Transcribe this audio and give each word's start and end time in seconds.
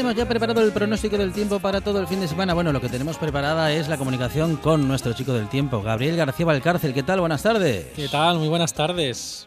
Tenemos 0.00 0.16
ya 0.16 0.26
preparado 0.26 0.62
el 0.62 0.72
pronóstico 0.72 1.18
del 1.18 1.30
tiempo 1.30 1.60
para 1.60 1.82
todo 1.82 2.00
el 2.00 2.06
fin 2.06 2.20
de 2.20 2.26
semana? 2.26 2.54
Bueno, 2.54 2.72
lo 2.72 2.80
que 2.80 2.88
tenemos 2.88 3.18
preparada 3.18 3.70
es 3.70 3.86
la 3.86 3.98
comunicación 3.98 4.56
con 4.56 4.88
nuestro 4.88 5.12
chico 5.12 5.34
del 5.34 5.46
tiempo, 5.50 5.82
Gabriel 5.82 6.16
García 6.16 6.46
Valcárcel. 6.46 6.94
¿Qué 6.94 7.02
tal? 7.02 7.20
Buenas 7.20 7.42
tardes. 7.42 7.88
¿Qué 7.94 8.08
tal? 8.08 8.38
Muy 8.38 8.48
buenas 8.48 8.72
tardes. 8.72 9.46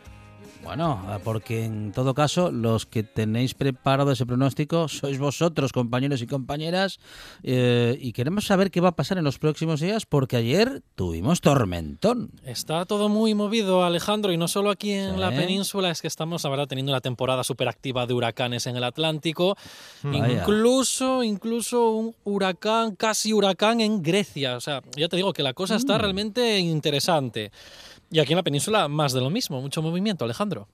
Bueno, 0.64 1.03
ah, 1.08 1.19
porque 1.23 1.66
en 1.66 1.92
todo 1.92 2.14
caso, 2.14 2.50
los 2.50 2.86
que 2.86 3.03
tenéis 3.03 3.53
preparado 3.53 4.11
ese 4.11 4.25
pronóstico 4.25 4.88
sois 4.88 5.19
vosotros, 5.19 5.73
compañeros 5.73 6.22
y 6.22 6.28
compañeras, 6.28 7.00
eh, 7.44 7.97
y 8.00 8.14
queremos 8.14 8.45
saber 8.45 8.72
qué 8.72 8.80
va 8.80 8.89
a 8.89 8.95
pasar 8.95 9.17
en 9.17 9.25
los 9.25 9.39
próximos 9.39 9.81
días, 9.81 10.06
porque 10.06 10.38
ayer 10.38 10.81
tuvimos 10.95 11.41
tormentón. 11.41 12.31
Está 12.45 12.86
todo 12.86 13.09
muy 13.09 13.36
movido, 13.36 13.84
Alejandro, 13.84 14.31
y 14.31 14.38
no 14.38 14.47
solo 14.47 14.69
aquí 14.72 14.91
en 14.94 15.16
Sí. 15.16 15.19
la 15.19 15.31
península, 15.31 15.91
es 15.91 16.02
que 16.02 16.08
estamos, 16.08 16.44
la 16.45 16.50
verdad, 16.50 16.67
teniendo 16.67 16.91
una 16.94 17.02
temporada 17.02 17.44
súper 17.44 17.67
activa 17.67 18.08
de 18.08 18.14
huracanes 18.14 18.66
en 18.66 18.78
el 18.78 18.86
Atlántico. 18.86 19.57
Vaya. 20.01 20.40
Incluso, 20.41 21.24
incluso 21.24 21.91
un 21.91 22.16
huracán, 22.24 22.95
casi 22.95 23.34
huracán 23.34 23.81
en 23.81 24.01
Grecia. 24.01 24.56
O 24.56 24.62
sea, 24.62 24.81
ya 24.95 25.09
te 25.09 25.18
digo 25.18 25.34
que 25.34 25.44
la 25.44 25.53
cosa 25.53 25.74
Mm. 25.74 25.78
está 25.78 25.97
realmente 25.97 26.59
interesante. 26.59 27.51
Y 28.13 28.19
aquí 28.19 28.34
en 28.34 28.38
la 28.38 28.44
península, 28.44 28.88
más 28.88 29.12
de 29.12 29.22
lo 29.22 29.31
mismo, 29.31 29.59
mucho 29.59 29.81
movimiento, 29.81 30.24
Alejandro. 30.24 30.68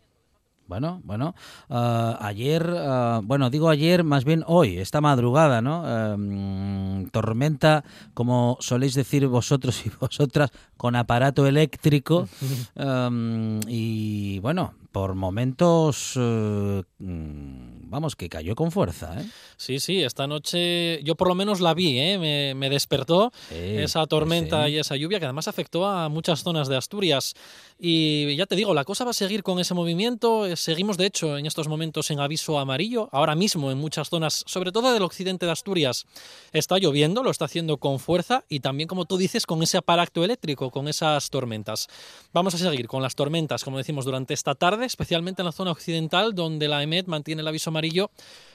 Bueno, 0.68 1.00
bueno, 1.06 1.36
ah, 1.70 2.18
ayer, 2.20 2.70
ah, 2.78 3.22
bueno, 3.24 3.50
digo 3.50 3.70
ayer, 3.70 4.04
más 4.04 4.26
bien 4.26 4.44
hoy, 4.46 4.78
esta 4.78 5.00
madrugada, 5.00 5.62
¿no? 5.62 5.84
Eh, 5.88 6.18
mm, 6.18 7.06
tormenta, 7.12 7.86
como 8.14 8.58
soléis 8.60 8.94
decir 8.94 9.26
vosotros 9.28 9.86
y 9.86 9.90
vosotras, 10.02 10.52
con 10.76 10.98
aparato 10.98 11.48
eléctrico. 11.48 12.28
Um, 12.76 13.62
y 13.70 14.40
bueno, 14.40 14.74
por 14.92 15.16
momentos, 15.16 16.16
eh, 16.18 16.84
mm, 17.00 17.69
vamos, 17.90 18.16
que 18.16 18.30
cayó 18.30 18.56
con 18.56 18.72
fuerza, 18.72 19.20
¿eh? 19.20 19.26
Sí, 19.58 19.80
sí, 19.80 20.04
esta 20.04 20.28
noche 20.28 21.02
yo 21.04 21.16
por 21.16 21.28
lo 21.28 21.36
menos 21.36 21.60
la 21.60 21.74
vi, 21.74 22.00
¿eh? 22.00 22.18
me, 22.18 22.54
me 22.56 22.70
despertó 22.70 23.32
Sí, 23.50 23.56
esa 23.56 24.06
tormenta 24.08 24.66
sí. 24.66 24.72
y 24.74 24.78
esa 24.78 24.96
lluvia 24.96 25.20
que 25.20 25.26
además 25.26 25.48
afectó 25.48 25.86
a 25.86 26.08
muchas 26.10 26.44
zonas 26.44 26.68
de 26.68 26.78
Asturias. 26.78 27.34
Y 27.82 28.36
ya 28.36 28.46
te 28.46 28.58
digo, 28.58 28.74
la 28.74 28.84
cosa 28.84 29.06
va 29.06 29.12
a 29.12 29.14
seguir 29.14 29.42
con 29.42 29.58
ese 29.58 29.74
movimiento. 29.74 30.46
eh, 30.46 30.58
Seguimos, 30.58 30.98
de 30.98 31.06
hecho, 31.06 31.38
en 31.38 31.46
estos 31.46 31.70
momentos 31.70 32.12
en 32.12 32.20
aviso 32.20 32.60
amarillo. 32.60 33.08
Ahora 33.14 33.36
mismo 33.36 33.72
en 33.72 33.78
muchas 33.78 34.10
zonas, 34.10 34.44
sobre 34.48 34.74
todo 34.74 34.92
del 34.92 35.02
occidente 35.02 35.46
de 35.46 35.54
Asturias, 35.54 36.06
está 36.52 36.78
lloviendo, 36.78 37.24
lo 37.24 37.32
está 37.32 37.46
haciendo 37.46 37.78
con 37.78 38.00
fuerza 38.00 38.44
y 38.50 38.60
también, 38.60 38.90
como 38.90 39.06
tú 39.06 39.16
dices, 39.16 39.46
con 39.46 39.64
ese 39.64 39.78
aparato 39.78 40.26
eléctrico, 40.26 40.72
con 40.72 40.90
esas 40.90 41.30
tormentas. 41.30 41.88
Vamos 42.34 42.54
a 42.54 42.58
seguir 42.58 42.86
con 42.90 43.02
las 43.02 43.16
tormentas, 43.16 43.64
como 43.64 43.78
decimos, 43.78 44.04
durante 44.04 44.34
esta 44.34 44.56
tarde, 44.56 44.86
especialmente 44.86 45.42
en 45.42 45.46
la 45.46 45.54
zona 45.54 45.72
occidental, 45.72 46.36
donde 46.36 46.68
la 46.68 46.84
EMET 46.84 47.08
mantiene 47.08 47.44
el 47.44 47.48
aviso 47.48 47.70
amarillo 47.70 48.12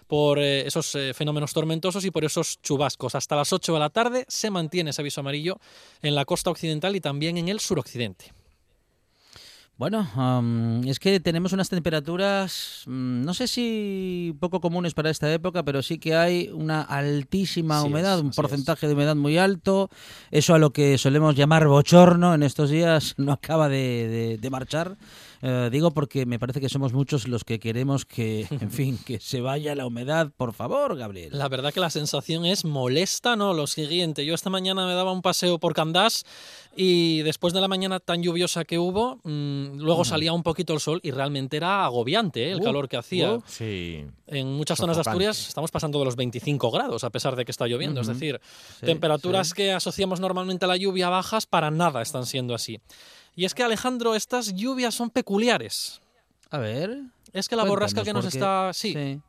por 0.06 0.38
eh, 0.38 0.66
esos 0.66 0.94
eh, 0.96 1.14
fenómenos 1.14 1.54
tormentosos 1.54 2.04
y 2.04 2.10
por 2.10 2.26
esos 2.26 2.60
chubascos. 2.60 3.14
Hasta 3.14 3.36
las 3.36 3.54
8 3.54 3.72
de 3.72 3.78
la 3.78 3.88
tarde 3.88 4.26
se 4.28 4.50
mantiene 4.50 4.90
ese 4.90 5.00
aviso 5.00 5.22
amarillo 5.22 5.58
en 6.02 6.14
la 6.14 6.26
costa 6.26 6.50
occidental 6.50 6.94
y 6.94 7.00
también 7.00 7.38
en 7.38 7.48
el 7.48 7.60
suroccidente. 7.60 8.43
Bueno, 9.76 10.06
es 10.86 11.00
que 11.00 11.18
tenemos 11.18 11.52
unas 11.52 11.68
temperaturas, 11.68 12.84
mm, 12.86 13.22
no 13.24 13.34
sé 13.34 13.48
si 13.48 14.32
poco 14.38 14.60
comunes 14.60 14.94
para 14.94 15.10
esta 15.10 15.32
época, 15.32 15.64
pero 15.64 15.82
sí 15.82 15.98
que 15.98 16.14
hay 16.14 16.48
una 16.54 16.82
altísima 16.82 17.82
humedad, 17.82 18.18
es, 18.18 18.22
un 18.22 18.30
porcentaje 18.30 18.86
de 18.86 18.94
humedad 18.94 19.16
muy 19.16 19.36
alto. 19.36 19.90
Eso 20.30 20.54
a 20.54 20.58
lo 20.60 20.70
que 20.72 20.96
solemos 20.96 21.34
llamar 21.34 21.66
bochorno 21.66 22.34
en 22.34 22.44
estos 22.44 22.70
días 22.70 23.14
no 23.18 23.32
acaba 23.32 23.68
de, 23.68 24.08
de- 24.08 24.38
de 24.38 24.50
marchar. 24.50 24.96
Eh, 25.46 25.68
digo 25.70 25.90
porque 25.90 26.24
me 26.24 26.38
parece 26.38 26.58
que 26.58 26.70
somos 26.70 26.94
muchos 26.94 27.28
los 27.28 27.44
que 27.44 27.60
queremos 27.60 28.06
que, 28.06 28.46
en 28.62 28.70
fin, 28.70 28.98
que 29.04 29.20
se 29.20 29.42
vaya 29.42 29.74
la 29.74 29.84
humedad, 29.86 30.30
por 30.34 30.54
favor, 30.54 30.96
Gabriel. 30.96 31.36
La 31.36 31.48
verdad 31.50 31.70
que 31.74 31.80
la 31.80 31.90
sensación 31.90 32.46
es 32.46 32.64
molesta, 32.64 33.36
¿no? 33.36 33.52
Lo 33.52 33.66
siguiente, 33.66 34.24
yo 34.24 34.34
esta 34.34 34.48
mañana 34.48 34.86
me 34.86 34.94
daba 34.94 35.12
un 35.12 35.20
paseo 35.20 35.58
por 35.58 35.74
Candás 35.74 36.24
y 36.74 37.20
después 37.22 37.52
de 37.52 37.60
la 37.60 37.68
mañana 37.68 38.00
tan 38.00 38.22
lluviosa 38.22 38.64
que 38.64 38.78
hubo, 38.78 39.16
mm, 39.22 39.80
luego 39.80 40.06
salía 40.06 40.32
un 40.32 40.42
poquito 40.42 40.72
el 40.72 40.80
sol 40.80 40.98
y 41.02 41.10
realmente 41.10 41.58
era 41.58 41.84
agobiante 41.84 42.44
¿eh? 42.48 42.52
el 42.52 42.60
Uh, 42.60 42.64
calor 42.64 42.88
que 42.88 42.96
hacía. 42.96 43.32
uh. 43.34 43.42
Sí. 43.46 44.06
En 44.26 44.46
muchas 44.54 44.78
zonas 44.78 44.96
de. 44.96 45.02
Asturias 45.02 45.46
estamos 45.48 45.70
pasando 45.70 45.98
de 45.98 46.06
los 46.06 46.16
25 46.16 46.70
grados 46.70 47.04
a 47.04 47.10
pesar 47.10 47.36
de 47.36 47.44
que 47.44 47.50
está 47.50 47.66
lloviendo. 47.66 48.00
Es 48.00 48.06
decir, 48.06 48.40
Sí, 48.80 48.86
temperaturas 48.86 49.48
sí. 49.48 49.54
que 49.54 49.72
asociamos 49.72 50.20
normalmente 50.20 50.64
a 50.64 50.68
la 50.68 50.78
lluvia 50.78 51.10
bajas 51.10 51.44
para 51.44 51.70
nada 51.70 52.00
están 52.00 52.24
siendo 52.24 52.54
así. 52.54 52.80
Y 53.36 53.44
es 53.44 53.54
que 53.54 53.62
Alejandro, 53.62 54.14
estas 54.14 54.54
lluvias 54.54 54.94
son 54.94 55.10
peculiares. 55.10 56.00
A 56.50 56.58
ver. 56.58 57.02
Es 57.32 57.48
que 57.48 57.56
la 57.56 57.64
borrasca 57.64 58.04
que 58.04 58.12
nos 58.12 58.26
está... 58.26 58.72
Sí, 58.72 58.92
Sí. 58.92 59.20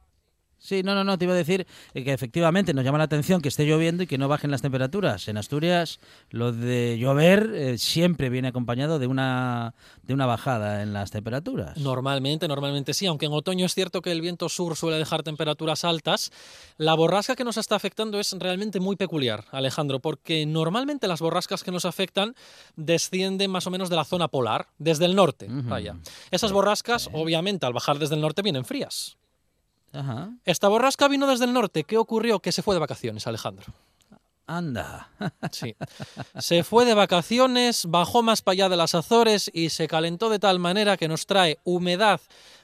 Sí, 0.58 0.82
no, 0.84 0.96
no, 0.96 1.04
no, 1.04 1.18
te 1.18 1.26
iba 1.26 1.34
a 1.34 1.38
decir 1.38 1.68
eh, 1.94 2.04
que 2.04 2.14
efectivamente 2.14 2.74
nos 2.74 2.84
llama 2.84 2.98
la 2.98 3.04
atención 3.04 3.42
que 3.42 3.50
esté 3.50 3.66
lloviendo 3.66 4.04
y 4.04 4.08
que 4.08 4.18
no 4.18 4.28
bajen 4.28 4.52
las 4.52 4.62
temperaturas. 4.62 5.28
En 5.28 5.38
Asturias 5.38 6.00
lo 6.30 6.52
de 6.52 6.98
llover 6.98 7.52
eh, 7.54 7.78
siempre 7.78 8.30
viene 8.30 8.48
acompañado 8.48 8.98
de 8.98 9.08
una, 9.08 9.76
de 10.04 10.14
una 10.14 10.26
bajada 10.26 10.82
en 10.82 10.94
las 10.94 11.12
temperaturas. 11.12 11.78
Normalmente, 11.78 12.48
normalmente 12.48 12.94
sí, 12.94 13.06
aunque 13.06 13.28
en 13.28 13.34
otoño 13.34 13.66
es 13.66 13.76
cierto 13.76 14.02
que 14.02 14.12
el 14.12 14.22
viento 14.22 14.50
sur 14.50 14.76
suele 14.76 14.98
dejar 14.98 15.24
temperaturas 15.24 15.86
altas, 15.86 16.32
la 16.78 16.96
borrasca 16.96 17.36
que 17.36 17.44
nos 17.44 17.58
está 17.58 17.76
afectando 17.76 18.20
es 18.20 18.32
realmente 18.34 18.80
muy 18.80 18.96
peculiar, 18.96 19.46
Alejandro, 19.52 20.00
porque 20.00 20.46
normalmente 20.46 21.08
las 21.08 21.22
borrascas 21.22 21.64
que 21.64 21.72
nos 21.72 21.86
afectan 21.86 22.36
descienden 22.76 23.52
más 23.52 23.68
o 23.68 23.72
menos 23.72 23.90
de 23.90 23.96
la 23.96 24.06
zona 24.06 24.28
polar, 24.30 24.68
desde 24.78 25.06
el 25.06 25.16
norte. 25.16 25.46
Ujú. 25.46 25.70
Vaya. 25.70 25.96
Esas 26.32 26.52
borrascas, 26.52 27.10
obviamente, 27.14 27.66
al 27.66 27.74
bajar 27.74 28.00
desde 28.00 28.16
el 28.16 28.22
norte 28.22 28.42
vienen 28.42 28.66
frías. 28.66 29.18
Ajá. 29.96 30.32
Esta 30.44 30.68
borrasca 30.68 31.08
vino 31.08 31.28
desde 31.28 31.46
el 31.46 31.54
norte. 31.54 31.84
¿Qué 31.84 31.98
ocurrió? 31.98 32.40
Que 32.40 32.52
se 32.52 32.62
fue 32.62 32.76
de 32.76 32.80
vacaciones, 32.80 33.26
Alejandro. 33.28 33.74
Anda. 34.48 35.10
Sí. 35.52 35.76
Se 36.38 36.64
fue 36.64 36.86
de 36.86 36.94
vacaciones, 36.94 37.86
bajó 37.88 38.22
más 38.22 38.42
para 38.42 38.54
allá 38.54 38.70
de 38.70 38.78
las 38.78 38.96
Azores 38.96 39.50
y 39.54 39.70
se 39.70 39.88
calentó 39.88 40.30
de 40.30 40.40
tal 40.40 40.60
manera 40.60 40.98
que 40.98 41.08
nos 41.08 41.26
trae 41.26 41.60
humedad 41.64 42.20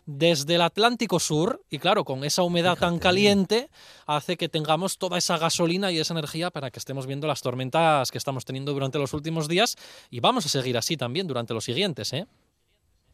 desde 0.05 0.55
el 0.55 0.61
Atlántico 0.61 1.19
Sur. 1.19 1.63
Y 1.69 1.79
claro, 1.79 2.03
con 2.03 2.23
esa 2.23 2.43
humedad 2.43 2.77
tan 2.77 2.99
caliente 2.99 3.69
hace 4.05 4.35
que 4.35 4.49
tengamos 4.49 4.97
toda 4.97 5.17
esa 5.17 5.37
gasolina 5.37 5.91
y 5.91 5.99
esa 5.99 6.13
energía 6.13 6.51
para 6.51 6.69
que 6.71 6.79
estemos 6.79 7.07
viendo 7.07 7.27
las 7.27 7.41
tormentas 7.41 8.11
que 8.11 8.17
estamos 8.17 8.45
teniendo 8.45 8.73
durante 8.73 8.99
los 8.99 9.13
últimos 9.13 9.47
días. 9.47 9.75
Y 10.09 10.19
vamos 10.19 10.45
a 10.45 10.49
seguir 10.49 10.77
así 10.77 10.97
también 10.97 11.27
durante 11.27 11.53
los 11.53 11.63
siguientes, 11.63 12.13
¿eh? 12.13 12.27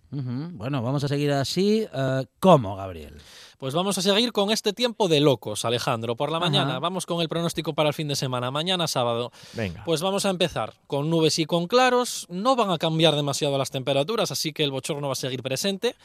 Bueno, 0.09 0.81
vamos 0.81 1.03
a 1.03 1.07
seguir 1.07 1.31
así. 1.33 1.85
Eh, 1.93 2.25
¿Cómo, 2.39 2.77
Gabriel? 2.77 3.17
Pues 3.57 3.73
vamos 3.73 3.97
a 3.97 4.03
seguir 4.03 4.33
con 4.33 4.51
este 4.51 4.71
tiempo 4.71 5.07
de 5.07 5.19
locos, 5.19 5.65
Alejandro. 5.65 6.15
Por 6.15 6.29
la 6.29 6.37
Ajá. 6.37 6.45
mañana, 6.45 6.77
vamos 6.77 7.07
con 7.07 7.21
el 7.21 7.27
pronóstico 7.27 7.73
para 7.73 7.89
el 7.89 7.95
fin 7.95 8.07
de 8.07 8.15
semana. 8.15 8.51
Mañana 8.51 8.87
sábado. 8.87 9.31
Venga. 9.53 9.81
Pues 9.83 10.03
vamos 10.03 10.27
a 10.27 10.29
empezar 10.29 10.75
con 10.85 11.09
nubes 11.09 11.39
y 11.39 11.45
con 11.45 11.65
claros. 11.65 12.27
No 12.29 12.55
van 12.55 12.69
a 12.69 12.77
cambiar 12.77 13.15
demasiado 13.15 13.57
las 13.57 13.71
temperaturas, 13.71 14.29
así 14.29 14.53
que 14.53 14.63
el 14.63 14.69
bochorno 14.69 15.07
va 15.07 15.13
a 15.13 15.15
seguir 15.15 15.41
presente. 15.41 15.95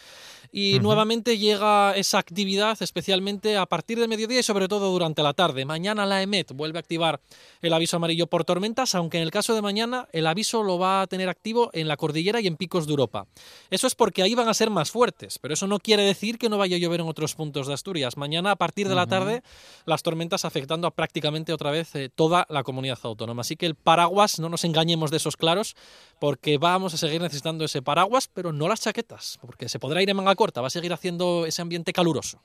Y 0.50 0.80
nuevamente 0.80 1.36
llega 1.36 1.94
esa 1.94 2.18
actividad, 2.18 2.82
especialmente 2.82 3.58
a 3.58 3.66
partir 3.66 3.98
del 4.00 4.08
mediodía 4.08 4.40
y 4.40 4.42
sobre 4.42 4.66
todo 4.66 4.90
durante 4.90 5.22
la 5.22 5.34
tarde. 5.34 5.66
Mañana 5.66 6.06
la 6.06 6.22
EMET 6.22 6.52
vuelve 6.52 6.78
a 6.78 6.80
activar 6.80 7.20
el 7.60 7.72
aviso 7.74 7.98
amarillo 7.98 8.28
por 8.28 8.44
tormentas, 8.44 8.94
aunque 8.94 9.18
en 9.18 9.24
el 9.24 9.30
caso 9.30 9.54
de 9.54 9.60
mañana 9.60 10.08
el 10.12 10.26
aviso 10.26 10.62
lo 10.62 10.78
va 10.78 11.02
a 11.02 11.06
tener 11.06 11.28
activo 11.28 11.68
en 11.74 11.86
la 11.86 11.98
cordillera 11.98 12.40
y 12.40 12.46
en 12.46 12.56
picos 12.56 12.86
de 12.86 12.92
Europa. 12.92 13.26
Eso 13.70 13.86
es 13.86 13.94
porque 13.94 14.22
ahí 14.22 14.34
van 14.34 14.48
a 14.48 14.54
ser 14.54 14.70
más 14.70 14.90
fuertes, 14.90 15.38
pero 15.38 15.52
eso 15.52 15.66
no 15.66 15.78
quiere 15.78 16.02
decir 16.02 16.38
que 16.38 16.48
no 16.48 16.56
vaya 16.56 16.76
a 16.76 16.78
llover 16.78 17.00
en 17.00 17.08
otros 17.08 17.34
puntos 17.34 17.41
de 17.50 17.74
Asturias. 17.74 18.16
Mañana 18.16 18.52
a 18.52 18.56
partir 18.56 18.88
de 18.88 18.94
la 18.94 19.06
tarde 19.06 19.42
las 19.84 20.02
tormentas 20.02 20.44
afectando 20.44 20.86
a 20.86 20.92
prácticamente 20.92 21.52
otra 21.52 21.70
vez 21.70 21.94
eh, 21.96 22.08
toda 22.14 22.46
la 22.48 22.62
comunidad 22.62 22.98
autónoma. 23.02 23.40
Así 23.40 23.56
que 23.56 23.66
el 23.66 23.74
paraguas, 23.74 24.38
no 24.38 24.48
nos 24.48 24.64
engañemos 24.64 25.10
de 25.10 25.16
esos 25.16 25.36
claros, 25.36 25.74
porque 26.20 26.58
vamos 26.58 26.94
a 26.94 26.96
seguir 26.96 27.20
necesitando 27.20 27.64
ese 27.64 27.82
paraguas, 27.82 28.28
pero 28.32 28.52
no 28.52 28.68
las 28.68 28.80
chaquetas, 28.80 29.38
porque 29.40 29.68
se 29.68 29.78
podrá 29.78 30.02
ir 30.02 30.10
en 30.10 30.16
manga 30.16 30.34
corta, 30.36 30.60
va 30.60 30.68
a 30.68 30.70
seguir 30.70 30.92
haciendo 30.92 31.46
ese 31.46 31.62
ambiente 31.62 31.92
caluroso. 31.92 32.40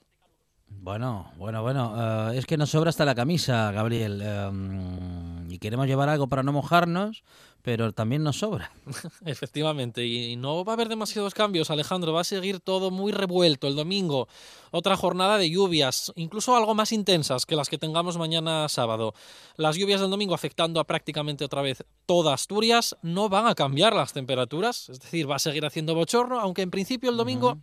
Bueno, 0.70 1.32
bueno, 1.38 1.62
bueno. 1.62 2.32
eh, 2.32 2.40
es 2.40 2.46
que 2.46 2.58
nos 2.58 2.72
sobra 2.72 2.90
hasta 2.90 3.06
la 3.06 3.14
camisa, 3.14 3.72
Gabriel. 3.72 4.22
eh, 4.24 5.37
y 5.50 5.60
queremos 5.60 5.88
llevar 5.88 6.10
algo 6.10 6.28
para 6.28 6.44
no 6.44 6.52
mojarnos, 6.52 7.24
pero 7.62 7.92
también 7.92 8.24
nos 8.24 8.40
sobra. 8.40 8.72
Efectivamente, 9.26 10.06
y 10.06 10.36
no 10.38 10.64
va 10.64 10.74
a 10.74 10.76
haber 10.76 10.88
demasiados 10.90 11.34
cambios, 11.34 11.70
Alejandro, 11.70 12.14
va 12.14 12.22
a 12.22 12.24
seguir 12.24 12.60
todo 12.60 12.92
muy 12.92 13.12
revuelto 13.12 13.68
el 13.68 13.76
domingo. 13.76 14.28
Otra 14.72 14.96
jornada 14.96 15.38
de 15.38 15.50
lluvias, 15.50 16.12
incluso 16.16 16.56
algo 16.56 16.76
más 16.76 16.92
intensas 16.92 17.46
que 17.46 17.56
las 17.56 17.70
que 17.70 17.78
tengamos 17.78 18.18
mañana 18.18 18.70
sábado. 18.70 19.14
Las 19.56 19.76
lluvias 19.76 20.02
del 20.02 20.10
domingo 20.10 20.36
afectando 20.36 20.80
a 20.80 20.86
prácticamente 20.86 21.44
otra 21.44 21.62
vez 21.62 21.84
toda 22.06 22.34
Asturias, 22.34 22.96
no 23.02 23.28
van 23.28 23.48
a 23.48 23.56
cambiar 23.56 23.94
las 23.94 24.14
temperaturas, 24.14 24.90
es 24.90 25.00
decir, 25.00 25.30
va 25.30 25.36
a 25.36 25.40
seguir 25.40 25.66
haciendo 25.66 25.96
bochorno, 25.96 26.40
aunque 26.40 26.62
en 26.62 26.72
principio 26.72 27.10
el 27.10 27.18
domingo 27.18 27.58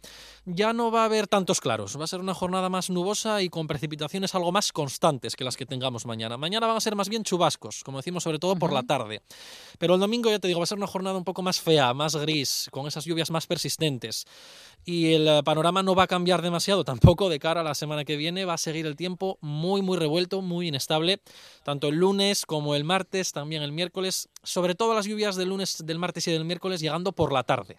ya 0.45 0.73
no 0.73 0.91
va 0.91 1.03
a 1.03 1.05
haber 1.07 1.27
tantos 1.29 1.61
claros, 1.61 1.99
va 1.99 2.05
a 2.05 2.09
ser 2.09 2.21
una 2.21 2.35
jornada 2.35 2.69
más 2.69 2.91
nubosa 2.91 3.43
y 3.43 3.49
con 3.49 3.67
precipitaciones 3.67 4.35
algo 4.35 4.53
más 4.53 4.73
constantes 4.73 5.37
que 5.37 5.45
las 5.45 5.57
que 5.57 5.67
tengamos 5.67 6.05
mañana. 6.05 6.37
Mañana 6.37 6.67
van 6.67 6.77
a 6.77 6.81
ser 6.81 6.95
más 6.95 7.09
bien 7.09 7.25
chubascos, 7.25 7.84
como 7.85 7.99
decimos, 7.99 8.25
sobre 8.25 8.41
todo 8.41 8.57
por 8.57 8.73
la 8.73 8.83
tarde. 8.83 9.23
Pero 9.79 9.95
el 9.95 10.01
domingo, 10.01 10.31
ya 10.31 10.41
te 10.41 10.49
digo, 10.49 10.59
va 10.59 10.65
a 10.65 10.67
ser 10.67 10.79
una 10.79 10.87
jornada 10.87 11.17
un 11.17 11.25
poco 11.25 11.43
más 11.43 11.61
fea, 11.61 11.95
más 11.95 12.17
gris, 12.17 12.69
con 12.73 12.87
esas 12.87 13.05
lluvias 13.05 13.31
más 13.31 13.47
persistentes. 13.47 14.25
Y 14.85 15.13
el 15.13 15.29
eh, 15.29 15.43
panorama 15.45 15.83
no 15.83 15.95
va 15.95 16.05
a 16.05 16.07
cambiar 16.07 16.43
demasiado 16.43 16.85
tampoco 16.85 17.29
de 17.29 17.39
cara 17.39 17.61
a 17.61 17.65
la 17.65 17.75
semana 17.75 18.05
que 18.05 18.17
viene. 18.17 18.45
Va 18.45 18.55
a 18.55 18.59
seguir 18.59 18.87
el 18.87 18.97
tiempo 18.97 19.39
muy, 19.41 19.83
muy 19.83 19.97
revuelto, 19.97 20.43
muy 20.43 20.69
inestable, 20.69 21.21
tanto 21.63 21.89
el 21.89 21.97
lunes 21.97 22.47
como 22.47 22.75
el 22.75 22.85
martes, 22.85 23.33
también 23.33 23.63
el 23.63 23.73
miércoles. 23.73 24.29
Sobre 24.43 24.75
todo 24.75 24.95
las 24.95 25.07
lluvias 25.07 25.37
del 25.37 25.51
lunes, 25.51 25.85
del 25.85 25.99
martes 25.99 26.27
y 26.27 26.33
del 26.33 26.45
miércoles 26.45 26.81
llegando 26.81 27.13
por 27.13 27.33
la 27.33 27.45
tarde. 27.45 27.77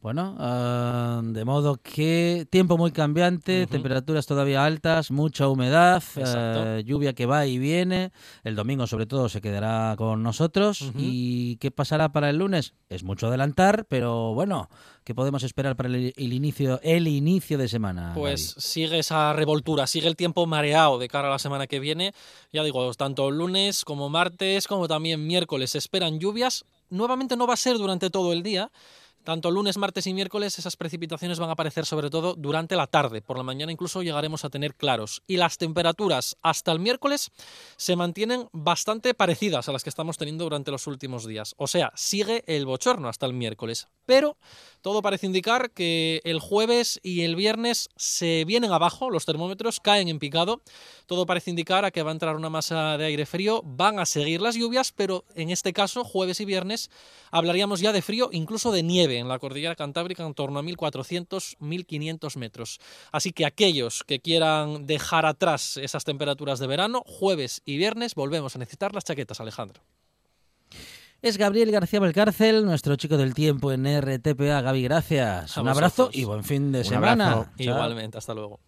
Bueno, 0.00 0.36
ah, 0.38 1.20
de 1.24 1.44
modo 1.44 1.80
que 1.82 2.46
tiempo 2.48 2.78
muy 2.78 2.92
cambiante, 2.92 3.62
Ujú. 3.62 3.70
temperaturas 3.72 4.26
todavía 4.26 4.64
altas, 4.64 5.10
mucha 5.10 5.48
humedad, 5.48 6.02
eh, 6.16 6.82
lluvia 6.86 7.12
que 7.12 7.26
va 7.26 7.46
y 7.46 7.58
viene. 7.58 8.12
El 8.44 8.54
domingo, 8.54 8.86
sobre 8.86 9.06
todo, 9.06 9.28
se 9.28 9.40
quedará 9.40 9.94
con 9.96 10.22
nosotros. 10.22 10.92
¿Y 10.96 11.56
qué 11.56 11.70
pasará 11.70 12.12
para 12.12 12.30
el 12.30 12.36
lunes? 12.36 12.74
Es 12.88 13.02
mucho 13.02 13.26
adelantar, 13.26 13.86
pero 13.88 14.32
bueno, 14.32 14.68
¿qué 15.02 15.14
podemos 15.14 15.42
esperar 15.42 15.74
para 15.74 15.88
el, 15.88 16.12
el 16.16 16.32
inicio, 16.32 16.78
el 16.84 17.08
inicio 17.08 17.58
de 17.58 17.66
semana? 17.66 18.12
Pues 18.14 18.54
sigue 18.58 19.00
esa 19.00 19.32
revoltura, 19.32 19.88
sigue 19.88 20.06
el 20.06 20.14
tiempo 20.14 20.46
mareado 20.46 20.98
de 20.98 21.08
cara 21.08 21.28
a 21.28 21.32
la 21.32 21.38
semana 21.40 21.66
que 21.66 21.80
viene. 21.80 22.12
Ya 22.52 22.62
digo, 22.62 22.92
tanto 22.94 23.30
lunes 23.32 23.84
como 23.84 24.08
martes, 24.08 24.68
como 24.68 24.86
también 24.86 25.26
miércoles 25.26 25.74
esperan 25.74 26.20
lluvias. 26.20 26.64
Nuevamente 26.90 27.36
no 27.36 27.48
va 27.48 27.54
a 27.54 27.56
ser 27.56 27.76
durante 27.78 28.10
todo 28.10 28.32
el 28.32 28.44
día. 28.44 28.70
Tanto 29.26 29.50
lunes, 29.50 29.76
martes 29.76 30.06
y 30.06 30.14
miércoles 30.14 30.56
esas 30.56 30.76
precipitaciones 30.76 31.40
van 31.40 31.48
a 31.48 31.54
aparecer 31.54 31.84
sobre 31.84 32.10
todo 32.10 32.36
durante 32.36 32.76
la 32.76 32.86
tarde. 32.86 33.22
Por 33.22 33.36
la 33.36 33.42
mañana 33.42 33.72
incluso 33.72 34.04
llegaremos 34.04 34.44
a 34.44 34.50
tener 34.50 34.76
claros. 34.76 35.24
Y 35.26 35.36
las 35.36 35.58
temperaturas 35.58 36.36
hasta 36.42 36.70
el 36.70 36.78
miércoles 36.78 37.32
se 37.76 37.96
mantienen 37.96 38.48
bastante 38.52 39.14
parecidas 39.14 39.68
a 39.68 39.72
las 39.72 39.82
que 39.82 39.90
estamos 39.90 40.16
teniendo 40.16 40.44
durante 40.44 40.70
los 40.70 40.86
últimos 40.86 41.26
días. 41.26 41.56
O 41.58 41.66
sea, 41.66 41.90
sigue 41.96 42.44
el 42.46 42.66
bochorno 42.66 43.08
hasta 43.08 43.26
el 43.26 43.32
miércoles. 43.32 43.88
Pero 44.06 44.36
todo 44.86 45.02
parece 45.02 45.26
indicar 45.26 45.72
que 45.72 46.20
el 46.22 46.38
jueves 46.38 47.00
y 47.02 47.22
el 47.22 47.34
viernes 47.34 47.88
se 47.96 48.44
vienen 48.44 48.70
abajo, 48.70 49.10
los 49.10 49.26
termómetros 49.26 49.80
caen 49.80 50.06
en 50.06 50.20
picado. 50.20 50.62
Todo 51.06 51.26
parece 51.26 51.50
indicar 51.50 51.84
a 51.84 51.90
que 51.90 52.04
va 52.04 52.10
a 52.10 52.12
entrar 52.12 52.36
una 52.36 52.50
masa 52.50 52.96
de 52.96 53.06
aire 53.06 53.26
frío, 53.26 53.62
van 53.64 53.98
a 53.98 54.06
seguir 54.06 54.40
las 54.40 54.54
lluvias, 54.54 54.92
pero 54.92 55.24
en 55.34 55.50
este 55.50 55.72
caso, 55.72 56.04
jueves 56.04 56.38
y 56.38 56.44
viernes, 56.44 56.88
hablaríamos 57.32 57.80
ya 57.80 57.92
de 57.92 58.00
frío, 58.00 58.28
incluso 58.30 58.70
de 58.70 58.84
nieve 58.84 59.18
en 59.18 59.26
la 59.26 59.40
cordillera 59.40 59.74
cantábrica 59.74 60.24
en 60.24 60.34
torno 60.34 60.60
a 60.60 60.62
1400-1500 60.62 62.36
metros. 62.36 62.78
Así 63.10 63.32
que 63.32 63.44
aquellos 63.44 64.04
que 64.04 64.20
quieran 64.20 64.86
dejar 64.86 65.26
atrás 65.26 65.78
esas 65.78 66.04
temperaturas 66.04 66.60
de 66.60 66.68
verano, 66.68 67.02
jueves 67.06 67.60
y 67.64 67.76
viernes 67.76 68.14
volvemos 68.14 68.54
a 68.54 68.60
necesitar 68.60 68.94
las 68.94 69.02
chaquetas, 69.02 69.40
Alejandro. 69.40 69.82
Es 71.22 71.38
Gabriel 71.38 71.72
García 71.72 71.98
Belcárcel, 71.98 72.64
nuestro 72.64 72.94
chico 72.96 73.16
del 73.16 73.34
tiempo 73.34 73.72
en 73.72 73.84
RTPA. 74.00 74.60
Gaby, 74.60 74.82
gracias. 74.82 75.56
A 75.56 75.62
Un 75.62 75.68
abrazo 75.68 76.04
vosotros. 76.04 76.16
y 76.20 76.24
buen 76.24 76.44
fin 76.44 76.70
de 76.72 76.80
Un 76.80 76.84
semana. 76.84 77.32
abrazo. 77.32 77.50
Igualmente, 77.58 78.18
hasta 78.18 78.34
luego. 78.34 78.60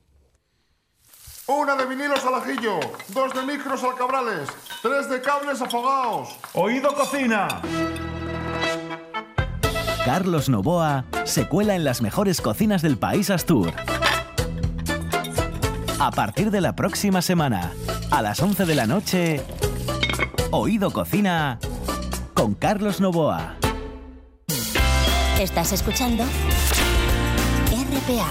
Una 1.47 1.77
de 1.77 1.87
vinilos 1.87 2.23
al 2.25 2.35
ajillo, 2.35 2.79
dos 3.15 3.33
de 3.33 3.43
micros 3.47 3.83
al 3.83 3.95
cabrales, 3.95 4.49
tres 4.83 5.09
de 5.09 5.21
cables 5.23 5.61
afogados. 5.63 6.29
Oído 6.53 6.93
cocina. 6.95 7.49
Carlos 10.05 10.49
Novoa 10.49 11.05
se 11.25 11.49
cuela 11.49 11.75
en 11.75 11.85
las 11.85 12.03
mejores 12.03 12.41
cocinas 12.41 12.83
del 12.83 12.99
país 12.99 13.31
Astur. 13.31 13.73
A 16.01 16.11
partir 16.11 16.51
de 16.51 16.61
la 16.61 16.75
próxima 16.77 17.23
semana, 17.23 17.73
a 18.11 18.21
las 18.23 18.41
11 18.41 18.67
de 18.67 18.75
la 18.75 18.87
noche, 18.87 19.41
Oído 20.51 20.91
Cocina 20.93 21.59
con 22.39 22.55
Carlos 22.55 23.01
Novoa. 23.01 23.57
Estás 25.41 25.73
escuchando 25.73 26.23
RPA, 27.73 28.31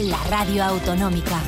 la 0.00 0.18
radio 0.24 0.64
autonómica. 0.64 1.40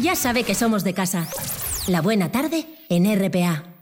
Ya 0.00 0.16
sabe 0.16 0.44
que 0.44 0.54
somos 0.54 0.84
de 0.84 0.94
casa. 0.94 1.28
La 1.86 2.00
buena 2.00 2.32
tarde 2.32 2.66
en 2.88 3.14
RPA. 3.14 3.73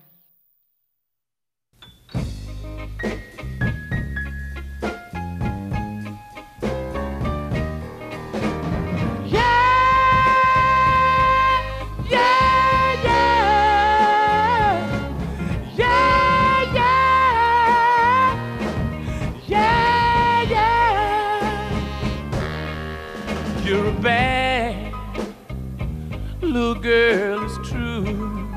Little 26.73 26.83
girl, 26.83 27.45
it's 27.45 27.69
true. 27.69 28.49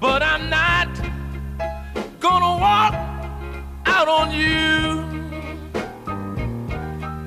But 0.00 0.22
I'm 0.22 0.50
not 0.50 0.88
gonna 2.20 2.60
walk 2.60 2.94
out 3.86 4.08
on 4.08 4.30
you. 4.32 5.04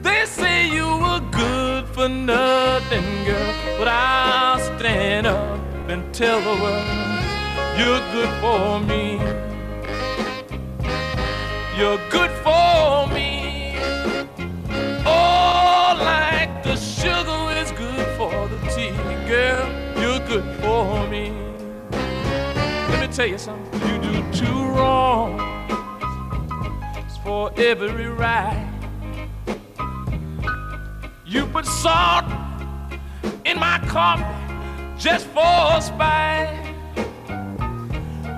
They 0.02 0.26
say 0.26 0.68
you 0.70 0.86
were 0.86 1.22
good 1.32 1.88
for 1.88 2.08
nothing, 2.08 3.26
girl. 3.26 3.54
But 3.80 3.88
I'll 3.88 4.60
stand 4.78 5.28
up 5.28 5.60
and 5.88 6.14
tell 6.14 6.40
the 6.42 6.56
world 6.62 6.88
you're 7.80 8.04
good 8.16 8.34
for 8.42 8.80
me. 8.80 9.18
You're 11.78 12.02
good 12.10 12.32
for 12.44 13.08
me. 13.14 13.31
Tell 23.22 23.30
you 23.30 23.38
something, 23.38 23.82
you 23.88 24.02
do 24.02 24.32
two 24.34 24.62
wrongs 24.74 25.44
for 27.24 27.52
every 27.56 28.08
right. 28.08 28.68
You 31.24 31.46
put 31.46 31.68
salt 31.68 32.26
in 33.46 33.60
my 33.60 33.78
coffee 33.88 34.26
just 34.98 35.28
for 35.28 35.80
spite. 35.82 36.74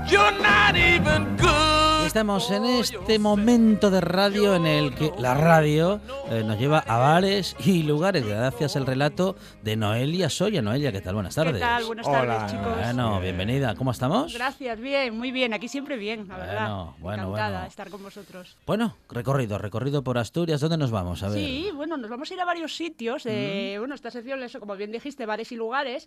You're 0.09 0.37
not 0.41 0.75
even 0.75 1.37
good. 1.37 1.72
Estamos 2.13 2.51
en 2.51 2.65
este 2.65 3.17
momento 3.17 3.89
de 3.89 3.99
radio 3.99 4.53
en 4.53 4.67
el 4.67 4.93
que 4.93 5.11
la 5.17 5.33
radio 5.33 5.99
eh, 6.29 6.43
nos 6.45 6.59
lleva 6.59 6.77
a 6.77 6.99
bares 6.99 7.55
y 7.65 7.81
lugares 7.81 8.23
gracias 8.23 8.75
al 8.75 8.85
relato 8.85 9.35
de 9.63 9.75
Noelia 9.75 10.29
Soya. 10.29 10.61
Noelia, 10.61 10.91
¿qué 10.91 11.01
tal? 11.01 11.15
Buenas 11.15 11.33
tardes. 11.33 11.55
¿Qué 11.55 11.59
tal? 11.59 11.85
Buenas 11.85 12.05
Hola, 12.05 12.19
tardes, 12.37 12.51
chicos. 12.51 12.75
Bueno, 12.77 13.19
bienvenida. 13.19 13.73
¿Cómo 13.73 13.89
estamos? 13.89 14.31
Gracias, 14.31 14.79
bien, 14.79 15.17
muy 15.17 15.31
bien. 15.31 15.55
Aquí 15.55 15.67
siempre 15.67 15.97
bien, 15.97 16.27
la 16.27 16.37
verdad. 16.37 16.67
Bueno, 16.69 16.95
bueno, 16.99 17.23
Encantada 17.23 17.49
bueno. 17.49 17.61
de 17.63 17.67
estar 17.69 17.89
con 17.89 18.03
vosotros. 18.03 18.57
Bueno, 18.67 18.95
recorrido, 19.09 19.57
recorrido 19.57 20.03
por 20.03 20.19
Asturias. 20.19 20.61
¿Dónde 20.61 20.77
nos 20.77 20.91
vamos? 20.91 21.23
A 21.23 21.29
ver. 21.29 21.39
Sí, 21.39 21.71
bueno, 21.73 21.97
nos 21.97 22.11
vamos 22.11 22.29
a 22.29 22.33
ir 22.35 22.39
a 22.41 22.45
varios 22.45 22.75
sitios. 22.75 23.23
eh, 23.25 23.77
Bueno, 23.79 23.95
esta 23.95 24.11
sección, 24.11 24.43
eso, 24.43 24.59
como 24.59 24.75
bien 24.75 24.91
dijiste, 24.91 25.25
bares 25.25 25.51
y 25.51 25.55
lugares. 25.55 26.05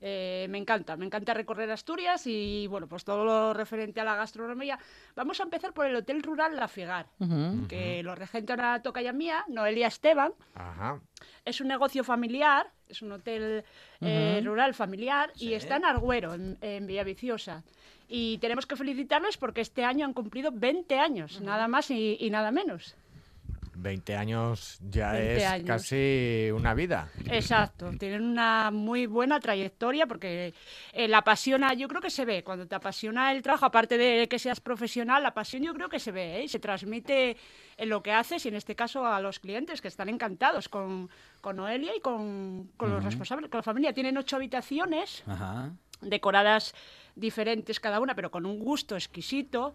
Eh, 0.00 0.46
me 0.48 0.56
encanta, 0.56 0.96
me 0.96 1.04
encanta 1.04 1.34
recorrer 1.34 1.70
Asturias 1.70 2.26
y, 2.26 2.66
bueno, 2.68 2.86
pues 2.86 3.04
todo 3.04 3.22
lo 3.26 3.52
referente 3.52 4.00
a 4.00 4.04
la 4.04 4.16
gastronomía. 4.16 4.78
Vamos 5.14 5.40
a 5.40 5.41
empezar 5.42 5.72
por 5.72 5.86
el 5.86 5.96
Hotel 5.96 6.22
Rural 6.22 6.56
La 6.56 6.68
Figar, 6.68 7.06
Ujú. 7.18 7.66
que 7.68 8.02
lo 8.02 8.14
regenta 8.14 8.54
una 8.54 8.82
tocaya 8.82 9.12
mía, 9.12 9.44
Noelia 9.48 9.86
Esteban. 9.88 10.32
Ajá. 10.54 11.00
Es 11.44 11.60
un 11.60 11.68
negocio 11.68 12.04
familiar, 12.04 12.70
es 12.88 13.02
un 13.02 13.12
hotel 13.12 13.64
eh, 14.00 14.40
rural 14.44 14.74
familiar 14.74 15.32
y 15.36 15.54
está 15.54 15.76
en 15.76 15.84
Argüero, 15.84 16.34
en, 16.34 16.58
en 16.60 16.86
Villaviciosa. 16.86 17.62
Y 18.08 18.38
tenemos 18.38 18.66
que 18.66 18.76
felicitarles 18.76 19.36
porque 19.38 19.62
este 19.62 19.84
año 19.84 20.04
han 20.04 20.12
cumplido 20.12 20.50
20 20.52 20.98
años, 20.98 21.40
nada 21.40 21.66
más 21.68 21.90
y, 21.90 22.16
y 22.20 22.28
nada 22.30 22.50
menos. 22.50 22.94
20 23.74 24.16
años 24.16 24.78
ya 24.88 25.12
20 25.12 25.36
es 25.36 25.44
años. 25.44 25.66
casi 25.66 26.48
una 26.54 26.74
vida. 26.74 27.08
Exacto, 27.30 27.90
tienen 27.98 28.22
una 28.22 28.70
muy 28.70 29.06
buena 29.06 29.40
trayectoria 29.40 30.06
porque 30.06 30.54
eh, 30.92 31.08
la 31.08 31.18
apasiona, 31.18 31.74
yo 31.74 31.88
creo 31.88 32.00
que 32.00 32.10
se 32.10 32.24
ve, 32.24 32.44
cuando 32.44 32.66
te 32.66 32.74
apasiona 32.74 33.32
el 33.32 33.42
trabajo, 33.42 33.66
aparte 33.66 33.96
de 33.98 34.28
que 34.28 34.38
seas 34.38 34.60
profesional, 34.60 35.22
la 35.22 35.34
pasión 35.34 35.62
yo 35.62 35.74
creo 35.74 35.88
que 35.88 35.98
se 35.98 36.12
ve 36.12 36.38
¿eh? 36.38 36.44
y 36.44 36.48
se 36.48 36.58
transmite 36.58 37.36
en 37.76 37.88
lo 37.88 38.02
que 38.02 38.12
haces 38.12 38.44
y 38.44 38.48
en 38.48 38.56
este 38.56 38.74
caso 38.74 39.06
a 39.06 39.20
los 39.20 39.38
clientes 39.38 39.80
que 39.80 39.88
están 39.88 40.08
encantados 40.08 40.68
con, 40.68 41.08
con 41.40 41.56
Noelia 41.56 41.96
y 41.96 42.00
con, 42.00 42.70
con 42.76 42.90
los 42.90 43.02
responsables, 43.04 43.50
con 43.50 43.58
la 43.58 43.62
familia. 43.62 43.92
Tienen 43.92 44.16
ocho 44.18 44.36
habitaciones 44.36 45.22
Ajá. 45.26 45.70
decoradas 46.00 46.74
diferentes 47.14 47.80
cada 47.80 48.00
una, 48.00 48.14
pero 48.14 48.30
con 48.30 48.46
un 48.46 48.58
gusto 48.58 48.94
exquisito. 48.96 49.74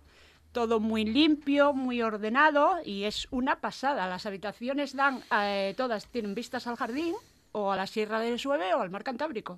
Todo 0.57 0.79
muy 0.79 1.05
limpio, 1.05 1.71
muy 1.71 2.01
ordenado 2.01 2.77
y 2.83 3.03
es 3.03 3.27
una 3.29 3.59
pasada. 3.61 4.07
Las 4.07 4.25
habitaciones 4.25 4.95
dan, 4.95 5.21
eh, 5.39 5.75
todas 5.77 6.07
tienen 6.07 6.33
vistas 6.33 6.65
al 6.65 6.77
jardín 6.77 7.13
o 7.51 7.71
a 7.71 7.75
la 7.75 7.85
Sierra 7.85 8.19
del 8.19 8.39
Sueve 8.39 8.73
o 8.73 8.81
al 8.81 8.89
mar 8.89 9.03
Cantábrico. 9.03 9.55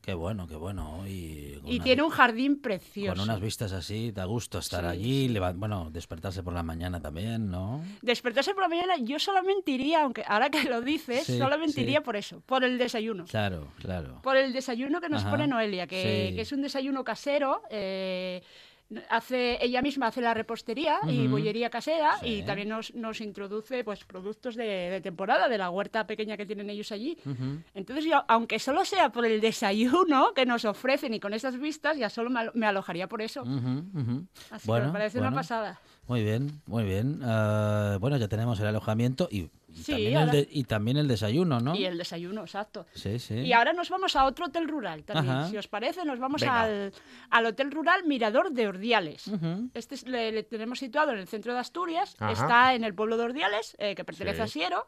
Qué 0.00 0.14
bueno, 0.14 0.48
qué 0.48 0.56
bueno. 0.56 1.04
Y, 1.06 1.58
con 1.60 1.70
Y 1.70 1.76
una- 1.76 1.84
tiene 1.84 2.02
un 2.02 2.10
jardín 2.10 2.60
precioso. 2.60 3.14
Con 3.14 3.22
unas 3.22 3.40
vistas 3.40 3.70
así, 3.72 4.10
da 4.10 4.24
gusto 4.24 4.58
estar 4.58 4.80
Sí, 4.80 4.86
allí, 4.90 5.38
bueno, 5.54 5.90
despertarse 5.92 6.42
por 6.42 6.54
la 6.54 6.64
mañana 6.64 7.00
también, 7.00 7.48
¿no? 7.48 7.84
Despertarse 8.02 8.54
por 8.54 8.64
la 8.64 8.68
mañana, 8.68 8.96
yo 8.98 9.20
solamente 9.20 9.70
iría, 9.70 10.02
aunque 10.02 10.24
ahora 10.26 10.50
que 10.50 10.64
lo 10.64 10.80
dices, 10.80 11.22
Sí, 11.24 11.38
solamente 11.38 11.74
sí. 11.74 11.82
iría 11.82 12.02
por 12.02 12.16
eso, 12.16 12.40
por 12.46 12.64
el 12.64 12.78
desayuno. 12.78 13.26
Claro, 13.26 13.68
claro. 13.78 14.20
Por 14.22 14.36
el 14.36 14.52
desayuno 14.52 15.00
que 15.00 15.08
nos 15.08 15.22
Ajá, 15.22 15.30
pone 15.30 15.46
Noelia, 15.46 15.86
que, 15.86 16.30
sí. 16.30 16.34
que 16.34 16.40
es 16.42 16.50
un 16.50 16.62
desayuno 16.62 17.04
casero. 17.04 17.62
eh, 17.70 18.42
hace 19.08 19.58
ella 19.64 19.82
misma 19.82 20.08
hace 20.08 20.20
la 20.20 20.34
repostería 20.34 20.98
y 21.08 21.26
bollería 21.26 21.70
casera 21.70 22.18
Sí. 22.20 22.26
y 22.38 22.42
también 22.42 22.68
nos, 22.68 22.94
nos 22.94 23.20
introduce 23.20 23.84
pues 23.84 24.04
productos 24.04 24.54
de, 24.56 24.64
de 24.64 25.00
temporada 25.00 25.48
de 25.48 25.58
la 25.58 25.70
huerta 25.70 26.06
pequeña 26.06 26.36
que 26.36 26.46
tienen 26.46 26.68
ellos 26.70 26.92
allí. 26.92 27.16
Entonces 27.74 28.04
yo, 28.04 28.24
aunque 28.28 28.58
solo 28.58 28.84
sea 28.84 29.10
por 29.10 29.24
el 29.26 29.40
desayuno 29.40 30.32
que 30.34 30.46
nos 30.46 30.64
ofrecen 30.64 31.14
y 31.14 31.20
con 31.20 31.34
esas 31.34 31.58
vistas, 31.58 31.96
ya 31.96 32.10
solo 32.10 32.30
me, 32.30 32.40
alo- 32.40 32.52
me 32.54 32.66
alojaría 32.66 33.08
por 33.08 33.22
eso. 33.22 33.42
Así 34.50 34.66
Bueno, 34.66 34.84
que 34.84 34.86
me 34.88 34.92
parece 34.92 35.18
bueno. 35.18 35.28
una 35.32 35.36
pasada. 35.40 35.80
Muy 36.08 36.22
bien, 36.24 36.60
muy 36.66 36.84
bien. 36.84 37.20
Ah, 37.22 37.96
bueno, 38.00 38.16
ya 38.16 38.28
tenemos 38.28 38.58
el 38.60 38.66
alojamiento 38.66 39.28
y, 39.30 39.50
y 39.74 39.82
Sí, 39.82 39.92
también, 39.92 40.16
el 40.18 40.30
de- 40.30 40.48
y 40.50 40.64
también 40.64 40.96
el 40.98 41.08
desayuno, 41.08 41.60
¿no? 41.60 41.74
Y 41.74 41.84
el 41.84 41.98
desayuno, 41.98 42.42
exacto. 42.42 42.86
Sí, 42.94 43.18
sí. 43.18 43.34
Y 43.34 43.52
ahora 43.52 43.72
nos 43.72 43.88
vamos 43.90 44.14
a 44.16 44.24
otro 44.24 44.46
hotel 44.46 44.68
rural 44.68 45.04
también. 45.04 45.34
Ajá. 45.34 45.48
Si 45.50 45.56
os 45.56 45.68
parece, 45.68 46.04
nos 46.04 46.18
vamos 46.18 46.42
al, 46.42 46.92
al 47.30 47.46
hotel 47.46 47.70
rural 47.70 48.04
Mirador 48.04 48.52
de 48.52 48.68
Ordiales. 48.68 49.30
Este 49.74 49.94
es- 49.94 50.06
le, 50.06 50.32
le 50.32 50.42
tenemos 50.42 50.78
situado 50.78 51.12
en 51.12 51.18
el 51.18 51.26
centro 51.26 51.52
de 51.54 51.60
Asturias. 51.60 52.16
Ajá. 52.18 52.32
Está 52.32 52.74
en 52.74 52.84
el 52.84 52.94
pueblo 52.94 53.16
de 53.16 53.24
Ordiales, 53.24 53.74
eh, 53.78 53.94
que 53.94 54.04
pertenece 54.04 54.36
Sí. 54.36 54.42
a 54.42 54.46
Siero. 54.46 54.86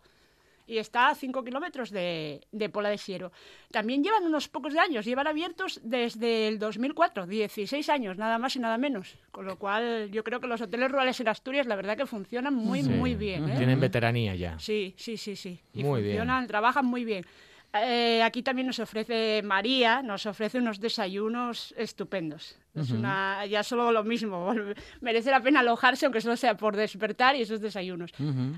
Y 0.66 0.78
está 0.78 1.08
a 1.08 1.14
5 1.14 1.44
kilómetros 1.44 1.90
de, 1.90 2.40
de 2.50 2.68
Pola 2.70 2.88
de 2.88 2.96
Siero. 2.98 3.32
También 3.70 4.02
llevan 4.02 4.24
unos 4.24 4.48
pocos 4.48 4.72
de 4.72 4.80
años, 4.80 5.04
llevan 5.04 5.26
abiertos 5.26 5.78
desde 5.84 6.48
el 6.48 6.58
2004, 6.58 7.26
16 7.26 7.88
años, 7.90 8.16
nada 8.16 8.38
más 8.38 8.56
y 8.56 8.60
nada 8.60 8.78
menos. 8.78 9.14
Con 9.30 9.44
lo 9.44 9.58
cual, 9.58 10.10
yo 10.10 10.24
creo 10.24 10.40
que 10.40 10.46
los 10.46 10.60
hoteles 10.62 10.90
rurales 10.90 11.20
en 11.20 11.28
Asturias, 11.28 11.66
la 11.66 11.76
verdad 11.76 11.96
que 11.96 12.06
funcionan 12.06 12.54
muy, 12.54 12.82
Sí. 12.82 12.88
muy 12.88 13.14
bien. 13.14 13.48
¿eh? 13.50 13.56
Tienen 13.58 13.78
veteranía 13.78 14.34
ya. 14.34 14.58
Sí, 14.58 14.94
sí, 14.96 15.16
sí, 15.18 15.36
sí. 15.36 15.60
Y 15.74 15.82
Muy 15.84 16.00
bien. 16.00 16.16
funcionan, 16.16 16.46
trabajan 16.46 16.86
muy 16.86 17.04
bien. 17.04 17.26
Eh, 17.74 18.22
aquí 18.22 18.42
también 18.42 18.68
nos 18.68 18.78
ofrece 18.78 19.42
María, 19.42 20.00
nos 20.00 20.26
ofrece 20.26 20.58
unos 20.58 20.78
desayunos 20.78 21.74
estupendos. 21.76 22.56
Es 22.74 22.90
una, 22.90 23.46
ya 23.46 23.62
solo 23.62 23.92
lo 23.92 24.02
mismo, 24.02 24.52
merece 25.00 25.30
la 25.30 25.40
pena 25.40 25.60
alojarse, 25.60 26.06
aunque 26.06 26.20
solo 26.20 26.36
sea 26.36 26.56
por 26.56 26.74
despertar 26.76 27.36
y 27.36 27.42
esos 27.42 27.60
desayunos. 27.60 28.12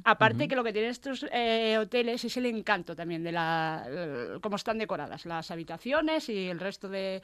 Aparte 0.04 0.48
que 0.48 0.56
lo 0.56 0.64
que 0.64 0.72
tienen 0.72 0.90
estos 0.90 1.26
eh, 1.32 1.76
hoteles 1.78 2.24
es 2.24 2.36
el 2.36 2.46
encanto 2.46 2.96
también 2.96 3.22
de 3.22 3.32
la, 3.32 4.38
cómo 4.40 4.56
están 4.56 4.78
decoradas 4.78 5.26
las 5.26 5.50
habitaciones 5.50 6.30
y 6.30 6.48
el 6.48 6.60
resto 6.60 6.88
de, 6.88 7.22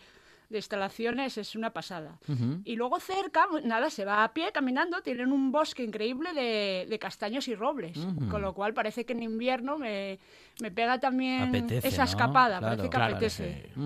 de 0.53 0.59
instalaciones 0.59 1.37
es 1.39 1.57
una 1.57 1.71
pasada. 1.71 2.19
Y 2.65 2.77
luego 2.77 3.01
cerca, 3.01 3.47
nada, 3.65 3.91
se 3.91 4.05
va 4.05 4.23
a 4.23 4.33
pie 4.33 4.53
caminando, 4.53 5.01
tienen 5.03 5.33
un 5.33 5.51
bosque 5.51 5.83
increíble 5.83 6.33
de, 6.33 6.87
de 6.89 6.99
castaños 6.99 7.49
y 7.49 7.55
robles, 7.55 7.99
con 8.31 8.43
lo 8.43 8.55
cual 8.55 8.75
parece 8.75 9.05
que 9.05 9.13
en 9.15 9.23
invierno 9.23 9.79
me, 9.79 10.19
me 10.61 10.71
pega 10.71 11.01
también 11.01 11.43
Apetece, 11.49 11.89
esa 11.89 12.05
¿no? 12.05 12.11
escapada, 12.11 12.59
Claro, 12.59 12.77
parece 12.77 12.83
que 12.91 12.97
claro 12.97 13.17
apetece. 13.17 13.71
sí. 13.75 13.81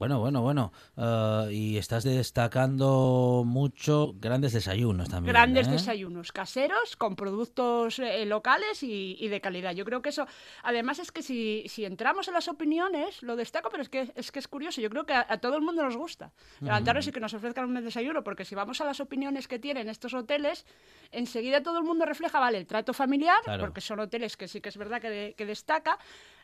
Bueno, 0.00 0.18
bueno, 0.18 0.40
bueno. 0.40 0.72
Ah, 0.96 1.46
y 1.50 1.76
estás 1.76 2.04
destacando 2.04 3.42
mucho 3.44 4.14
grandes 4.18 4.54
desayunos 4.54 5.10
también. 5.10 5.34
Grandes 5.34 5.68
¿eh? 5.68 5.72
desayunos 5.72 6.32
caseros 6.32 6.96
con 6.96 7.16
productos 7.16 7.98
eh, 7.98 8.24
locales 8.24 8.82
y, 8.82 9.18
y 9.20 9.28
de 9.28 9.42
calidad. 9.42 9.74
Yo 9.74 9.84
creo 9.84 10.00
que 10.00 10.08
eso, 10.08 10.26
además 10.62 11.00
es 11.00 11.12
que 11.12 11.22
si, 11.22 11.64
si 11.68 11.84
entramos 11.84 12.28
en 12.28 12.32
las 12.34 12.48
opiniones, 12.48 13.22
lo 13.22 13.36
destaco, 13.36 13.68
pero 13.68 13.82
es 13.82 13.90
que 13.90 14.10
es, 14.14 14.32
que 14.32 14.38
es 14.38 14.48
curioso, 14.48 14.80
yo 14.80 14.88
creo 14.88 15.04
que 15.04 15.12
a, 15.12 15.26
a 15.28 15.36
todo 15.36 15.56
el 15.56 15.62
mundo 15.62 15.82
nos 15.82 15.98
gusta 15.98 16.32
levantarnos 16.62 17.06
y 17.06 17.12
que 17.12 17.20
nos 17.20 17.34
ofrezcan 17.34 17.66
un 17.66 17.84
desayuno, 17.84 18.24
porque 18.24 18.46
si 18.46 18.54
vamos 18.54 18.80
a 18.80 18.86
las 18.86 19.00
opiniones 19.00 19.48
que 19.48 19.58
tienen 19.58 19.90
estos 19.90 20.14
hoteles, 20.14 20.64
enseguida 21.12 21.62
todo 21.62 21.76
el 21.76 21.84
mundo 21.84 22.06
refleja, 22.06 22.40
vale, 22.40 22.56
el 22.56 22.66
trato 22.66 22.94
familiar, 22.94 23.36
Claro. 23.44 23.60
porque 23.64 23.82
son 23.82 24.00
hoteles 24.00 24.38
que 24.38 24.48
sí 24.48 24.62
que 24.62 24.70
es 24.70 24.78
verdad 24.78 24.98
que, 25.02 25.10
de- 25.10 25.34
que 25.34 25.44
destaca, 25.44 25.98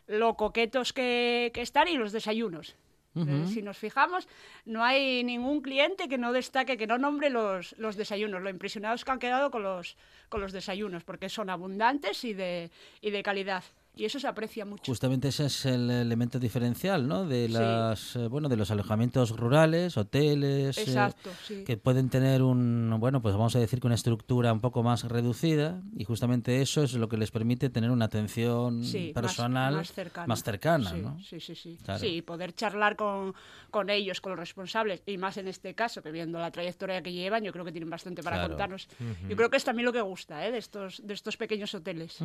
lo 0.05 0.35
coquetos 0.35 0.93
que, 0.93 1.49
que 1.55 1.63
están 1.63 1.87
y 1.87 1.97
los 1.97 2.11
desayunos. 2.11 2.75
Eh, 3.21 3.47
Si 3.47 3.61
nos 3.61 3.77
fijamos, 3.77 4.27
no 4.65 4.83
hay 4.83 5.23
ningún 5.23 5.61
cliente 5.61 6.07
que 6.07 6.17
no 6.17 6.33
destaque, 6.33 6.77
que 6.77 6.87
no 6.87 6.97
nombre 6.97 7.29
los, 7.29 7.75
los 7.77 7.95
desayunos, 7.95 8.41
lo 8.41 8.49
impresionados 8.49 9.03
que 9.05 9.11
han 9.11 9.19
quedado 9.19 9.49
con 9.51 9.63
los, 9.63 9.97
con 10.29 10.41
los 10.41 10.51
desayunos, 10.51 11.03
porque 11.03 11.29
son 11.29 11.49
abundantes 11.49 12.23
y 12.23 12.33
de, 12.33 12.69
y 13.01 13.11
de 13.11 13.23
calidad. 13.23 13.63
Y 13.97 14.05
eso 14.05 14.19
se 14.19 14.27
aprecia 14.27 14.65
mucho. 14.65 14.83
Justamente 14.91 15.29
ese 15.29 15.45
es 15.47 15.65
el 15.65 15.89
elemento 15.89 16.39
diferencial, 16.39 17.07
¿no? 17.07 17.25
De 17.25 17.47
Sí. 17.47 17.53
las, 17.53 18.15
eh, 18.15 18.27
bueno, 18.27 18.47
de 18.49 18.57
los 18.57 18.71
alojamientos 18.71 19.31
rurales, 19.31 19.97
hoteles, 19.97 20.77
eh, 20.77 20.81
Exacto, 20.81 21.31
sí. 21.45 21.63
que 21.65 21.77
pueden 21.77 22.09
tener 22.09 22.41
un, 22.43 22.95
bueno, 22.99 23.21
pues 23.21 23.33
vamos 23.35 23.55
a 23.55 23.59
decir 23.59 23.79
que 23.79 23.87
una 23.87 23.95
estructura 23.95 24.53
un 24.53 24.59
poco 24.61 24.83
más 24.83 25.03
reducida 25.03 25.81
y 25.95 26.03
justamente 26.03 26.61
eso 26.61 26.83
es 26.83 26.93
lo 26.93 27.09
que 27.09 27.17
les 27.17 27.31
permite 27.31 27.69
tener 27.69 27.91
una 27.91 28.05
atención 28.05 28.83
Sí, 28.83 29.11
más- 29.15 29.21
personal 29.23 29.75
más, 29.75 29.91
cercana. 29.91 30.27
más 30.27 30.43
cercana, 30.43 30.89
sí, 30.91 31.01
¿no? 31.01 31.19
Sí, 31.21 31.39
sí, 31.39 31.55
sí. 31.55 31.77
Claro. 31.83 31.99
Sí, 31.99 32.21
poder 32.21 32.53
charlar 32.53 32.95
con, 32.95 33.33
con 33.71 33.89
ellos, 33.89 34.21
con 34.21 34.31
los 34.31 34.39
responsables, 34.39 35.01
y 35.05 35.17
más 35.17 35.37
en 35.37 35.47
este 35.47 35.73
caso, 35.73 36.01
que 36.01 36.11
viendo 36.11 36.39
la 36.39 36.51
trayectoria 36.51 37.01
que 37.01 37.11
llevan, 37.13 37.43
yo 37.43 37.51
creo 37.51 37.65
que 37.65 37.71
tienen 37.71 37.89
bastante 37.89 38.21
para 38.23 38.37
Claro. 38.37 38.49
contarnos. 38.49 38.87
Yo 39.29 39.35
creo 39.35 39.49
que 39.49 39.57
es 39.57 39.63
también 39.63 39.85
lo 39.85 39.93
que 39.93 40.01
gusta 40.01 40.45
¿eh? 40.45 40.51
de, 40.51 40.57
estos, 40.57 41.01
de 41.05 41.13
estos 41.13 41.37
pequeños 41.37 41.73
hoteles. 41.73 42.17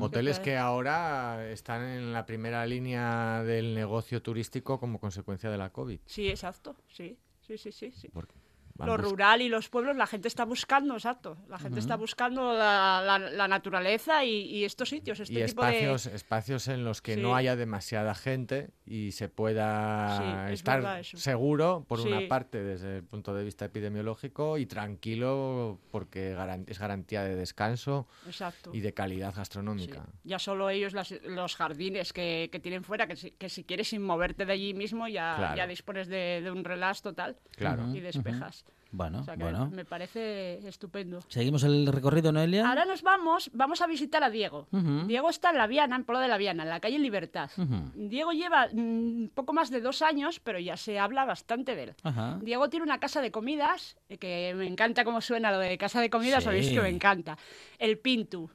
Hoteles 0.00 0.36
Yo 0.38 0.42
que 0.42 0.50
creo- 0.52 0.64
ahora 0.98 1.50
están 1.50 1.82
en 1.82 2.12
la 2.12 2.26
primera 2.26 2.66
línea 2.66 3.42
del 3.44 3.74
negocio 3.74 4.22
turístico 4.22 4.78
como 4.78 4.98
consecuencia 4.98 5.50
de 5.50 5.58
la 5.58 5.70
COVID. 5.70 6.00
Sí, 6.04 6.28
exacto, 6.28 6.76
sí. 6.88 7.18
Sí, 7.40 7.56
sí, 7.56 7.72
sí, 7.72 7.90
sí. 7.92 8.08
Porque 8.08 8.34
van 8.34 8.47
Lo 8.86 8.96
rural 8.96 9.42
y 9.42 9.48
los 9.48 9.68
pueblos, 9.68 9.96
la 9.96 10.06
gente 10.06 10.28
está 10.28 10.44
buscando, 10.44 10.94
exacto. 10.94 11.36
La 11.48 11.58
gente 11.58 11.80
está 11.80 11.96
buscando 11.96 12.52
la, 12.52 13.02
la- 13.04 13.18
la 13.18 13.48
naturaleza 13.48 14.24
y, 14.24 14.42
y 14.42 14.64
estos 14.64 14.88
sitios, 14.88 15.18
este 15.20 15.32
y 15.34 15.36
tipo 15.46 15.64
espacios, 15.64 16.04
de... 16.04 16.14
espacios 16.16 16.68
en 16.68 16.84
los 16.84 17.02
que 17.02 17.14
Sí. 17.16 17.20
no 17.20 17.34
haya 17.34 17.56
demasiada 17.56 18.14
gente 18.14 18.70
y 18.86 19.12
se 19.12 19.28
pueda 19.28 20.18
Sí, 20.18 20.52
es 20.52 20.60
estar 20.60 21.04
seguro, 21.04 21.84
por 21.88 22.00
Sí. 22.02 22.08
una 22.08 22.28
parte, 22.28 22.62
desde 22.62 22.98
el 22.98 23.04
punto 23.04 23.34
de 23.34 23.44
vista 23.44 23.64
epidemiológico, 23.64 24.58
y 24.58 24.66
tranquilo 24.66 25.78
porque 25.90 26.34
garan- 26.34 26.64
es 26.68 26.78
garantía 26.78 27.22
de 27.24 27.34
descanso 27.36 28.06
Exacto. 28.26 28.70
y 28.72 28.80
de 28.80 28.94
calidad 28.94 29.34
gastronómica. 29.34 30.06
Ya 30.24 30.38
solo 30.38 30.70
ellos, 30.70 30.92
las- 30.92 31.10
los 31.24 31.56
jardines 31.56 32.12
que, 32.12 32.48
que 32.52 32.60
tienen 32.60 32.84
fuera, 32.84 33.06
que 33.06 33.16
si, 33.16 33.30
que 33.32 33.48
si 33.48 33.64
quieres 33.64 33.88
sin 33.88 34.02
moverte 34.02 34.44
de 34.44 34.52
allí 34.52 34.74
mismo 34.74 35.08
ya, 35.08 35.34
Claro. 35.36 35.56
ya 35.56 35.66
dispones 35.66 36.08
de, 36.08 36.40
de 36.42 36.50
un 36.50 36.64
relax 36.64 37.02
total 37.02 37.36
Claro. 37.56 37.86
y 37.94 38.00
despejas. 38.00 38.64
Bueno, 38.90 39.20
O 39.20 39.22
sea 39.24 39.36
que 39.36 39.42
bueno. 39.42 39.70
me 39.70 39.84
parece 39.84 40.66
estupendo. 40.66 41.20
Seguimos 41.28 41.62
el 41.64 41.86
recorrido, 41.88 42.32
Noelia. 42.32 42.66
Ahora 42.68 42.86
nos 42.86 43.02
vamos, 43.02 43.50
vamos 43.52 43.82
a 43.82 43.86
visitar 43.86 44.24
a 44.24 44.30
Diego. 44.30 44.66
Diego 45.06 45.28
está 45.28 45.50
en 45.50 45.58
La 45.58 45.66
Viana, 45.66 45.94
en 45.96 46.04
Pueblo 46.04 46.20
de 46.20 46.28
La 46.28 46.38
Viana, 46.38 46.62
en 46.62 46.70
la 46.70 46.80
calle 46.80 46.98
Libertad. 46.98 47.50
Diego 47.94 48.32
lleva 48.32 48.68
mm, 48.72 49.28
poco 49.34 49.52
más 49.52 49.70
de 49.70 49.80
dos 49.82 50.00
años, 50.00 50.40
pero 50.40 50.58
ya 50.58 50.76
se 50.78 50.98
habla 50.98 51.24
bastante 51.26 51.74
de 51.76 51.82
él. 51.84 51.94
Diego 52.40 52.70
tiene 52.70 52.84
una 52.84 52.98
casa 52.98 53.20
de 53.20 53.30
comidas, 53.30 53.96
eh, 54.08 54.16
que 54.16 54.54
me 54.56 54.66
encanta 54.66 55.04
cómo 55.04 55.20
suena 55.20 55.52
lo 55.52 55.58
de 55.58 55.76
casa 55.76 56.00
de 56.00 56.08
comidas, 56.08 56.42
Sí. 56.42 56.44
sabéis 56.46 56.70
que 56.70 56.80
me 56.80 56.88
encanta. 56.88 57.36
El 57.78 57.98
Pintu. 57.98 58.50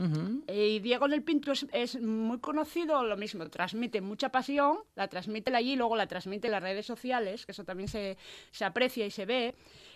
Ujú. 0.00 0.42
Eh, 0.46 0.68
Y 0.68 0.78
Diego 0.80 1.06
en 1.06 1.12
el 1.12 1.22
Pintu 1.22 1.52
es, 1.52 1.66
es 1.72 2.00
muy 2.00 2.38
conocido, 2.40 3.02
lo 3.04 3.16
mismo, 3.16 3.48
transmite 3.50 4.00
mucha 4.00 4.30
pasión, 4.30 4.78
la 4.94 5.08
transmite 5.08 5.54
allí, 5.54 5.76
luego 5.76 5.94
la 5.96 6.06
transmite 6.06 6.46
en 6.48 6.52
las 6.52 6.62
redes 6.62 6.86
sociales, 6.86 7.44
que 7.44 7.52
eso 7.52 7.64
también 7.64 7.88
se, 7.88 8.16
se 8.50 8.64
aprecia 8.64 9.04
y 9.06 9.10
se 9.10 9.26
ve. 9.26 9.54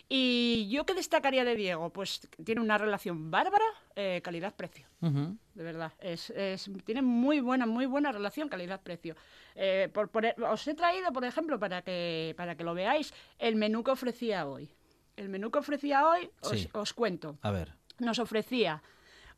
Y 0.08 0.68
yo 0.70 0.84
qué 0.84 0.92
destacaría 0.92 1.44
de 1.44 1.56
Diego, 1.56 1.88
pues 1.90 2.28
tiene 2.44 2.60
una 2.60 2.76
relación 2.76 3.30
bárbara, 3.30 3.64
eh, 3.96 4.20
calidad-precio 4.22 4.86
Ujú. 5.00 5.38
de 5.54 5.64
verdad. 5.64 5.92
Es, 5.98 6.28
es- 6.30 6.70
tiene 6.84 7.00
muy 7.00 7.40
buena, 7.40 7.64
muy 7.64 7.86
buena 7.86 8.12
relación 8.12 8.50
calidad-precio. 8.50 9.16
Eh, 9.54 9.88
por 9.94 10.10
poner- 10.10 10.34
os 10.42 10.68
he 10.68 10.74
traído, 10.74 11.10
por 11.12 11.24
ejemplo, 11.24 11.58
para 11.58 11.80
que, 11.80 12.34
para 12.36 12.54
que 12.54 12.64
lo 12.64 12.74
veáis, 12.74 13.14
el 13.38 13.56
menú 13.56 13.82
que 13.82 13.92
ofrecía 13.92 14.46
hoy. 14.46 14.68
El 15.16 15.30
menú 15.30 15.50
que 15.50 15.60
ofrecía 15.60 16.06
hoy, 16.06 16.28
os, 16.42 16.50
Sí. 16.50 16.68
os 16.74 16.92
cuento. 16.92 17.38
A 17.40 17.50
ver. 17.50 17.72
Nos 17.98 18.18
ofrecía 18.18 18.82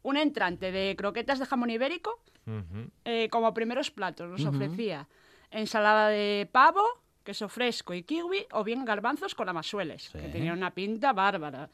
un 0.06 0.16
entrante 0.16 0.70
de 0.70 0.94
croquetas 0.96 1.40
de 1.40 1.46
jamón 1.46 1.70
ibérico 1.70 2.22
eh, 3.04 3.28
como 3.28 3.52
primeros 3.52 3.90
platos. 3.90 4.30
Nos 4.30 4.44
ofrecía 4.46 5.08
ensalada 5.50 6.08
de 6.08 6.48
pavo, 6.52 6.84
queso 7.24 7.48
fresco 7.48 7.92
y 7.92 8.04
kiwi, 8.04 8.46
o 8.52 8.62
bien 8.62 8.84
garbanzos 8.84 9.34
con 9.34 9.48
amasueles, 9.48 10.10
que 10.10 10.28
tenían 10.28 10.56
una 10.56 10.70
pinta 10.70 11.12
bárbara. 11.12 11.70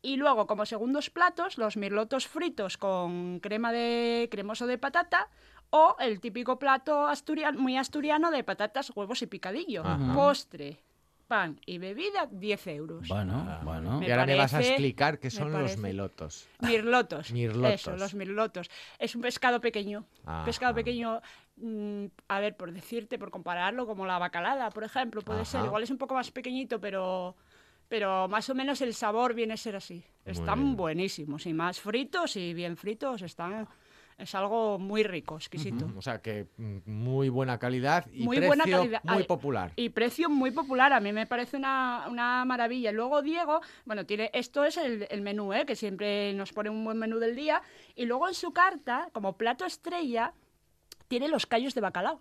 Y 0.00 0.16
luego, 0.16 0.46
como 0.46 0.64
segundos 0.64 1.10
platos, 1.10 1.58
los 1.58 1.76
mirlotos 1.76 2.26
fritos 2.26 2.78
con 2.78 3.40
crema 3.40 3.72
de 3.72 4.28
cremoso 4.30 4.66
de 4.66 4.78
patata 4.78 5.28
o 5.68 5.96
el 5.98 6.20
típico 6.20 6.58
plato 6.58 7.06
asturiano, 7.06 7.60
muy 7.60 7.76
asturiano 7.76 8.30
de 8.30 8.42
patatas, 8.42 8.90
huevos 8.94 9.20
y 9.20 9.26
picadillo. 9.26 9.82
Ajá. 9.84 10.14
Postre, 10.14 10.78
pan 11.26 11.60
y 11.66 11.78
bebida, 11.78 12.28
10 12.30 12.66
euros. 12.68 13.08
Bueno, 13.08 13.58
bueno. 13.62 13.98
Me 14.00 14.06
y 14.08 14.10
ahora 14.10 14.26
me 14.26 14.34
vas 14.36 14.54
a 14.54 14.58
parece- 14.58 14.70
explicar 14.72 15.18
qué 15.18 15.26
me 15.26 15.30
son 15.30 15.50
los 15.52 15.60
parece- 15.62 15.78
melotos. 15.80 16.48
Mirlotos. 16.60 17.30
Mirlotos. 17.32 17.74
Eso, 17.80 17.96
los 17.96 18.14
mirlotos. 18.14 18.70
Es 18.98 19.14
un 19.16 19.22
pescado 19.22 19.60
pequeño. 19.60 20.04
Pescado 20.44 20.74
pequeño, 20.74 21.20
mm, 21.56 22.06
a 22.28 22.40
ver, 22.40 22.56
por 22.56 22.72
decirte, 22.72 23.18
por 23.18 23.30
compararlo, 23.30 23.86
como 23.86 24.06
la 24.06 24.18
bacalada, 24.18 24.70
por 24.70 24.84
ejemplo, 24.84 25.22
puede 25.22 25.44
ser. 25.44 25.64
Igual 25.64 25.82
es 25.82 25.90
un 25.90 25.98
poco 25.98 26.14
más 26.14 26.30
pequeñito, 26.30 26.80
pero, 26.80 27.36
pero 27.88 28.28
más 28.28 28.48
o 28.50 28.54
menos 28.54 28.80
el 28.80 28.94
sabor 28.94 29.34
viene 29.34 29.54
a 29.54 29.56
ser 29.56 29.76
así. 29.76 30.04
Están 30.24 30.60
bien. 30.62 30.76
buenísimos. 30.76 31.46
Y 31.46 31.52
más 31.54 31.80
fritos 31.80 32.36
y 32.36 32.54
bien 32.54 32.76
fritos, 32.76 33.22
están... 33.22 33.68
Es 34.18 34.34
algo 34.34 34.78
muy 34.78 35.02
rico, 35.02 35.36
exquisito. 35.36 35.90
O 35.94 36.00
sea 36.00 36.22
que 36.22 36.46
mm, 36.56 36.78
muy 36.86 37.28
buena 37.28 37.58
calidad 37.58 38.06
y 38.12 38.24
muy 38.24 38.38
precio 38.38 38.48
buena 38.48 38.64
calidad. 38.64 39.00
muy 39.04 39.18
Ay, 39.18 39.24
popular. 39.24 39.72
Y 39.76 39.90
precio 39.90 40.30
muy 40.30 40.50
popular. 40.52 40.94
A 40.94 41.00
mí 41.00 41.12
me 41.12 41.26
parece 41.26 41.58
una, 41.58 42.06
una 42.08 42.44
maravilla. 42.46 42.92
Luego 42.92 43.20
Diego, 43.20 43.60
bueno, 43.84 44.06
tiene 44.06 44.30
esto 44.32 44.64
es 44.64 44.78
el, 44.78 45.06
el 45.10 45.20
menú, 45.20 45.52
¿eh? 45.52 45.66
que 45.66 45.76
siempre 45.76 46.32
nos 46.32 46.52
pone 46.54 46.70
un 46.70 46.82
buen 46.82 46.98
menú 46.98 47.18
del 47.18 47.36
día. 47.36 47.60
Y 47.94 48.06
luego 48.06 48.26
en 48.26 48.34
su 48.34 48.52
carta, 48.52 49.10
como 49.12 49.36
plato 49.36 49.66
estrella, 49.66 50.32
tiene 51.08 51.28
los 51.28 51.46
callos 51.46 51.74
de 51.74 51.80
bacalao. 51.80 52.20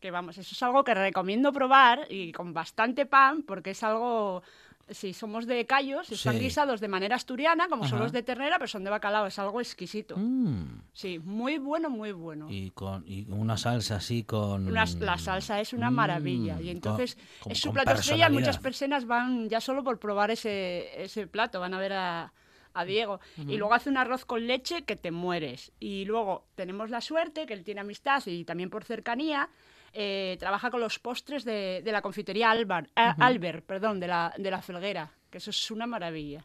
Que 0.00 0.10
vamos, 0.10 0.38
eso 0.38 0.52
es 0.52 0.62
algo 0.62 0.84
que 0.84 0.94
recomiendo 0.94 1.52
probar 1.52 2.06
y 2.10 2.32
con 2.32 2.52
bastante 2.52 3.06
pan, 3.06 3.42
porque 3.42 3.70
es 3.70 3.82
algo. 3.82 4.42
Si 4.90 5.14
somos 5.14 5.46
de 5.46 5.64
callos, 5.66 6.10
están 6.12 6.34
Sí. 6.34 6.40
guisados 6.40 6.80
de 6.80 6.88
manera 6.88 7.16
asturiana, 7.16 7.68
como 7.68 7.88
son 7.88 8.00
los 8.00 8.12
de 8.12 8.22
ternera, 8.22 8.58
pero 8.58 8.68
son 8.68 8.84
de 8.84 8.90
bacalao. 8.90 9.26
Es 9.26 9.38
algo 9.38 9.60
exquisito. 9.60 10.14
Mm. 10.16 10.82
Sí, 10.92 11.18
muy 11.18 11.56
bueno, 11.58 11.88
muy 11.88 12.12
bueno. 12.12 12.48
Y 12.50 12.70
con 12.72 13.02
y 13.06 13.24
una 13.30 13.56
salsa 13.56 13.96
así 13.96 14.24
con... 14.24 14.68
Una- 14.68 14.84
la 15.00 15.16
salsa 15.18 15.60
es 15.60 15.72
una 15.72 15.90
maravilla. 15.90 16.56
Mm, 16.56 16.60
Y 16.60 16.62
con- 16.64 16.68
entonces 16.70 17.18
con- 17.40 17.52
es 17.52 17.60
su 17.60 17.72
plato 17.72 17.92
estrella. 17.92 18.28
Muchas 18.28 18.58
personas 18.58 19.06
van 19.06 19.48
ya 19.48 19.60
solo 19.60 19.82
por 19.82 19.98
probar 19.98 20.30
ese, 20.30 21.02
ese 21.02 21.26
plato, 21.26 21.60
van 21.60 21.72
a 21.72 21.78
ver 21.78 21.92
a, 21.94 22.32
a 22.74 22.84
Diego. 22.84 23.20
Y 23.38 23.56
luego 23.56 23.72
hace 23.72 23.88
un 23.88 23.96
arroz 23.96 24.24
con 24.26 24.46
leche 24.46 24.82
que 24.82 24.96
te 24.96 25.10
mueres. 25.10 25.72
Y 25.80 26.04
luego 26.04 26.44
tenemos 26.56 26.90
la 26.90 27.00
suerte 27.00 27.46
que 27.46 27.54
él 27.54 27.64
tiene 27.64 27.80
amistad 27.80 28.22
y 28.26 28.44
también 28.44 28.68
por 28.68 28.84
cercanía. 28.84 29.48
Eh, 29.94 30.36
trabaja 30.40 30.70
con 30.70 30.80
los 30.80 30.98
postres 30.98 31.44
de, 31.44 31.80
de 31.84 31.92
la 31.92 32.02
confitería 32.02 32.50
Albar, 32.50 32.88
a- 32.96 33.14
Albert, 33.24 33.64
perdón, 33.64 34.00
de 34.00 34.08
la, 34.08 34.34
de 34.36 34.50
la 34.50 34.60
Felguera, 34.60 35.10
que 35.30 35.38
eso 35.38 35.50
es 35.50 35.70
una 35.70 35.86
maravilla. 35.86 36.44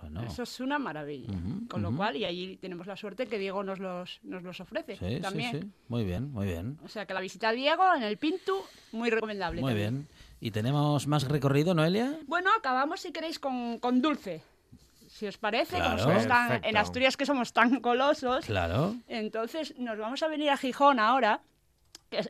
Bueno, 0.00 0.22
Eso 0.22 0.44
es 0.44 0.60
una 0.60 0.78
maravilla. 0.78 1.34
Con 1.68 1.82
lo 1.82 1.90
cual, 1.96 2.14
y 2.16 2.24
ahí 2.24 2.56
tenemos 2.58 2.86
la 2.86 2.96
suerte 2.96 3.26
que 3.26 3.36
Diego 3.36 3.64
nos 3.64 3.80
los, 3.80 4.20
nos 4.22 4.44
los 4.44 4.60
ofrece 4.60 4.94
sí, 4.96 5.16
sí, 5.16 5.20
también. 5.20 5.60
sí. 5.60 5.68
Muy 5.88 6.04
bien, 6.04 6.30
muy 6.30 6.46
bien. 6.46 6.78
O 6.84 6.88
sea 6.88 7.04
que 7.04 7.14
la 7.14 7.20
visita 7.20 7.48
a 7.48 7.52
Diego 7.52 7.82
en 7.96 8.04
el 8.04 8.16
Pintu, 8.16 8.62
muy 8.92 9.10
recomendable. 9.10 9.60
Muy 9.60 9.72
también. 9.72 9.94
bien. 9.94 10.08
¿Y 10.40 10.52
tenemos 10.52 11.08
más 11.08 11.26
recorrido, 11.26 11.74
Noelia? 11.74 12.16
Bueno, 12.28 12.50
acabamos 12.56 13.00
si 13.00 13.10
queréis 13.10 13.40
con, 13.40 13.80
con 13.80 14.00
dulce. 14.00 14.40
Si 15.08 15.26
os 15.26 15.36
parece, 15.36 15.74
Claro. 15.78 15.90
como 15.96 15.98
somos 16.12 16.28
tan, 16.28 16.64
en 16.64 16.76
Asturias 16.76 17.16
que 17.16 17.26
somos 17.26 17.52
tan 17.52 17.80
colosos, 17.80 18.44
Claro. 18.46 18.94
entonces 19.08 19.76
nos 19.80 19.98
vamos 19.98 20.22
a 20.22 20.28
venir 20.28 20.50
a 20.50 20.56
Gijón 20.56 21.00
ahora. 21.00 21.40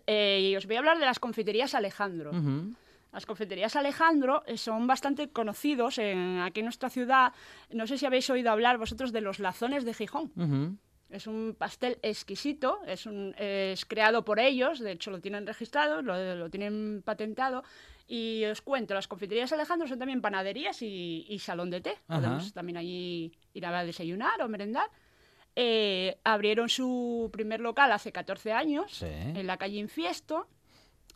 Eh, 0.06 0.50
y 0.50 0.56
os 0.56 0.66
voy 0.66 0.76
a 0.76 0.78
hablar 0.80 0.98
de 0.98 1.06
las 1.06 1.18
confiterías 1.18 1.74
Alejandro. 1.74 2.30
Ujú. 2.30 2.74
Las 3.12 3.24
confiterías 3.24 3.74
Alejandro 3.74 4.42
eh, 4.46 4.58
son 4.58 4.86
bastante 4.86 5.30
conocidos 5.30 5.98
en, 5.98 6.40
aquí 6.40 6.60
en 6.60 6.66
nuestra 6.66 6.90
ciudad. 6.90 7.32
No 7.70 7.86
sé 7.86 7.96
si 7.96 8.06
habéis 8.06 8.28
oído 8.30 8.50
hablar 8.50 8.78
vosotros 8.78 9.12
de 9.12 9.20
los 9.20 9.38
lazones 9.38 9.84
de 9.84 9.94
Gijón. 9.94 10.32
Ujú. 10.36 10.76
Es 11.10 11.26
un 11.26 11.56
pastel 11.58 11.98
exquisito, 12.02 12.80
es, 12.86 13.06
un, 13.06 13.34
es 13.38 13.86
creado 13.86 14.26
por 14.26 14.38
ellos, 14.38 14.78
de 14.78 14.92
hecho 14.92 15.10
lo 15.10 15.20
tienen 15.20 15.46
registrado, 15.46 16.02
lo, 16.02 16.34
lo 16.34 16.50
tienen 16.50 17.02
patentado. 17.02 17.64
Y 18.06 18.44
os 18.44 18.60
cuento, 18.60 18.92
las 18.92 19.08
confiterías 19.08 19.50
Alejandro 19.52 19.88
son 19.88 19.98
también 19.98 20.20
panaderías 20.20 20.82
y, 20.82 21.24
y 21.26 21.38
salón 21.38 21.70
de 21.70 21.80
té. 21.80 21.96
Podemos 22.06 22.52
también 22.52 22.76
allí 22.76 23.32
ir 23.54 23.66
a 23.66 23.84
desayunar 23.84 24.42
o 24.42 24.48
merendar. 24.48 24.90
Eh, 25.60 26.18
abrieron 26.22 26.68
su 26.68 27.30
primer 27.32 27.58
local 27.58 27.90
hace 27.90 28.12
14 28.12 28.52
años 28.52 28.92
Sí. 28.92 29.06
en 29.06 29.46
la 29.48 29.56
calle 29.56 29.78
Infiesto. 29.78 30.46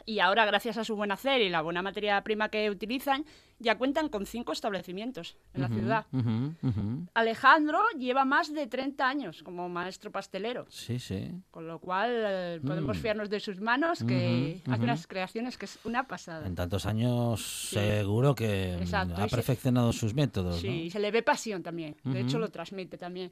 Y 0.05 0.19
ahora, 0.19 0.45
gracias 0.47 0.79
a 0.79 0.85
su 0.85 0.97
buen 0.97 1.13
hacer 1.13 1.41
y 1.43 1.49
la 1.49 1.63
buena 1.63 1.81
materia 1.81 2.21
prima 2.25 2.49
que 2.49 2.69
utilizan, 2.71 3.25
ya 3.61 3.79
cuentan 3.79 4.09
con 4.09 4.27
cinco 4.27 4.51
establecimientos 4.53 5.37
en 5.55 5.61
la 5.63 5.69
ciudad. 5.69 6.07
Ujú, 6.13 6.55
ujú. 6.61 7.07
Alejandro 7.15 7.79
lleva 7.97 8.25
más 8.25 8.53
de 8.53 8.67
30 8.67 9.09
años 9.09 9.45
como 9.45 9.69
maestro 9.69 10.11
pastelero, 10.11 10.67
Sí, 10.71 10.99
sí. 10.99 11.31
con 11.53 11.69
lo 11.69 11.79
cual 11.79 12.11
eh, 12.13 12.61
podemos 12.67 12.97
Mm. 12.99 13.01
fiarnos 13.01 13.31
de 13.31 13.39
sus 13.39 13.61
manos, 13.61 14.03
que 14.03 14.61
hace 14.69 14.83
unas 14.83 15.07
creaciones 15.07 15.57
que 15.57 15.67
es 15.67 15.79
una 15.85 16.09
pasada. 16.09 16.49
En 16.49 16.57
tantos 16.57 16.85
años 16.87 17.69
seguro 17.71 18.35
que 18.35 18.75
mm, 18.81 18.83
Exacto, 18.83 19.15
ha 19.23 19.27
y 19.27 19.29
se- 19.31 19.37
perfeccionado 19.37 19.93
sus 19.93 20.15
métodos, 20.15 20.59
Sí, 20.61 20.67
y 20.67 20.85
¿no? 20.87 20.91
se 20.91 20.99
le 20.99 21.13
ve 21.13 21.23
pasión 21.23 21.63
también, 21.63 21.95
de 22.03 22.23
hecho 22.23 22.41
lo 22.41 22.49
transmite 22.51 22.99
también. 22.99 23.31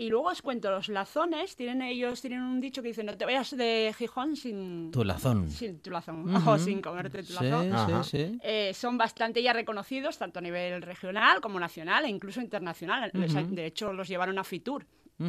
Y 0.00 0.10
luego 0.10 0.28
os 0.28 0.42
cuento, 0.42 0.70
los 0.70 0.88
lazones, 0.88 1.56
tienen 1.56 1.82
ellos 1.82 2.20
tienen 2.20 2.40
un 2.42 2.60
dicho 2.60 2.82
que 2.82 2.88
dice, 2.88 3.02
no 3.02 3.16
te 3.16 3.24
vayas 3.24 3.56
de 3.56 3.92
Gijón 3.98 4.36
sin 4.36 4.92
Tu 4.92 5.02
lazón. 5.02 5.50
sin 5.50 5.80
tu 5.80 5.90
lazón, 5.90 6.24
o 6.46 6.56
sin 6.56 6.80
comerte 6.80 7.24
tu 7.24 7.32
Sí, 7.32 7.44
lazón. 7.44 8.04
Sí, 8.04 8.16
sí. 8.16 8.38
Eh, 8.44 8.72
son 8.74 8.96
bastante 8.96 9.42
ya 9.42 9.52
reconocidos, 9.52 10.16
tanto 10.16 10.38
a 10.38 10.42
nivel 10.42 10.82
regional 10.82 11.40
como 11.40 11.58
nacional 11.58 12.04
e 12.04 12.08
incluso 12.10 12.40
internacional. 12.40 13.10
De 13.12 13.66
hecho, 13.66 13.92
los 13.92 14.06
llevaron 14.06 14.38
a 14.38 14.44
Fitur. 14.44 14.86
Ujú, 15.18 15.26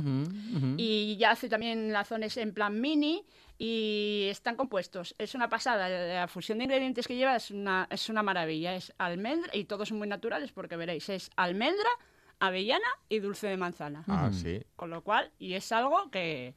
ujú. 0.55 0.75
Y 0.77 1.17
ya 1.17 1.31
hace 1.31 1.49
también 1.49 1.91
lazones 1.91 2.37
en 2.37 2.53
plan 2.53 2.79
mini 2.79 3.23
y 3.57 4.27
están 4.29 4.55
compuestos. 4.55 5.15
Es 5.17 5.33
una 5.33 5.49
pasada. 5.49 5.89
La 5.89 6.27
fusión 6.27 6.59
de 6.59 6.65
ingredientes 6.65 7.07
que 7.07 7.15
lleva 7.15 7.35
es 7.35 7.49
una, 7.49 7.87
es 7.89 8.07
una 8.07 8.21
maravilla. 8.21 8.75
Es 8.75 8.93
almendra, 8.99 9.49
y 9.55 9.63
todos 9.65 9.89
son 9.89 9.97
muy 9.97 10.07
naturales 10.07 10.51
porque 10.51 10.75
veréis, 10.75 11.09
es 11.09 11.31
almendra, 11.37 11.89
avellana 12.39 12.87
y 13.09 13.19
dulce 13.19 13.47
de 13.47 13.57
manzana. 13.57 14.03
Ah, 14.07 14.29
sí. 14.31 14.61
Con 14.75 14.89
lo 14.89 15.03
cual, 15.03 15.31
y 15.39 15.53
es 15.53 15.71
algo 15.71 16.09
que, 16.11 16.55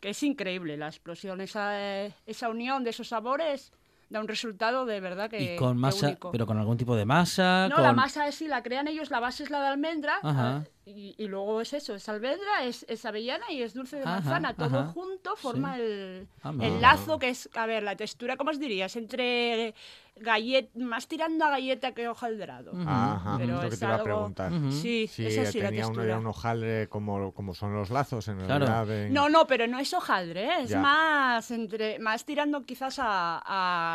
que 0.00 0.10
es 0.10 0.22
increíble. 0.22 0.76
La 0.76 0.88
explosión, 0.88 1.40
esa, 1.40 2.06
esa 2.26 2.48
unión 2.48 2.84
de 2.84 2.90
esos 2.90 3.08
sabores 3.08 3.72
da 4.08 4.20
un 4.20 4.28
resultado 4.28 4.86
de 4.86 5.00
verdad 5.00 5.30
que 5.30 5.54
y 5.54 5.56
con 5.56 5.76
que 5.76 5.80
masa, 5.80 6.06
único. 6.06 6.30
pero 6.30 6.46
con 6.46 6.58
algún 6.58 6.76
tipo 6.76 6.94
de 6.96 7.04
masa. 7.04 7.68
No, 7.68 7.76
con... 7.76 7.84
la 7.84 7.92
masa 7.92 8.28
es 8.28 8.36
si 8.36 8.48
la 8.48 8.62
crean 8.62 8.86
ellos, 8.88 9.10
la 9.10 9.20
base 9.20 9.42
es 9.42 9.50
la 9.50 9.60
de 9.60 9.68
almendra. 9.68 10.18
Ajá. 10.22 10.64
Y, 10.86 11.14
y 11.16 11.28
luego 11.28 11.60
es 11.60 11.72
eso, 11.72 11.94
es 11.94 12.08
almendra, 12.08 12.64
es, 12.64 12.84
es 12.88 13.04
avellana 13.04 13.50
y 13.50 13.62
es 13.62 13.74
dulce 13.74 13.96
de 13.96 14.02
Ajá, 14.02 14.12
manzana. 14.20 14.54
Todo 14.54 14.80
ajá, 14.80 14.88
junto 14.92 15.34
forma 15.36 15.76
sí. 15.76 15.82
el, 15.82 16.28
Ah, 16.42 16.52
el 16.60 16.80
lazo 16.80 17.18
que 17.18 17.30
es, 17.30 17.48
a 17.54 17.66
ver, 17.66 17.82
la 17.82 17.96
textura, 17.96 18.36
¿cómo 18.36 18.50
os 18.50 18.58
dirías? 18.58 18.94
Entre 18.96 19.74
galleta, 20.16 20.68
más 20.78 21.08
tirando 21.08 21.44
a 21.44 21.50
galleta 21.50 21.92
que 21.92 22.06
hojaldrado. 22.06 22.72
Ajá, 22.86 23.36
Pero 23.38 23.56
es 23.56 23.64
lo 23.64 23.70
que 23.70 23.76
te 23.76 23.84
iba 23.84 23.92
a 23.94 23.96
algo- 23.96 24.04
preguntar. 24.04 24.52
Sí, 24.70 25.06
Sí, 25.08 25.26
es 25.26 25.38
así 25.38 25.58
la 25.60 25.68
tenía 25.70 25.86
uno, 25.86 25.94
textura. 25.94 26.04
era 26.04 26.18
un 26.18 26.26
hojaldre 26.28 26.88
como, 26.88 27.32
como 27.32 27.54
son 27.54 27.74
los 27.74 27.90
lazos, 27.90 28.28
en 28.28 28.38
Claro. 28.38 28.66
realidad. 28.66 29.06
en- 29.06 29.12
No, 29.12 29.28
no, 29.28 29.46
pero 29.46 29.66
no 29.66 29.78
es 29.80 29.92
hojaldre, 29.92 30.44
¿eh? 30.44 30.62
es 30.62 30.70
Ya. 30.70 30.78
más 30.80 31.50
entre 31.50 31.98
más 31.98 32.24
tirando 32.24 32.62
quizás 32.62 32.98
a, 33.00 33.42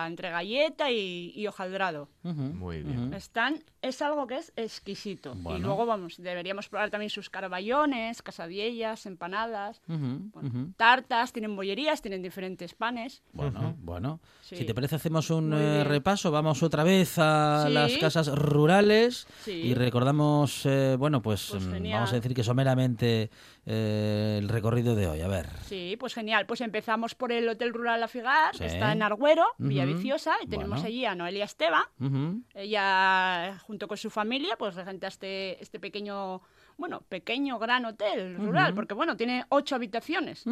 a 0.03 0.07
entre 0.07 0.29
galleta 0.29 0.91
y, 0.91 1.31
y 1.35 1.47
hojaldrado. 1.47 2.09
Muy 2.23 2.83
bien. 2.83 3.13
Están, 3.13 3.63
es 3.81 4.01
algo 4.01 4.27
que 4.27 4.37
es 4.37 4.51
exquisito. 4.55 5.35
Y 5.55 5.59
luego 5.59 5.85
vamos, 5.85 6.17
deberíamos 6.17 6.67
probar 6.69 6.89
también 6.89 7.09
sus 7.09 7.29
caraballones, 7.29 8.21
casadillas, 8.21 9.05
empanadas, 9.05 9.81
bueno, 9.87 10.73
tartas, 10.77 11.31
tienen 11.33 11.55
bollerías, 11.55 12.01
tienen 12.01 12.21
diferentes 12.21 12.73
panes. 12.73 13.21
Bueno, 13.33 13.75
bueno. 13.79 14.19
Sí. 14.41 14.55
Si 14.57 14.65
te 14.65 14.73
parece, 14.73 14.95
hacemos 14.95 15.29
un 15.29 15.53
eh, 15.53 15.83
repaso. 15.83 16.31
Vamos 16.31 16.63
otra 16.63 16.83
vez 16.83 17.15
a 17.17 17.65
Sí. 17.67 17.73
las 17.73 17.97
casas 17.97 18.27
rurales 18.35 19.27
Sí. 19.43 19.51
y 19.51 19.73
recordamos, 19.75 20.65
eh, 20.65 20.95
bueno, 20.97 21.21
pues, 21.21 21.47
Pues 21.51 21.63
mm, 21.65 21.91
vamos 21.91 22.11
a 22.11 22.15
decir 22.15 22.33
que 22.33 22.43
someramente 22.43 23.29
eh, 23.65 24.37
el 24.41 24.49
recorrido 24.49 24.95
de 24.95 25.07
hoy. 25.07 25.21
A 25.21 25.27
ver. 25.27 25.47
Sí, 25.65 25.95
pues 25.99 26.13
genial. 26.13 26.45
Pues 26.45 26.61
empezamos 26.61 27.15
por 27.15 27.31
el 27.31 27.47
Hotel 27.49 27.73
Rural 27.73 27.99
La 27.99 28.07
Figar, 28.07 28.55
Sí. 28.55 28.63
está 28.65 28.91
en 28.91 29.01
Arguero, 29.03 29.43
Ujú. 29.59 29.67
Villaviciosa, 29.69 30.33
y 30.43 30.47
tenemos 30.47 30.79
Bueno. 30.81 30.87
allí 30.87 31.05
a 31.05 31.15
Noelia 31.15 31.45
Esteban. 31.45 31.83
Ujú. 31.99 32.41
Ella, 32.55 33.57
junto 33.63 33.87
con 33.87 33.97
su 33.97 34.09
familia, 34.09 34.55
pues 34.57 34.75
regenta 34.75 35.07
este, 35.07 35.61
este 35.61 35.79
pequeño, 35.79 36.41
bueno, 36.77 37.01
pequeño 37.09 37.59
gran 37.59 37.85
hotel 37.85 38.35
rural, 38.37 38.73
porque 38.73 38.93
bueno, 38.93 39.17
tiene 39.17 39.45
ocho 39.49 39.75
habitaciones. 39.75 40.45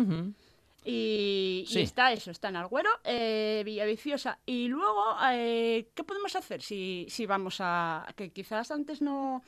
Y, 0.90 1.66
está 1.76 2.14
eso, 2.14 2.32
está 2.32 2.48
en 2.48 2.56
Arguero, 2.56 2.90
eh, 3.04 3.62
Villaviciosa. 3.66 4.40
Y 4.46 4.70
luego, 4.70 5.04
eh, 5.32 5.90
¿qué 5.94 6.04
podemos 6.06 6.36
hacer 6.36 6.62
si, 6.62 7.06
si 7.10 7.26
vamos 7.26 7.58
a... 7.60 8.06
que 8.16 8.32
quizás 8.32 8.72
antes 8.72 9.02
no, 9.02 9.44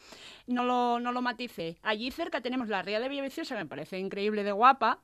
no, 0.47 0.63
lo, 0.65 0.99
no 0.99 1.13
lo 1.13 1.21
matice. 1.21 1.78
Allí 1.82 2.12
cerca 2.12 2.41
tenemos 2.41 2.67
la 2.67 2.82
ría 2.82 2.99
de 2.99 3.08
Villaviciosa, 3.08 3.56
que 3.56 3.63
me 3.63 3.69
parece 3.69 3.99
increíble 3.99 4.43
de 4.43 4.52
guapa. 4.52 4.99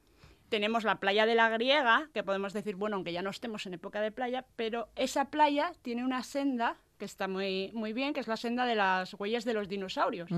Tenemos 0.50 0.84
la 0.84 1.00
playa 1.00 1.26
de 1.26 1.36
la 1.36 1.48
Griega, 1.50 2.10
que 2.14 2.22
podemos 2.24 2.52
decir, 2.52 2.76
bueno, 2.76 2.98
aunque 2.98 3.14
ya 3.14 3.22
no 3.22 3.30
estemos 3.30 3.66
en 3.66 3.74
época 3.76 4.02
de 4.02 4.12
playa, 4.12 4.46
pero 4.58 4.90
esa 4.96 5.32
playa 5.32 5.72
tiene 5.82 6.04
una 6.04 6.22
senda 6.24 6.76
que 6.98 7.06
está 7.06 7.28
muy, 7.28 7.72
muy 7.74 7.94
bien, 7.94 8.14
que 8.14 8.20
es 8.20 8.28
la 8.28 8.38
senda 8.38 8.66
de 8.66 8.76
las 8.76 9.14
huellas 9.16 9.46
de 9.46 9.54
los 9.54 9.70
dinosaurios. 9.70 10.30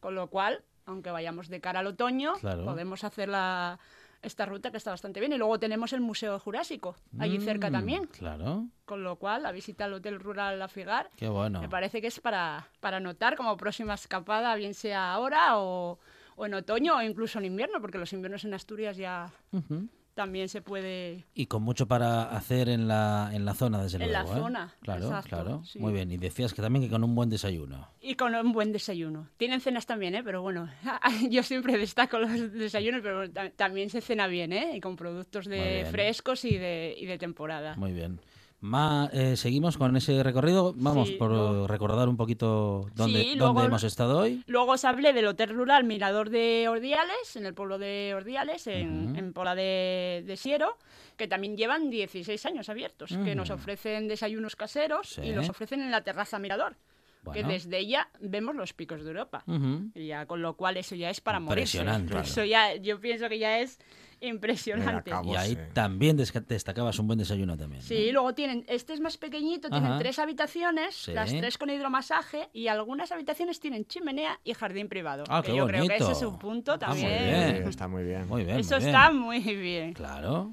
Con 0.00 0.14
lo 0.14 0.28
cual, 0.28 0.62
aunque 0.84 1.10
vayamos 1.10 1.48
de 1.48 1.60
cara 1.60 1.80
al 1.80 1.86
otoño, 1.88 2.34
Claro. 2.40 2.64
podemos 2.64 3.04
hacer 3.04 3.28
la, 3.28 3.78
esta 4.22 4.46
ruta 4.46 4.70
que 4.70 4.76
está 4.76 4.90
bastante 4.90 5.20
bien. 5.20 5.32
Y 5.32 5.38
luego 5.38 5.58
tenemos 5.58 5.92
el 5.92 6.00
Museo 6.00 6.38
Jurásico, 6.38 6.96
allí 7.18 7.38
cerca 7.40 7.68
Mm, 7.70 7.72
también. 7.72 8.06
Claro. 8.06 8.66
Con 8.84 9.02
lo 9.04 9.16
cual, 9.16 9.42
la 9.42 9.52
visita 9.52 9.84
al 9.84 9.94
Hotel 9.94 10.18
Rural 10.20 10.58
La 10.58 10.68
Figar 10.68 11.10
Qué 11.16 11.28
bueno. 11.28 11.60
me 11.60 11.68
parece 11.68 12.00
que 12.00 12.06
es 12.08 12.20
para, 12.20 12.68
para 12.80 12.96
anotar 12.98 13.36
como 13.36 13.56
próxima 13.56 13.94
escapada, 13.94 14.54
bien 14.56 14.74
sea 14.74 15.12
ahora 15.12 15.58
o, 15.58 15.98
o 16.36 16.46
en 16.46 16.54
otoño 16.54 16.96
o 16.96 17.02
incluso 17.02 17.38
en 17.38 17.46
invierno, 17.46 17.80
porque 17.80 17.98
los 17.98 18.12
inviernos 18.12 18.44
en 18.44 18.54
Asturias 18.54 18.96
ya. 18.96 19.30
También 20.16 20.48
se 20.48 20.62
puede... 20.62 21.26
Y 21.34 21.44
con 21.44 21.62
mucho 21.62 21.86
para 21.86 22.22
hacer 22.34 22.70
en 22.70 22.88
la, 22.88 23.28
en 23.34 23.44
la 23.44 23.52
zona, 23.52 23.82
desde 23.82 24.02
En 24.02 24.10
la 24.10 24.22
luego. 24.22 24.36
¿eh? 24.38 24.40
zona, 24.40 24.74
Claro, 24.80 25.04
exacto, 25.04 25.28
claro. 25.28 25.62
sí. 25.64 25.78
Muy 25.78 25.92
bien. 25.92 26.10
Y 26.10 26.16
decías 26.16 26.54
que 26.54 26.62
también 26.62 26.82
que 26.82 26.90
con 26.90 27.04
un 27.04 27.14
buen 27.14 27.28
desayuno. 27.28 27.90
Y 28.00 28.14
con 28.14 28.34
un 28.34 28.52
buen 28.52 28.72
desayuno. 28.72 29.28
Tienen 29.36 29.60
cenas 29.60 29.84
también, 29.84 30.14
¿eh? 30.14 30.22
Pero 30.24 30.40
bueno, 30.40 30.70
yo 31.30 31.42
siempre 31.42 31.76
destaco 31.76 32.18
los 32.18 32.30
desayunos, 32.54 33.02
pero 33.02 33.30
también 33.56 33.90
se 33.90 34.00
cena 34.00 34.26
bien, 34.26 34.54
¿eh? 34.54 34.72
Y 34.76 34.80
con 34.80 34.96
productos 34.96 35.44
de 35.44 35.86
frescos 35.90 36.46
y 36.46 36.56
de, 36.56 36.94
y 36.96 37.04
de 37.04 37.18
temporada. 37.18 37.76
Muy 37.76 37.92
bien. 37.92 38.18
Ma- 38.60 39.10
eh, 39.12 39.36
seguimos 39.36 39.76
con 39.76 39.96
ese 39.96 40.22
recorrido. 40.22 40.72
Vamos 40.76 41.08
Sí, 41.08 41.14
por 41.14 41.68
recordar 41.68 42.08
un 42.08 42.16
poquito 42.16 42.88
dónde, 42.94 43.20
Sí, 43.20 43.28
dónde 43.36 43.36
luego- 43.36 43.64
hemos 43.64 43.84
estado 43.84 44.18
hoy. 44.20 44.42
Luego 44.46 44.72
os 44.72 44.84
hablé 44.84 45.12
del 45.12 45.26
Hotel 45.26 45.50
Rural 45.50 45.84
Mirador 45.84 46.30
de 46.30 46.66
Ordiales, 46.68 47.36
en 47.36 47.44
el 47.46 47.54
pueblo 47.54 47.78
de 47.78 48.14
Ordiales, 48.16 48.66
en, 48.66 49.10
Ujú. 49.10 49.18
en 49.18 49.32
Pola 49.34 49.54
de, 49.54 50.24
de 50.26 50.36
Siero, 50.36 50.78
que 51.16 51.28
también 51.28 51.56
llevan 51.56 51.90
16 51.90 52.44
años 52.46 52.68
abiertos, 52.68 53.10
que 53.24 53.34
nos 53.34 53.50
ofrecen 53.50 54.08
desayunos 54.08 54.56
caseros 54.56 55.10
Sí. 55.10 55.20
y 55.22 55.32
los 55.32 55.48
ofrecen 55.48 55.80
en 55.82 55.90
la 55.90 56.02
terraza 56.02 56.38
Mirador, 56.38 56.76
que 57.32 57.42
desde 57.44 57.78
ella 57.78 58.08
vemos 58.20 58.54
los 58.56 58.72
picos 58.72 59.02
de 59.02 59.08
Europa. 59.10 59.44
Y 59.94 60.06
ya, 60.06 60.26
con 60.26 60.40
lo 60.42 60.54
cual 60.56 60.76
eso 60.78 60.94
ya 60.94 61.10
es 61.10 61.20
para. 61.20 61.38
Impresionante. 61.38 62.14
Eso 62.40 62.44
ya, 62.44 62.74
yo 62.76 63.00
pienso 63.00 63.28
que 63.28 63.38
ya 63.38 63.58
es 63.60 63.78
impresionante. 64.20 65.10
Mira, 65.10 65.18
acabo. 65.18 65.32
Y 65.32 65.36
ahí 65.36 65.50
sí. 65.54 65.58
también 65.72 66.16
destacabas 66.16 66.98
un 66.98 67.06
buen 67.06 67.18
desayuno 67.18 67.56
también. 67.56 67.82
¿no? 67.82 67.86
Sí, 67.88 68.10
luego 68.12 68.34
tienen, 68.34 68.64
este 68.68 68.92
es 68.94 69.00
más 69.00 69.16
pequeñito, 69.18 69.68
tienen 69.68 69.90
Ajá. 69.92 69.98
tres 69.98 70.18
habitaciones, 70.18 70.94
Sí. 70.94 71.12
las 71.12 71.30
tres 71.30 71.58
con 71.58 71.70
hidromasaje 71.70 72.48
y 72.52 72.68
algunas 72.68 73.12
habitaciones 73.12 73.60
tienen 73.60 73.84
chimenea 73.86 74.38
y 74.44 74.54
jardín 74.54 74.88
privado. 74.88 75.24
Ah, 75.28 75.42
que 75.42 75.52
qué 75.52 75.56
yo 75.58 75.66
creo 75.66 75.86
que 75.86 75.94
ese 75.96 76.04
bonito. 76.04 76.18
es 76.18 76.26
un 76.32 76.38
punto 76.38 76.72
Ah, 76.72 76.88
muy 76.88 77.00
también. 77.02 77.24
bien. 77.24 77.62
Sí, 77.64 77.68
está 77.70 77.88
muy 77.88 78.04
bien. 78.04 78.26
Muy 78.28 78.44
bien. 78.44 78.58
Eso 78.58 78.74
muy 78.76 78.84
bien. 78.84 78.94
está 78.94 79.10
muy 79.12 79.40
bien. 79.40 79.92
Claro. 79.94 80.50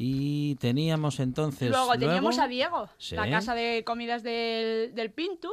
Y 0.00 0.54
teníamos 0.60 1.18
entonces. 1.18 1.70
Luego 1.70 1.98
teníamos 1.98 2.38
a 2.38 2.46
Diego, 2.46 2.88
Sí. 2.98 3.16
la 3.16 3.28
casa 3.28 3.56
de 3.56 3.82
comidas 3.84 4.22
del, 4.22 4.94
del 4.94 5.10
Pintu, 5.10 5.48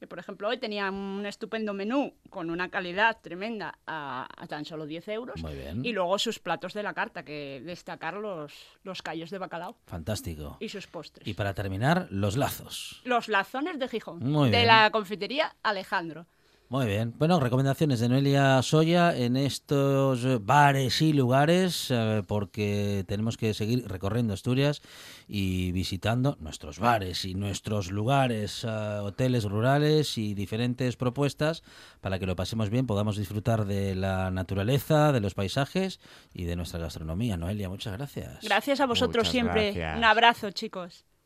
que 0.00 0.06
por 0.06 0.18
ejemplo 0.18 0.48
hoy 0.48 0.56
tenía 0.56 0.90
un 0.90 1.26
estupendo 1.26 1.74
menú 1.74 2.14
con 2.30 2.48
una 2.48 2.70
calidad 2.70 3.18
tremenda 3.20 3.78
a, 3.86 4.26
a 4.34 4.46
tan 4.46 4.64
solo 4.64 4.86
10 4.86 5.08
euros. 5.08 5.42
Muy 5.42 5.52
bien. 5.54 5.84
Y 5.84 5.92
luego 5.92 6.18
sus 6.18 6.38
platos 6.38 6.72
de 6.72 6.82
la 6.82 6.94
carta, 6.94 7.22
que 7.22 7.60
destacar 7.66 8.14
los, 8.14 8.54
los 8.82 9.02
callos 9.02 9.28
de 9.28 9.36
bacalao 9.36 9.76
Fantástico. 9.84 10.56
y 10.58 10.70
sus 10.70 10.86
postres. 10.86 11.28
Y 11.28 11.34
para 11.34 11.52
terminar, 11.52 12.06
los 12.10 12.38
lazos. 12.38 13.02
Los 13.04 13.28
lazones 13.28 13.78
de 13.78 13.88
Gijón, 13.88 14.20
Muy 14.20 14.48
de 14.48 14.56
bien. 14.56 14.68
la 14.68 14.90
confitería 14.90 15.54
Alejandro. 15.62 16.26
Muy 16.72 16.86
bien. 16.86 17.12
Bueno, 17.18 17.38
recomendaciones 17.38 18.00
de 18.00 18.08
Noelia 18.08 18.62
Soya 18.62 19.14
en 19.14 19.36
estos 19.36 20.42
bares 20.42 21.02
y 21.02 21.12
lugares, 21.12 21.88
eh, 21.90 22.22
porque 22.26 23.04
tenemos 23.06 23.36
que 23.36 23.52
seguir 23.52 23.86
recorriendo 23.86 24.32
Asturias 24.32 24.80
y 25.28 25.70
visitando 25.72 26.38
nuestros 26.40 26.78
bares 26.78 27.26
y 27.26 27.34
nuestros 27.34 27.90
lugares, 27.90 28.64
eh, 28.64 28.68
hoteles 29.02 29.44
rurales 29.44 30.16
y 30.16 30.32
diferentes 30.32 30.96
propuestas 30.96 31.62
para 32.00 32.18
que 32.18 32.24
lo 32.24 32.36
pasemos 32.36 32.70
bien, 32.70 32.86
podamos 32.86 33.18
disfrutar 33.18 33.66
de 33.66 33.94
la 33.94 34.30
naturaleza, 34.30 35.12
de 35.12 35.20
los 35.20 35.34
paisajes 35.34 36.00
y 36.32 36.44
de 36.44 36.56
nuestra 36.56 36.80
gastronomía. 36.80 37.36
Noelia, 37.36 37.68
muchas 37.68 37.92
gracias. 37.92 38.38
Gracias 38.42 38.80
a 38.80 38.86
vosotros 38.86 39.24
Muchas 39.24 39.30
siempre. 39.30 39.72
gracias. 39.72 39.98
Un 39.98 40.04
abrazo, 40.04 40.50
chicos. 40.52 41.04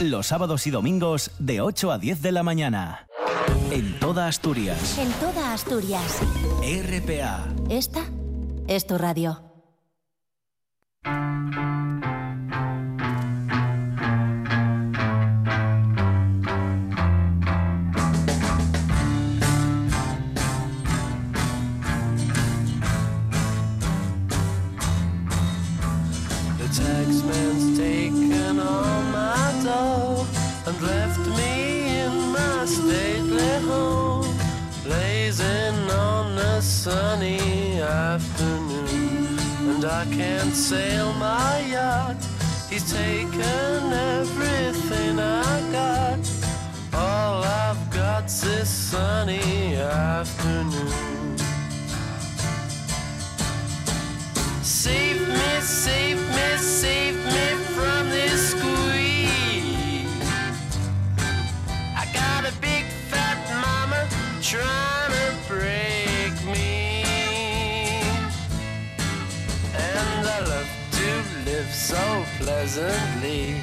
Los 0.00 0.26
sábados 0.26 0.66
y 0.66 0.70
domingos 0.70 1.30
de 1.38 1.60
8 1.60 1.92
a 1.92 1.98
10 1.98 2.20
de 2.20 2.32
la 2.32 2.42
mañana. 2.42 3.06
En 3.70 3.98
toda 4.00 4.26
Asturias. 4.26 4.98
En 4.98 5.10
toda 5.12 5.52
Asturias. 5.52 6.20
RPA. 6.62 7.46
Esta 7.70 8.00
es 8.66 8.86
tu 8.88 8.98
radio. 8.98 9.53
Sunny 36.84 37.80
afternoon. 37.80 39.38
And 39.70 39.84
I 39.86 40.04
can't 40.04 40.54
sail 40.54 41.14
my 41.14 41.60
yacht, 41.72 42.22
he's 42.68 42.92
taken 42.92 43.90
everything 44.20 45.18
I 45.18 45.54
got. 45.72 46.20
All 46.92 47.42
I've 47.42 47.90
got's 47.90 48.42
this 48.42 48.68
sunny 48.68 49.76
afternoon. 49.76 51.14
Pleasantly. 72.44 73.56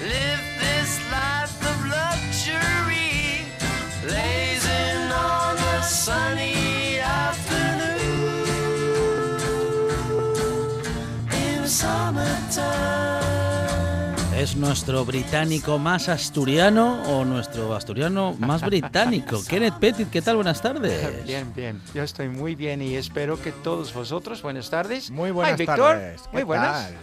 Live 0.00 0.42
this 0.60 1.00
life 1.12 1.56
of 1.70 1.78
luxury, 1.84 3.44
blazing 4.02 5.12
on 5.12 5.56
a 5.56 5.82
sunny 5.82 6.98
afternoon 6.98 8.40
in 11.32 11.68
summertime. 11.68 13.26
¿Es 14.38 14.56
nuestro 14.56 15.04
británico 15.04 15.78
más 15.78 16.08
asturiano 16.08 17.02
o 17.04 17.24
nuestro 17.24 17.74
asturiano 17.74 18.34
más 18.38 18.62
británico? 18.62 19.40
Kenneth 19.48 19.74
Pettit, 19.78 20.10
¿qué 20.10 20.22
tal? 20.22 20.36
Buenas 20.36 20.60
tardes. 20.62 21.24
Bien, 21.24 21.52
bien. 21.54 21.80
Yo 21.94 22.02
estoy 22.02 22.28
muy 22.28 22.54
bien 22.54 22.80
y 22.82 22.96
espero 22.96 23.40
que 23.40 23.52
todos 23.52 23.92
vosotros, 23.94 24.42
buenas 24.42 24.68
tardes. 24.70 25.10
Muy 25.10 25.30
buenas 25.30 25.54
Hi, 25.54 25.56
Víctor. 25.58 25.76
tardes. 25.78 26.22
¿Qué 26.22 26.28
Muy 26.32 26.42
buenas. 26.44 26.86
tal? 26.88 26.94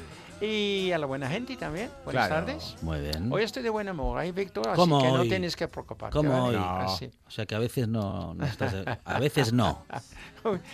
Y 0.45 0.91
a 0.91 0.97
la 0.97 1.05
buena 1.05 1.29
gente 1.29 1.55
también. 1.55 1.89
Buenas 2.03 2.27
Claro. 2.27 2.45
tardes. 2.45 2.75
Muy 2.81 2.99
bien. 2.99 3.31
Hoy 3.31 3.43
estoy 3.43 3.63
de 3.63 3.69
buen 3.69 3.87
humor, 3.87 4.21
¿eh, 4.25 4.31
Víctor? 4.33 4.67
Así 4.67 4.75
¿Cómo 4.75 5.01
que 5.01 5.07
no 5.07 5.21
hoy? 5.21 5.29
tienes 5.29 5.55
que 5.55 5.69
preocuparte. 5.69 6.17
¿Cómo 6.17 6.43
¿vale? 6.43 6.57
hoy? 6.57 6.63
Así. 6.85 7.09
O 7.25 7.31
sea 7.31 7.45
que 7.45 7.55
a 7.55 7.59
veces 7.59 7.87
no, 7.87 8.33
no 8.33 8.45
estás... 8.45 8.75
A 9.05 9.19
veces 9.19 9.53
no. 9.53 9.85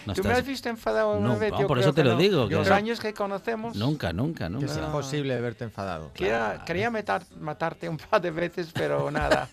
No 0.07 0.15
¿Tú 0.15 0.23
me 0.23 0.31
has 0.33 0.43
visto 0.43 0.67
enfadado 0.67 1.11
una 1.19 1.27
No, 1.27 1.37
vez? 1.37 1.51
no, 1.51 1.59
Yo 1.61 1.67
por 1.67 1.77
creo 1.77 1.89
eso 1.89 1.93
te 1.93 2.01
que 2.01 2.07
lo 2.07 2.15
no. 2.15 2.19
digo, 2.19 2.49
que- 2.49 2.55
Los 2.55 2.71
años 2.71 2.99
que 2.99 3.13
conocemos. 3.13 3.75
Nunca, 3.75 4.11
nunca, 4.11 4.49
nunca. 4.49 4.65
es 4.65 4.75
imposible 4.75 5.39
verte 5.39 5.65
enfadado. 5.65 6.11
Quería- 6.13 6.63
quería 6.65 6.89
matar- 6.89 7.21
matarte 7.39 7.87
un 7.87 7.97
par 7.97 8.19
de 8.19 8.31
veces, 8.31 8.69
pero 8.73 9.11
nada. 9.11 9.47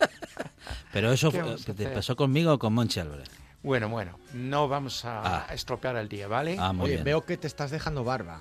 Pero 0.94 1.12
eso 1.12 1.30
¿Qué 1.30 1.40
fue- 1.40 1.46
vamos 1.46 1.68
a 1.68 1.74
te 1.74 1.86
pasó 1.88 2.16
conmigo 2.16 2.54
o 2.54 2.58
con 2.58 2.72
Monchi 2.72 2.98
Álvarez. 3.00 3.28
Bueno, 3.62 3.90
bueno, 3.90 4.18
no 4.32 4.68
vamos 4.68 5.04
a 5.04 5.44
Ah. 5.48 5.52
estropear 5.52 5.96
el 5.96 6.08
día, 6.08 6.28
¿vale? 6.28 6.56
Ah, 6.58 6.72
muy 6.72 6.84
Oye, 6.86 6.92
bien. 6.94 7.04
veo 7.04 7.26
que 7.26 7.36
te 7.36 7.46
estás 7.46 7.70
dejando 7.70 8.02
barba. 8.02 8.40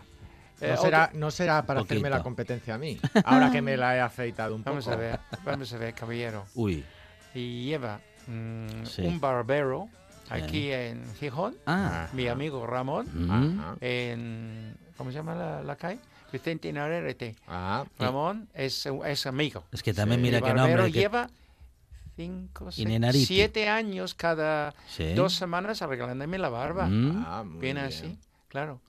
Eh, 0.62 0.70
No 0.76 0.78
será, 0.82 1.12
no 1.14 1.32
será 1.32 1.66
para 1.66 1.82
hacerme 1.82 2.02
Poquito. 2.04 2.18
la 2.18 2.24
competencia 2.24 2.76
a 2.76 2.78
mí, 2.78 2.98
ahora 3.26 3.52
que 3.52 3.62
me 3.62 3.76
la 3.78 3.96
he 3.96 4.00
afeitado 4.02 4.56
un 4.56 4.62
poco. 4.64 4.72
Vamos 4.72 4.88
a 4.88 4.96
ver, 4.96 5.20
vamos 5.44 5.74
a 5.74 5.78
ver, 5.78 5.94
caballero. 5.94 6.46
Uy. 6.56 6.84
y 7.34 7.66
lleva 7.66 8.00
mm, 8.28 8.86
Sí. 8.86 9.02
un 9.02 9.20
barbero 9.20 9.90
aquí 10.30 10.72
en 10.72 11.04
Gijón, 11.16 11.56
Ah. 11.66 12.08
mi 12.14 12.28
amigo 12.30 12.66
Ramón. 12.66 13.06
Ajá. 13.30 13.76
en 13.82 14.78
¿cómo 14.98 15.12
se 15.12 15.18
llama 15.18 15.36
la, 15.36 15.62
la 15.62 15.76
calle? 15.76 16.00
Vicente 16.32 16.72
Narerete. 16.74 17.36
Ah, 17.48 17.86
Ramón 18.00 18.48
es, 18.54 18.86
es 19.06 19.26
amigo. 19.26 19.64
Es 19.72 19.84
que 19.84 19.94
también 19.94 20.20
El 20.20 20.26
mira 20.26 20.40
barbero 20.40 20.68
nombre. 20.78 20.92
que- 20.92 21.00
lleva 21.00 21.30
cinco, 22.16 22.72
seis, 22.72 23.28
siete 23.28 23.68
años 23.70 24.14
cada 24.16 24.74
Sí. 24.88 25.14
dos 25.14 25.34
semanas 25.34 25.82
arreglándome 25.82 26.38
la 26.38 26.50
barba. 26.50 26.88
Mm. 26.88 27.24
ah, 27.28 27.44
muy 27.46 27.60
Bien 27.60 27.76
bien. 27.76 27.88
así, 27.88 28.18
claro. 28.48 28.80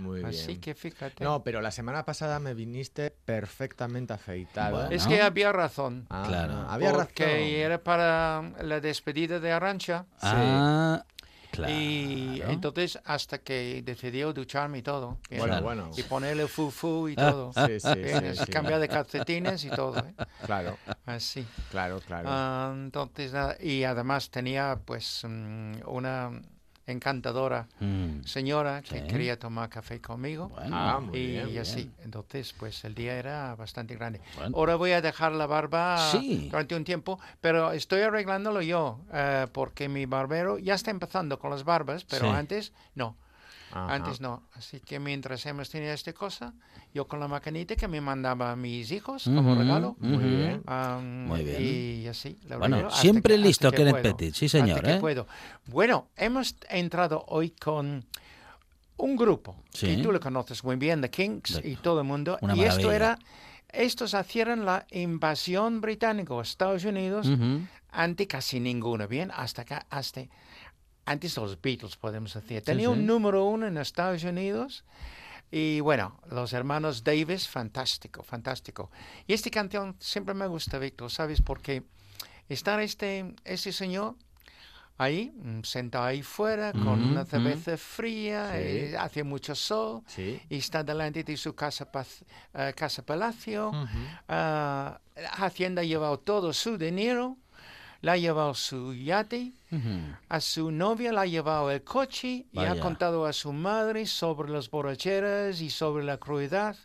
Muy 0.00 0.24
así 0.24 0.46
bien. 0.48 0.60
que 0.60 0.74
fíjate. 0.74 1.22
No, 1.24 1.42
pero 1.44 1.60
la 1.60 1.70
semana 1.70 2.04
pasada 2.04 2.38
me 2.40 2.54
viniste 2.54 3.10
perfectamente 3.10 4.12
afeitado. 4.12 4.76
Bueno. 4.76 4.90
es 4.90 5.06
que 5.06 5.20
había 5.22 5.52
razón. 5.52 6.06
Ah, 6.10 6.24
Claro. 6.26 6.66
Había 6.68 6.92
porque 6.92 7.24
razón. 7.24 7.40
era 7.48 7.82
para 7.82 8.42
la 8.62 8.80
despedida 8.80 9.38
de 9.40 9.52
Arancha. 9.52 10.06
Ah, 10.22 11.04
claro. 11.50 11.72
Y 11.74 12.42
entonces 12.46 12.98
hasta 13.04 13.38
que 13.38 13.82
decidió 13.84 14.32
ducharme 14.32 14.78
y 14.78 14.82
todo. 14.82 15.18
Bueno, 15.30 15.44
Claro. 15.44 15.62
bueno. 15.62 15.90
Y 15.96 16.02
ponerle 16.04 16.46
fufu 16.46 17.08
y 17.08 17.16
todo. 17.16 17.52
Sí, 17.52 17.80
sí, 17.80 17.88
sí, 18.04 18.44
sí. 18.44 18.52
Cambiar 18.52 18.80
de 18.80 18.88
calcetines 18.88 19.64
y 19.64 19.70
todo. 19.70 19.98
¿eh? 19.98 20.14
Claro, 20.46 20.76
Así. 21.06 21.44
claro, 21.70 22.00
claro. 22.06 22.28
Ah, 22.30 22.72
entonces, 22.74 23.32
nada, 23.32 23.56
y 23.60 23.84
además 23.84 24.30
tenía 24.30 24.78
pues 24.84 25.22
mm, 25.28 25.80
una 25.86 26.30
encantadora 26.86 27.68
Mm. 27.80 28.22
señora 28.24 28.82
que 28.82 29.00
Sí. 29.00 29.06
quería 29.06 29.38
tomar 29.38 29.68
café 29.68 30.00
conmigo. 30.00 30.48
Bueno, 30.48 30.76
Ah, 30.76 31.00
muy 31.00 31.18
y 31.18 31.26
bien, 31.32 31.46
muy 31.46 31.58
así, 31.58 31.74
bien. 31.82 31.94
entonces 32.04 32.52
pues 32.58 32.84
el 32.84 32.94
día 32.94 33.14
era 33.16 33.54
bastante 33.54 33.94
grande. 33.94 34.20
Bueno. 34.36 34.56
Ahora 34.56 34.76
voy 34.76 34.92
a 34.92 35.00
dejar 35.00 35.32
la 35.32 35.46
barba 35.46 35.96
Sí. 36.12 36.48
durante 36.50 36.74
un 36.74 36.84
tiempo, 36.84 37.20
pero 37.40 37.72
estoy 37.72 38.00
arreglándolo 38.02 38.62
yo, 38.62 39.00
eh, 39.12 39.46
porque 39.52 39.88
mi 39.88 40.06
barbero 40.06 40.58
ya 40.58 40.74
está 40.74 40.90
empezando 40.90 41.38
con 41.38 41.50
las 41.50 41.64
barbas, 41.64 42.04
pero 42.04 42.26
Sí. 42.26 42.32
antes 42.36 42.72
no. 42.94 43.16
Ajá. 43.72 43.94
Antes 43.94 44.20
no. 44.20 44.42
Así 44.54 44.80
que 44.80 44.98
mientras 44.98 45.44
hemos 45.46 45.70
tenido 45.70 45.92
esta 45.92 46.12
cosa, 46.12 46.52
yo 46.92 47.06
con 47.06 47.20
la 47.20 47.28
maquinita 47.28 47.76
que 47.76 47.86
me 47.88 48.00
mandaba 48.00 48.52
a 48.52 48.56
mis 48.56 48.90
hijos 48.90 49.24
como 49.24 49.52
Ujú, 49.52 49.60
regalo. 49.60 49.88
ujú. 50.00 50.06
Muy 50.06 50.24
bien. 50.36 50.62
am, 50.66 51.26
Muy 51.26 51.44
bien. 51.44 51.62
Y 51.62 52.06
así. 52.08 52.36
la 52.48 52.56
Bueno, 52.56 52.76
hasta 52.88 53.00
siempre 53.00 53.34
que- 53.36 53.40
listo, 53.40 53.70
que 53.70 53.76
Kenneth 53.78 54.00
puedo, 54.00 54.16
Petit. 54.16 54.34
Sí, 54.34 54.46
hasta 54.46 54.58
señor, 54.60 54.82
que 54.82 54.94
¿eh? 54.94 55.00
puedo. 55.00 55.26
Bueno, 55.66 56.08
hemos 56.16 56.56
entrado 56.68 57.24
hoy 57.28 57.50
con 57.50 58.04
un 58.96 59.16
grupo 59.16 59.56
Sí. 59.72 59.86
que 59.96 60.02
tú 60.02 60.12
lo 60.12 60.20
conoces 60.20 60.62
muy 60.64 60.76
bien, 60.76 61.00
The 61.00 61.10
Kinks 61.10 61.62
De- 61.62 61.68
y 61.70 61.76
todo 61.76 62.00
el 62.00 62.06
mundo. 62.06 62.38
una 62.42 62.54
y 62.56 62.60
esto 62.64 62.86
maravilla. 62.88 62.96
era, 62.96 63.18
estos 63.72 64.14
hacían 64.14 64.64
la 64.64 64.84
invasión 64.90 65.80
británica 65.80 66.34
a 66.34 66.42
Estados 66.42 66.84
Unidos 66.84 67.26
Ujú. 67.28 67.60
ante 67.92 68.26
casi 68.26 68.58
ninguno, 68.60 69.06
bien, 69.08 69.30
hasta 69.34 69.62
acá, 69.62 69.86
hasta 69.90 70.22
antes 71.06 71.34
de 71.34 71.40
los 71.40 71.60
Beatles, 71.60 71.96
podemos 71.96 72.34
decir. 72.34 72.62
Tenía 72.62 72.86
sí. 72.88 72.92
un 72.92 73.06
número 73.06 73.44
uno 73.44 73.66
en 73.66 73.76
Estados 73.78 74.22
Unidos. 74.24 74.84
Y 75.52 75.80
bueno, 75.80 76.20
los 76.30 76.52
hermanos 76.52 77.02
Davis, 77.02 77.48
fantástico, 77.48 78.22
fantástico. 78.22 78.90
Y 79.26 79.32
esta 79.32 79.50
canción 79.50 79.96
siempre 79.98 80.32
me 80.34 80.46
gusta, 80.46 80.78
Víctor, 80.78 81.10
¿sabes? 81.10 81.42
Porque 81.42 81.82
está 82.48 82.80
este, 82.82 83.34
este 83.44 83.72
señor 83.72 84.14
ahí, 84.96 85.32
mm, 85.34 85.62
sentado 85.64 86.04
ahí 86.04 86.22
fuera, 86.22 86.72
con 86.72 86.86
Ujú, 87.02 87.10
una 87.10 87.22
ujú. 87.22 87.30
cerveza 87.30 87.76
fría, 87.78 88.50
Sí. 88.52 88.58
eh, 88.60 88.96
hace 88.98 89.24
mucho 89.24 89.54
sol, 89.56 90.02
Sí. 90.06 90.40
y 90.48 90.58
está 90.58 90.84
delante 90.84 91.24
de 91.24 91.36
su 91.36 91.54
casa, 91.54 91.90
paz- 91.90 92.22
eh, 92.54 92.72
casa 92.76 93.02
palacio. 93.04 93.70
Ujú. 93.70 93.98
Ah, 94.28 95.00
Hacienda 95.38 95.82
ha 95.82 95.84
llevado 95.84 96.18
todo 96.20 96.52
su 96.52 96.78
dinero, 96.78 97.36
le 98.02 98.10
ha 98.10 98.16
llevado 98.16 98.54
su 98.54 98.94
yate, 98.94 99.52
a 100.28 100.40
su 100.40 100.70
novia 100.70 101.12
le 101.12 101.20
ha 101.20 101.26
llevado 101.26 101.70
el 101.70 101.82
coche 101.84 102.46
y 102.52 102.58
ha 102.60 102.80
contado 102.80 103.26
a 103.26 103.32
su 103.32 103.52
madre 103.52 104.06
sobre 104.06 104.50
las 104.50 104.70
borracheras 104.70 105.60
y 105.60 105.70
sobre 105.70 106.04
la 106.04 106.16
crueldad. 106.18 106.76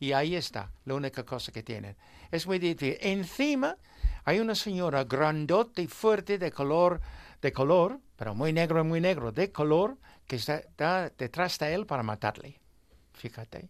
Y 0.00 0.12
ahí 0.12 0.34
está, 0.34 0.72
la 0.84 0.94
única 0.94 1.24
cosa 1.24 1.52
que 1.52 1.62
tienen. 1.62 1.96
Es 2.30 2.46
muy 2.46 2.58
difícil. 2.58 2.96
Encima 3.00 3.76
hay 4.24 4.40
una 4.40 4.54
señora 4.54 5.04
grandote 5.04 5.82
y 5.82 5.86
fuerte 5.86 6.38
de 6.38 6.50
color, 6.50 7.00
de 7.40 7.52
color, 7.52 8.00
pero 8.16 8.34
muy 8.34 8.52
negro, 8.52 8.82
muy 8.84 9.00
negro, 9.00 9.30
de 9.30 9.52
color, 9.52 9.98
que 10.26 10.36
está, 10.36 10.56
está 10.58 11.10
detrás 11.10 11.58
de 11.58 11.74
él 11.74 11.86
para 11.86 12.02
matarle. 12.02 12.60
Fíjate. 13.12 13.68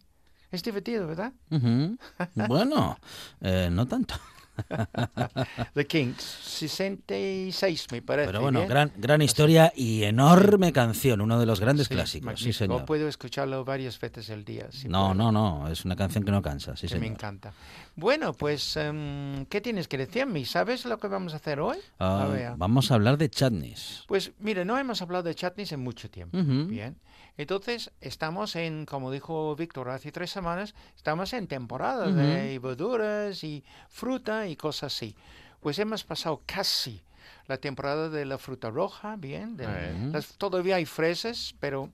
Es 0.51 0.63
divertido, 0.63 1.07
¿verdad? 1.07 1.33
Ujú. 1.49 1.97
Bueno, 2.47 2.97
eh, 3.41 3.69
no 3.71 3.87
tanto. 3.87 4.15
The 5.73 5.85
Kings, 5.87 6.21
66 6.21 7.87
me 7.91 8.01
parece. 8.01 8.27
Pero 8.27 8.41
bueno, 8.41 8.59
bien. 8.59 8.69
gran, 8.69 8.91
gran 8.97 9.21
historia 9.21 9.71
y 9.75 10.03
enorme 10.03 10.71
canción, 10.71 11.21
uno 11.21 11.39
de 11.39 11.45
los 11.45 11.59
grandes 11.59 11.87
Sí, 11.87 11.93
clásicos. 11.93 12.39
Sí, 12.39 12.45
magnífico. 12.45 12.53
señor. 12.73 12.85
Puedo 12.85 13.07
escucharlo 13.07 13.63
varias 13.65 13.99
veces 13.99 14.29
al 14.29 14.43
día. 14.45 14.67
si 14.71 14.87
No, 14.87 15.09
puedo, 15.09 15.31
no, 15.31 15.31
no, 15.31 15.67
es 15.69 15.85
una 15.85 15.95
canción 15.95 16.23
que 16.23 16.31
no 16.31 16.41
cansa, 16.41 16.75
sí, 16.75 16.87
que 16.87 16.95
me 16.95 17.01
señor. 17.01 17.13
encanta. 17.15 17.53
Bueno, 17.95 18.33
pues, 18.33 18.75
em, 18.77 19.45
¿qué 19.45 19.61
tienes 19.61 19.87
que 19.87 19.97
decirme? 19.97 20.45
¿Sabes 20.45 20.85
lo 20.85 20.97
que 20.97 21.07
vamos 21.07 21.33
a 21.33 21.37
hacer 21.37 21.59
hoy? 21.59 21.77
Ah, 21.99 22.27
a 22.51 22.55
vamos 22.55 22.91
a 22.91 22.95
hablar 22.95 23.17
de 23.17 23.29
chutneys. 23.29 24.03
Pues 24.07 24.31
mire, 24.39 24.65
no 24.65 24.77
hemos 24.77 25.01
hablado 25.01 25.23
de 25.23 25.35
chutneys 25.35 25.71
en 25.71 25.79
mucho 25.81 26.09
tiempo. 26.09 26.37
Ujú. 26.37 26.65
Bien. 26.67 26.95
Entonces, 27.37 27.91
estamos 27.99 28.55
en, 28.55 28.85
como 28.85 29.09
dijo 29.11 29.55
Víctor 29.55 29.89
hace 29.89 30.11
tres 30.11 30.29
semanas, 30.31 30.75
estamos 30.95 31.33
en 31.33 31.47
temporada 31.47 32.11
de 32.11 32.59
verduras 32.59 33.43
y 33.43 33.63
fruta 33.89 34.47
y 34.47 34.55
cosas 34.55 34.93
así. 34.93 35.15
Pues 35.59 35.79
hemos 35.79 36.03
pasado 36.03 36.41
casi 36.45 37.01
la 37.47 37.57
temporada 37.57 38.09
de 38.09 38.25
la 38.25 38.37
fruta 38.37 38.69
roja, 38.69 39.15
bien. 39.15 39.57
de- 39.57 40.11
las- 40.11 40.33
todavía 40.37 40.75
hay 40.75 40.85
fresas, 40.85 41.55
pero 41.59 41.89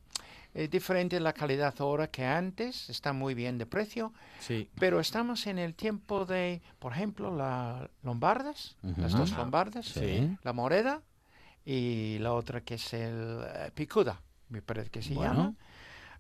es 0.54 0.70
diferente 0.70 1.20
la 1.20 1.32
calidad 1.34 1.74
ahora 1.80 2.08
que 2.08 2.26
antes. 2.26 2.90
Está 2.90 3.14
muy 3.14 3.34
bien 3.34 3.58
de 3.58 3.66
precio. 3.66 4.12
Sí. 4.42 4.70
Pero 4.78 5.00
estamos 5.00 5.48
en 5.48 5.58
el 5.58 5.74
tiempo 5.74 6.26
de, 6.26 6.62
por 6.80 6.92
ejemplo, 6.94 7.34
las 7.36 7.88
lombardas, 8.04 8.76
las 8.98 9.14
dos 9.14 9.32
lombardas, 9.32 9.86
Sí. 9.86 10.36
la 10.44 10.52
moreda 10.52 11.02
y 11.64 12.18
la 12.20 12.34
otra 12.34 12.62
que 12.62 12.74
es 12.76 12.94
el 12.94 13.42
eh, 13.56 13.72
picuda, 13.74 14.20
me 14.50 14.62
parece 14.62 14.90
que 14.90 15.02
se 15.02 15.14
Bueno. 15.14 15.30
llama, 15.30 15.54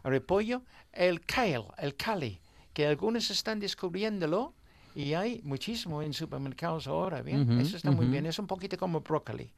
repollo, 0.04 0.64
el 0.94 1.22
kale, 1.26 1.64
el 1.78 1.96
cali, 1.96 2.40
que 2.74 2.88
algunos 2.88 3.30
están 3.32 3.60
descubriéndolo 3.60 4.54
y 4.96 5.14
hay 5.14 5.42
muchísimo 5.44 6.02
en 6.02 6.14
supermercados 6.14 6.88
ahora, 6.88 7.22
bien, 7.22 7.52
Ujú, 7.52 7.62
eso 7.62 7.78
está 7.78 7.92
muy 7.92 8.08
bien, 8.08 8.26
es 8.26 8.40
un 8.40 8.48
poquito 8.48 8.78
como 8.78 9.02
brócoli. 9.02 9.52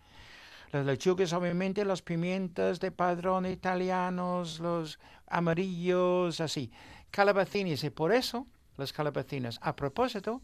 Las 0.72 0.86
lechugas, 0.86 1.34
obviamente, 1.34 1.84
las 1.84 2.02
pimientas 2.02 2.80
de 2.80 2.92
padrón 2.92 3.46
italianos, 3.46 4.60
los 4.60 5.00
amarillos, 5.28 6.40
así. 6.40 6.72
Calabacines, 7.12 7.84
y 7.84 7.90
por 7.90 8.14
eso, 8.14 8.48
las 8.78 8.94
calabacinas. 8.94 9.60
A 9.62 9.76
propósito, 9.76 10.42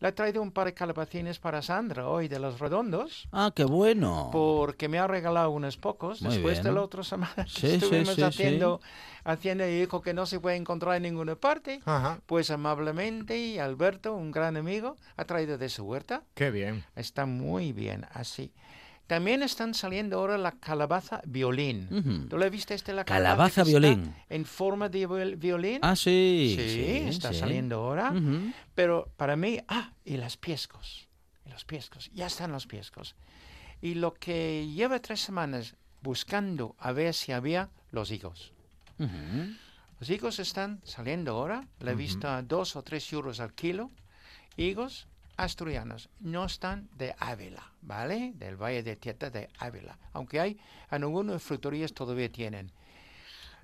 Le 0.00 0.08
he 0.08 0.12
traído 0.12 0.40
un 0.42 0.52
par 0.52 0.66
de 0.66 0.74
calabacines 0.74 1.40
para 1.40 1.60
Sandra 1.60 2.08
hoy 2.08 2.28
de 2.28 2.38
los 2.38 2.60
redondos. 2.60 3.28
Ah, 3.32 3.50
qué 3.52 3.64
bueno. 3.64 4.28
Porque 4.30 4.88
me 4.88 5.00
ha 5.00 5.08
regalado 5.08 5.50
unos 5.50 5.76
pocos 5.76 6.22
Muy 6.22 6.34
después 6.34 6.58
de 6.58 6.62
bien. 6.64 6.74
la 6.76 6.82
otra 6.82 7.02
semana 7.02 7.34
que 7.34 7.48
Sí, 7.50 7.66
sí, 7.66 7.74
estuvimos 7.74 8.08
sí, 8.10 8.14
sí. 8.14 8.22
haciendo, 8.22 8.80
haciendo 9.24 9.66
y 9.66 9.80
dijo 9.80 10.00
que 10.00 10.14
no 10.14 10.24
se 10.26 10.38
puede 10.38 10.54
encontrar 10.56 10.94
en 10.96 11.02
ninguna 11.02 11.34
parte. 11.34 11.80
Ajá. 11.84 12.20
Pues 12.26 12.50
amablemente 12.50 13.38
y 13.38 13.58
Alberto, 13.58 14.14
un 14.14 14.30
gran 14.30 14.56
amigo, 14.56 14.94
ha 15.16 15.24
traído 15.24 15.58
de 15.58 15.68
su 15.68 15.82
huerta. 15.84 16.22
Qué 16.34 16.52
bien. 16.52 16.84
Está 16.94 17.26
muy 17.26 17.72
bien 17.72 18.06
así. 18.12 18.52
También 19.08 19.42
están 19.42 19.72
saliendo 19.74 20.18
ahora 20.18 20.38
la 20.38 20.52
calabaza 20.52 21.22
violín. 21.26 21.88
Ujú. 21.90 22.28
¿Tú 22.28 22.38
le 22.38 22.48
viste 22.50 22.74
este 22.74 22.92
la 22.92 23.04
Calabaza 23.04 23.62
está 23.62 23.64
violín. 23.64 24.14
En 24.28 24.44
forma 24.44 24.88
de 24.90 25.08
viol- 25.08 25.36
violín. 25.36 25.78
Ah, 25.82 25.96
sí. 25.96 26.54
Sí, 26.56 27.08
está 27.08 27.32
sí. 27.32 27.40
saliendo 27.40 27.76
ahora. 27.76 28.12
Ujú. 28.12 28.52
Pero 28.76 29.10
para 29.16 29.34
mí, 29.34 29.58
ah, 29.66 29.92
y 30.04 30.18
las 30.18 30.36
piescos. 30.36 31.08
Y 31.46 31.50
los 31.50 31.64
piescos, 31.64 32.10
ya 32.14 32.26
están 32.26 32.52
los 32.52 32.66
piescos. 32.66 33.16
Y 33.80 33.94
lo 33.94 34.12
que 34.12 34.68
lleva 34.72 35.00
tres 35.00 35.20
semanas 35.20 35.74
buscando 36.02 36.76
a 36.78 36.92
ver 36.92 37.14
si 37.14 37.32
había 37.32 37.70
los 37.90 38.10
higos. 38.10 38.52
Ujú. 38.98 39.54
Los 40.00 40.10
higos 40.10 40.38
están 40.38 40.80
saliendo 40.84 41.32
ahora. 41.32 41.66
Le 41.80 41.92
he 41.92 41.94
visto 41.94 42.28
a 42.28 42.42
dos 42.42 42.76
o 42.76 42.82
tres 42.82 43.10
euros 43.12 43.40
al 43.40 43.54
kilo. 43.54 43.90
Higos 44.58 45.06
asturianos. 45.38 46.10
No 46.20 46.44
están 46.44 46.90
de 46.98 47.14
Ávila, 47.18 47.72
¿vale? 47.80 48.32
Del 48.34 48.56
Valle 48.56 48.82
de 48.82 48.96
Tieta 48.96 49.30
de 49.30 49.48
Ávila. 49.58 49.98
Aunque 50.12 50.38
hay, 50.40 50.58
en 50.90 51.02
algunas 51.04 51.42
fruterías 51.42 51.94
todavía 51.94 52.30
tienen. 52.30 52.70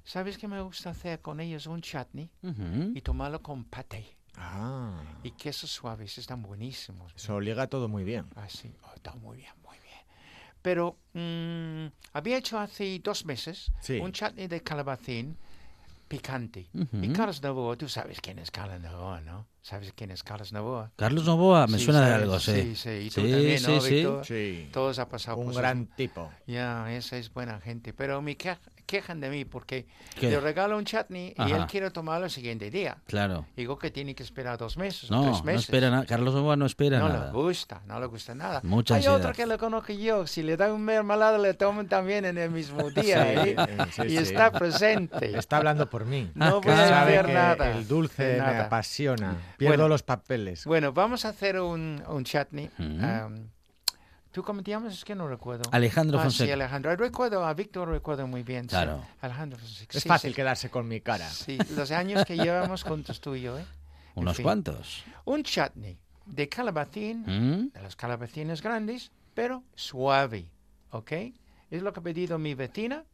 ¿Sabes 0.05 0.39
qué 0.39 0.49
me 0.49 0.61
gusta 0.63 0.91
hacer 0.91 1.21
con 1.21 1.41
ellos? 1.41 1.67
Un 1.67 1.81
chutney 1.83 2.31
y 2.95 3.01
tomarlo 3.03 3.43
con 3.43 3.65
paté. 3.65 4.17
Ah, 4.37 5.01
Y 5.23 5.31
quesos 5.33 5.71
suaves, 5.71 6.19
están 6.19 6.43
buenísimos. 6.43 7.13
eso 7.15 7.39
liga 7.41 7.67
todo 7.69 7.89
muy 7.89 8.05
bien. 8.05 8.27
Así, 8.35 8.75
oh, 8.83 8.93
está 8.95 9.15
muy 9.15 9.37
bien, 9.39 9.53
muy 9.65 9.79
bien. 9.79 10.01
Pero 10.61 10.97
mm, 11.13 11.87
había 12.13 12.37
hecho 12.39 12.59
hace 12.59 12.99
dos 13.03 13.25
meses 13.25 13.71
Sí. 13.81 13.99
un 14.01 14.13
chutney 14.13 14.47
de 14.49 14.61
calabacín 14.63 15.37
picante. 16.05 16.69
Y 16.73 16.81
Ujú. 16.83 17.13
Carlos 17.13 17.43
Novoa, 17.43 17.77
tú 17.77 17.89
sabes 17.89 18.21
quién 18.21 18.39
es 18.39 18.51
Carlos 18.51 18.81
Novoa, 18.81 19.21
¿no? 19.21 19.47
¿Sabes 19.63 19.93
quién 19.97 20.11
es 20.11 20.23
Carlos 20.23 20.53
Novoa? 20.53 20.93
Carlos 20.97 21.25
Novoa, 21.25 21.67
me 21.67 21.79
Sí, 21.79 21.85
suena 21.87 22.07
de 22.07 22.15
algo, 22.15 22.39
sí. 22.39 22.53
Sí, 22.53 22.77
sí, 22.77 22.91
y 22.91 23.11
tú 23.11 23.23
Sí, 23.23 23.31
también, 23.31 23.59
sí, 23.59 23.67
¿no, 23.67 23.81
sí. 23.81 23.95
Víctor? 23.95 24.27
Sí. 24.27 24.69
Todos 24.73 24.99
ha 24.99 25.09
pasado 25.09 25.39
Un 25.39 25.55
gran 25.55 25.87
tipo. 25.87 26.31
Ya, 26.47 26.95
esa 26.95 27.17
es 27.17 27.33
buena 27.33 27.59
gente. 27.61 27.93
Pero 27.95 28.21
quej- 28.37 28.59
quejan 28.87 29.21
de 29.21 29.31
mí 29.31 29.45
porque 29.45 29.87
¿Qué? 30.19 30.31
le 30.31 30.41
regalo 30.41 30.77
un 30.77 30.85
chutney 30.85 31.35
y 31.37 31.53
él 31.53 31.67
quiere 31.67 31.91
tomarlo 31.91 32.27
el 32.27 32.31
siguiente 32.31 32.71
día. 32.71 32.99
Claro. 33.07 33.47
Digo 33.57 33.79
que 33.79 33.91
tiene 33.91 34.15
que 34.15 34.23
esperar 34.23 34.59
dos 34.59 34.77
meses 34.77 35.11
No, 35.11 35.23
tres 35.25 35.39
no 35.39 35.45
meses. 35.45 35.63
espera 35.63 35.91
nada. 35.91 36.05
Carlos 36.07 36.35
Novoa 36.35 36.57
no 36.57 36.67
espera 36.67 36.99
no 36.99 37.09
nada. 37.09 37.27
le 37.27 37.33
gusta, 37.33 37.83
no 37.87 37.99
le 38.01 38.07
gusta 38.07 38.35
nada. 38.35 38.61
Mucha 38.65 38.95
Hay 38.95 38.99
ansiedad. 38.99 39.17
otro 39.19 39.33
que 39.33 39.47
lo 39.47 39.59
conozco 39.59 39.93
yo, 39.93 40.27
si 40.27 40.43
le 40.43 40.57
dan 40.57 40.73
un 40.73 40.83
mermelada 40.85 41.39
le 41.39 41.55
toman 41.55 41.89
también 41.89 42.25
en 42.25 42.39
el 42.39 42.51
mismo 42.51 42.91
día, 42.91 43.23
Sí, 43.25 43.49
¿eh? 43.51 43.57
eh, 43.59 43.79
sí, 43.93 44.03
y 44.03 44.11
sí. 44.11 44.17
está 44.19 44.51
presente. 44.53 45.37
Está 45.39 45.57
hablando 45.59 45.89
por 45.89 46.05
mí. 46.05 46.31
No 46.35 46.63
sabe 46.63 47.19
hacer 47.19 47.29
nada. 47.33 47.71
El 47.73 47.87
dulce 47.89 48.23
de 48.25 48.33
me 48.35 48.39
nada. 48.47 48.65
apasiona. 48.67 49.37
Pierdo 49.57 49.77
Bueno. 49.77 49.89
los 49.89 50.03
papeles. 50.03 50.65
Bueno, 50.65 50.93
vamos 50.93 51.25
a 51.25 51.31
hacer 51.31 51.61
un, 51.61 52.03
un 52.09 52.25
chutney. 52.25 52.71
¿Tú 54.35 54.43
cómo 54.43 54.65
te 54.65 54.73
llamas? 54.73 54.93
Es 54.95 55.05
que 55.05 55.15
no 55.15 55.29
recuerdo. 55.29 55.63
Alejandro 55.71 56.19
Ah, 56.19 56.23
Sí, 56.23 56.25
Fonseca. 56.39 56.55
Alejandro. 56.55 56.97
Recuerdo, 56.97 57.45
a 57.47 57.55
Víctor 57.55 57.89
recuerdo 57.89 58.27
muy 58.27 58.43
bien. 58.43 58.65
sí. 58.65 58.71
Claro. 58.71 59.01
Alejandro 59.21 59.61
Fonseca. 59.61 59.97
es 59.97 60.03
sí, 60.03 60.09
fácil 60.09 60.33
sí. 60.33 60.35
quedarse 60.35 60.71
con 60.71 60.89
mi 60.89 61.01
cara. 61.01 61.31
Sí, 61.31 61.57
los 61.77 61.93
años 61.93 62.25
que 62.25 62.37
llevamos 62.37 62.83
juntos 62.83 63.21
tú 63.21 63.37
y 63.37 63.43
yo, 63.43 63.57
¿eh? 63.57 63.65
En 64.17 64.23
Unos 64.23 64.37
fin. 64.37 64.43
cuantos. 64.43 65.05
Un 65.25 65.45
chutney 65.45 65.97
de 66.27 66.49
calabacín, 66.49 67.21
¿Mm? 67.23 67.71
de 67.75 67.81
los 67.83 67.95
calabacines 67.95 68.61
grandes, 68.61 69.13
pero 69.35 69.63
suave, 69.77 70.49
¿ok? 70.91 71.13
Es 71.71 71.83
lo 71.83 71.93
que 71.93 72.01
ha 72.01 72.03
pedido 72.03 72.37
mi 72.37 72.55
vecina, 72.55 73.05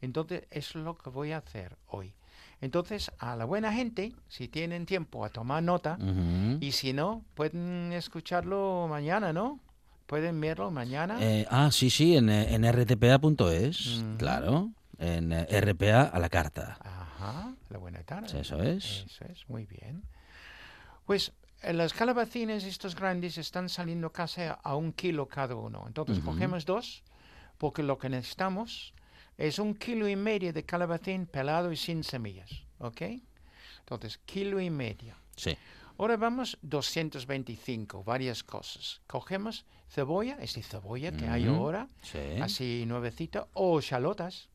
entonces 0.00 0.42
es 0.50 0.74
lo 0.74 0.96
que 0.98 1.08
voy 1.08 1.30
a 1.30 1.38
hacer 1.38 1.76
hoy. 1.86 2.14
Entonces, 2.60 3.12
a 3.18 3.36
la 3.36 3.44
buena 3.44 3.72
gente, 3.72 4.12
si 4.28 4.48
tienen 4.48 4.86
tiempo 4.86 5.24
a 5.24 5.28
tomar 5.28 5.62
nota, 5.62 5.98
Ujú. 6.00 6.58
y 6.60 6.72
si 6.72 6.92
no, 6.92 7.22
pueden 7.34 7.92
escucharlo 7.92 8.86
mañana, 8.90 9.32
¿no? 9.32 9.60
Pueden 10.06 10.40
verlo 10.40 10.70
mañana. 10.70 11.18
Eh, 11.20 11.46
ah, 11.50 11.70
sí, 11.72 11.90
sí, 11.90 12.16
en, 12.16 12.28
eh, 12.28 12.54
en 12.54 12.64
rtpa.es, 12.70 13.86
Ujú. 13.86 14.16
claro. 14.18 14.70
En 14.98 15.32
eh, 15.32 15.46
RPA 15.50 16.02
a 16.02 16.18
la 16.18 16.28
carta. 16.28 16.78
Ajá, 16.80 17.54
la 17.68 17.78
buena 17.78 18.02
tarde. 18.04 18.28
Sí, 18.28 18.38
eso 18.38 18.62
es. 18.62 19.04
Eso 19.06 19.24
es, 19.24 19.48
muy 19.48 19.66
bien. 19.66 20.04
Pues 21.06 21.32
las 21.62 21.92
calabacines, 21.92 22.64
estos 22.64 22.94
grandes, 22.94 23.38
están 23.38 23.68
saliendo 23.68 24.10
casi 24.10 24.42
a, 24.42 24.76
un 24.76 24.92
kilo 24.92 25.26
cada 25.26 25.54
uno. 25.54 25.84
Entonces 25.86 26.18
Ujú. 26.18 26.26
cogemos 26.32 26.64
dos, 26.64 27.02
porque 27.58 27.82
lo 27.82 27.98
que 27.98 28.08
necesitamos 28.08 28.94
es 29.38 29.58
un 29.58 29.74
kilo 29.74 30.08
y 30.08 30.16
medio 30.16 30.52
de 30.52 30.64
calabacín 30.64 31.26
pelado 31.26 31.72
y 31.72 31.76
sin 31.76 32.04
semillas, 32.04 32.50
¿ok? 32.78 33.02
Entonces, 33.80 34.18
kilo 34.24 34.60
y 34.60 34.70
medio. 34.70 35.14
Sí. 35.36 35.56
Ahora 35.98 36.16
vamos 36.16 36.58
225, 36.62 38.02
varias 38.04 38.42
cosas. 38.42 39.00
Cogemos 39.06 39.64
cebolla, 39.88 40.36
esa 40.40 40.60
cebolla 40.62 41.12
que 41.12 41.26
hay 41.28 41.46
ahora, 41.46 41.88
Sí. 42.02 42.18
así 42.42 42.84
nuevecita, 42.86 43.46
o 43.52 43.80
chalotas. 43.80 44.48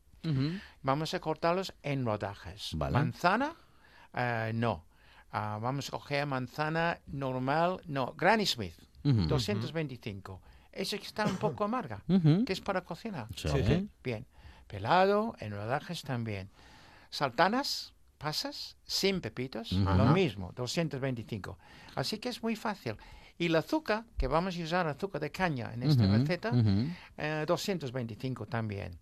Vamos 0.82 1.14
a 1.14 1.20
cortarlos 1.20 1.72
en 1.82 2.04
rodajas. 2.04 2.72
Vale. 2.74 2.92
Manzana, 2.92 3.54
eh, 4.14 4.52
no. 4.54 4.84
Ah, 5.32 5.58
vamos 5.62 5.88
a 5.88 5.92
coger 5.92 6.26
manzana 6.26 6.98
normal, 7.06 7.80
no, 7.86 8.12
Granny 8.16 8.44
Smith, 8.44 8.74
Ujú. 9.04 9.26
225. 9.28 10.42
Esa 10.72 10.98
que 10.98 11.06
está 11.06 11.24
un 11.24 11.36
poco 11.38 11.64
amarga, 11.64 12.02
que 12.44 12.52
es 12.52 12.60
para 12.60 12.82
cocinar. 12.84 13.28
Sí. 13.34 13.88
Bien. 14.04 14.26
Pelado, 14.66 15.34
en 15.40 15.52
rodajas 15.52 16.02
también. 16.02 16.50
Saltanas, 17.10 17.92
pasas, 18.20 18.76
sin 18.84 19.22
pepitos, 19.22 19.72
lo 19.72 20.04
mismo, 20.12 20.52
225. 20.54 21.58
Así 21.96 22.18
que 22.18 22.28
es 22.28 22.42
muy 22.42 22.54
fácil. 22.54 22.96
Y 23.38 23.46
el 23.46 23.56
azúcar, 23.56 24.04
que 24.18 24.28
vamos 24.28 24.58
a 24.58 24.62
usar 24.62 24.86
azúcar 24.86 25.22
de 25.22 25.32
caña 25.32 25.72
en 25.72 25.82
esta 25.82 26.06
receta, 26.06 26.50
Ujú. 26.52 26.86
eh, 27.16 27.44
225 27.46 28.44
también. 28.44 28.98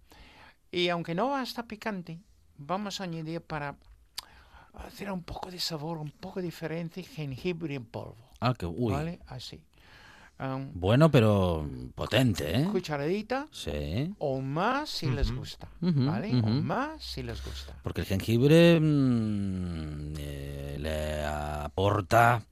Y 0.70 0.88
aunque 0.88 1.16
no 1.16 1.31
va 1.31 1.40
a 1.40 1.42
estar 1.42 1.66
picante, 1.66 2.20
vamos 2.57 3.00
a 3.00 3.04
añadir 3.04 3.40
para 3.40 3.74
hacer 4.74 5.11
un 5.11 5.24
poco 5.24 5.50
de 5.50 5.59
sabor, 5.59 5.98
un 5.98 6.12
poco 6.12 6.40
diferente, 6.40 7.02
jengibre 7.02 7.74
en 7.74 7.87
polvo. 7.87 8.16
Ah, 8.40 8.54
que 8.54 8.66
uy. 8.66 8.92
¿Vale? 8.92 9.18
Así. 9.26 9.61
Um, 10.40 10.70
Bueno, 10.74 11.11
pero 11.11 11.68
potente, 11.96 12.61
¿eh? 12.61 12.64
Cucharadita 12.70 13.48
Sí. 13.51 14.14
o 14.18 14.40
más 14.40 14.88
si 14.88 15.11
les 15.11 15.33
gusta. 15.35 15.66
¿Vale? 15.81 16.31
O 16.40 16.46
más 16.46 17.03
si 17.03 17.22
les 17.24 17.44
gusta. 17.44 17.74
Porque 17.83 18.03
el 18.03 18.07
jengibre 18.07 18.79
mm, 18.81 20.12
eh, 20.16 20.77
le 20.79 21.24
aporta 21.24 22.42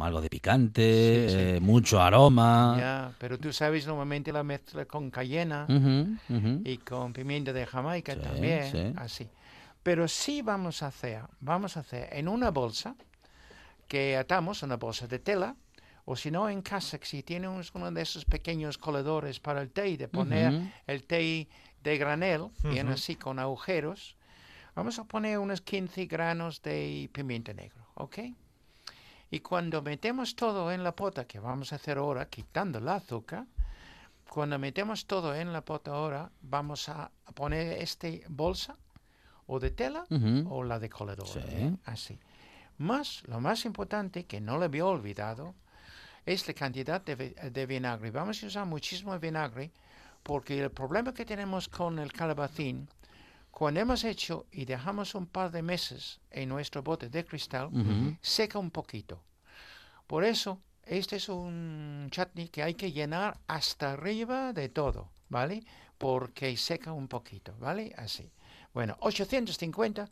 algo 0.00 0.20
de 0.20 0.30
picante, 0.30 1.26
Sí, 1.28 1.34
sí. 1.34 1.38
eh, 1.40 1.58
mucho 1.60 2.00
aroma. 2.00 2.76
Ya, 2.78 3.12
pero 3.18 3.36
tú 3.36 3.52
sabes, 3.52 3.86
normalmente 3.86 4.32
la 4.32 4.42
mezcla 4.44 4.84
con 4.86 5.10
cayena 5.10 5.66
y 6.64 6.78
con 6.78 7.12
pimienta 7.12 7.52
de 7.52 7.66
Jamaica 7.66 8.14
Sí, 8.14 8.20
también, 8.20 8.70
sí. 8.72 8.92
así. 8.96 9.28
Pero 9.82 10.08
sí 10.08 10.40
vamos 10.42 10.82
a 10.82 10.86
hacer, 10.86 11.22
vamos 11.40 11.76
a 11.76 11.80
hacer 11.80 12.08
en 12.12 12.28
una 12.28 12.50
bolsa 12.50 12.94
que 13.88 14.16
atamos, 14.16 14.62
una 14.62 14.76
bolsa 14.76 15.06
de 15.06 15.18
tela, 15.18 15.54
o 16.06 16.16
si 16.16 16.30
no 16.30 16.48
en 16.48 16.62
casa, 16.62 16.98
si 17.02 17.22
tiene 17.22 17.48
un- 17.48 17.62
uno 17.74 17.90
de 17.92 18.00
esos 18.00 18.24
pequeños 18.24 18.78
coladores 18.78 19.38
para 19.40 19.60
el 19.60 19.70
té, 19.70 19.96
de 19.98 20.08
poner 20.08 20.54
Ujú. 20.54 20.68
el 20.86 21.04
té 21.04 21.48
de 21.82 21.98
granel, 21.98 22.48
bien 22.64 22.86
Ujú. 22.86 22.94
así 22.94 23.16
con 23.16 23.38
agujeros, 23.38 24.16
vamos 24.74 24.98
a 24.98 25.04
poner 25.04 25.38
unos 25.38 25.60
15 25.60 26.06
granos 26.06 26.62
de 26.62 27.10
pimienta 27.12 27.52
negro, 27.52 27.84
¿ok? 27.94 28.18
Y 29.30 29.40
cuando 29.40 29.82
metemos 29.82 30.36
todo 30.36 30.70
en 30.70 30.84
la 30.84 30.94
pota, 30.94 31.26
que 31.26 31.40
vamos 31.40 31.72
a 31.72 31.76
hacer 31.76 31.98
ahora, 31.98 32.28
quitando 32.28 32.78
el 32.78 32.88
azúcar, 32.88 33.44
cuando 34.30 34.58
metemos 34.58 35.06
todo 35.06 35.34
en 35.34 35.52
la 35.52 35.62
pota 35.64 35.90
ahora, 35.92 36.30
vamos 36.42 36.88
a 36.88 37.10
poner 37.34 37.82
este 37.82 38.22
bolsa 38.28 38.76
o 39.48 39.58
de 39.58 39.70
tela 39.70 40.04
Ujú. 40.10 40.46
o 40.54 40.62
la 40.62 40.78
de 40.78 40.88
colador. 40.88 41.26
Sí. 41.26 41.40
¿eh? 41.42 41.74
Así. 41.84 42.18
Más, 42.78 43.22
lo 43.26 43.40
más 43.40 43.64
importante, 43.64 44.24
que 44.26 44.40
no 44.40 44.58
le 44.58 44.66
había 44.66 44.84
olvidado, 44.86 45.54
es 46.26 46.46
la 46.46 46.54
cantidad 46.54 47.00
de, 47.00 47.14
vi- 47.14 47.34
de 47.50 47.66
vinagre. 47.66 48.10
Vamos 48.10 48.42
a 48.42 48.46
usar 48.46 48.66
muchísimo 48.66 49.18
vinagre 49.18 49.70
porque 50.22 50.60
el 50.60 50.70
problema 50.70 51.14
que 51.14 51.24
tenemos 51.24 51.68
con 51.68 51.98
el 51.98 52.12
calabacín, 52.12 52.88
cuando 53.50 53.80
hemos 53.80 54.04
hecho 54.04 54.46
y 54.50 54.64
dejamos 54.64 55.14
un 55.14 55.26
par 55.26 55.50
de 55.50 55.62
meses 55.62 56.20
en 56.30 56.48
nuestro 56.48 56.82
bote 56.82 57.08
de 57.08 57.24
cristal, 57.24 57.70
seca 58.20 58.58
un 58.58 58.70
poquito. 58.70 59.22
Por 60.06 60.24
eso, 60.24 60.60
este 60.84 61.16
es 61.16 61.28
un 61.28 62.08
chutney 62.10 62.48
que 62.48 62.62
hay 62.62 62.74
que 62.74 62.92
llenar 62.92 63.38
hasta 63.46 63.92
arriba 63.92 64.52
de 64.52 64.68
todo, 64.68 65.08
¿vale? 65.28 65.62
Porque 65.96 66.56
seca 66.56 66.92
un 66.92 67.08
poquito, 67.08 67.54
¿vale? 67.58 67.94
Así. 67.96 68.30
Bueno, 68.74 68.96
850 69.00 70.08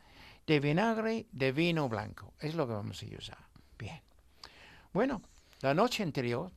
de 0.47 0.61
vinagre 0.61 1.27
de 1.33 1.53
vino 1.53 1.89
blanco. 1.89 2.33
Es 2.41 2.55
lo 2.55 2.67
que 2.67 2.73
vamos 2.73 3.03
a 3.03 3.19
usar. 3.19 3.39
Bien. 3.79 4.01
Bueno, 4.93 5.21
La 5.61 5.75
noche 5.75 6.03
anterior 6.03 6.53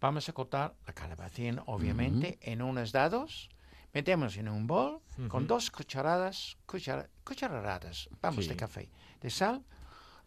vamos 0.00 0.28
a 0.28 0.32
cortar 0.32 0.74
la 0.86 0.92
calabacín, 0.92 1.60
obviamente, 1.66 2.38
en 2.42 2.62
unos 2.62 2.92
dados. 2.92 3.48
Metemos 3.92 4.36
en 4.36 4.48
un 4.48 4.66
bol 4.66 5.00
con 5.28 5.46
dos 5.46 5.70
cucharadas, 5.70 6.56
cuchara- 6.66 7.08
cucharadas, 7.24 8.08
vamos, 8.20 8.46
de 8.46 8.52
Sí. 8.54 8.56
café, 8.58 8.90
de 9.20 9.30
sal. 9.30 9.64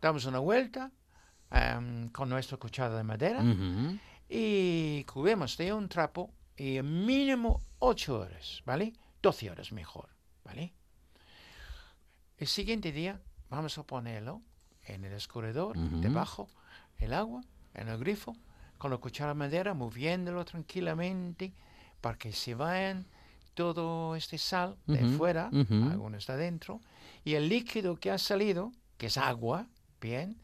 Damos 0.01 0.25
una 0.25 0.39
vuelta 0.39 0.91
em, 1.51 2.09
con 2.09 2.27
nuestra 2.29 2.57
cuchara 2.57 2.95
de 2.97 3.03
madera 3.03 3.41
y 4.29 5.03
cubrimos 5.05 5.55
de 5.57 5.71
un 5.73 5.87
trapo 5.87 6.33
y 6.57 6.81
mínimo 6.81 7.61
8 7.79 8.19
horas, 8.19 8.61
¿vale? 8.65 8.93
12 9.21 9.49
horas 9.49 9.71
mejor, 9.71 10.09
¿vale? 10.43 10.73
El 12.37 12.47
siguiente 12.47 12.91
día 12.91 13.21
vamos 13.49 13.77
a 13.77 13.83
ponerlo 13.83 14.41
en 14.83 15.05
el 15.05 15.13
escurridor, 15.13 15.77
debajo, 15.77 16.49
el 16.99 17.13
agua, 17.13 17.41
en 17.73 17.87
el 17.89 17.97
grifo, 17.97 18.35
con 18.77 18.91
la 18.91 18.97
cuchara 18.97 19.29
de 19.29 19.35
madera, 19.35 19.73
moviéndolo 19.73 20.45
tranquilamente 20.45 21.53
para 22.01 22.17
que 22.17 22.31
se 22.31 22.55
vayan 22.55 23.05
todo 23.53 24.15
este 24.15 24.37
sal 24.37 24.77
de 24.85 25.03
fuera, 25.17 25.49
ujú. 25.51 25.89
alguno 25.89 26.17
está 26.17 26.37
dentro, 26.37 26.79
y 27.25 27.33
el 27.33 27.49
líquido 27.49 27.95
que 27.95 28.11
ha 28.11 28.17
salido, 28.19 28.71
que 28.97 29.07
es 29.07 29.17
agua, 29.17 29.65
bien, 29.99 30.37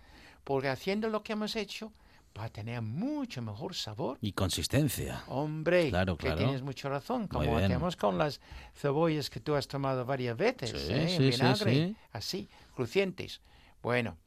porque 0.43 0.70
haciendo 0.70 1.10
lo 1.10 1.22
que 1.22 1.34
hemos 1.34 1.56
hecho, 1.56 1.91
va 2.36 2.45
a 2.45 2.49
tener 2.49 2.82
mucho 2.82 3.43
mejor 3.43 3.76
sabor. 3.76 4.18
Y 4.20 4.32
consistencia. 4.32 5.24
Hombre, 5.28 5.89
Claro, 5.89 6.18
que 6.18 6.26
claro. 6.26 6.39
tienes 6.39 6.64
mucha 6.64 6.89
razón, 6.89 7.28
como 7.28 7.56
hacemos 7.58 7.95
con 7.95 8.18
las 8.18 8.41
cebollas 8.74 9.30
que 9.30 9.39
tú 9.39 9.54
has 9.54 9.68
tomado 9.68 10.06
varias 10.06 10.36
veces, 10.36 10.72
Sí, 10.72 10.93
¿eh? 10.93 11.08
sí, 11.10 11.16
en 11.24 11.30
vinagre, 11.30 11.74
sí. 11.89 11.95
así, 12.12 12.49
crujientes. 12.76 13.41
Bueno, 13.84 14.18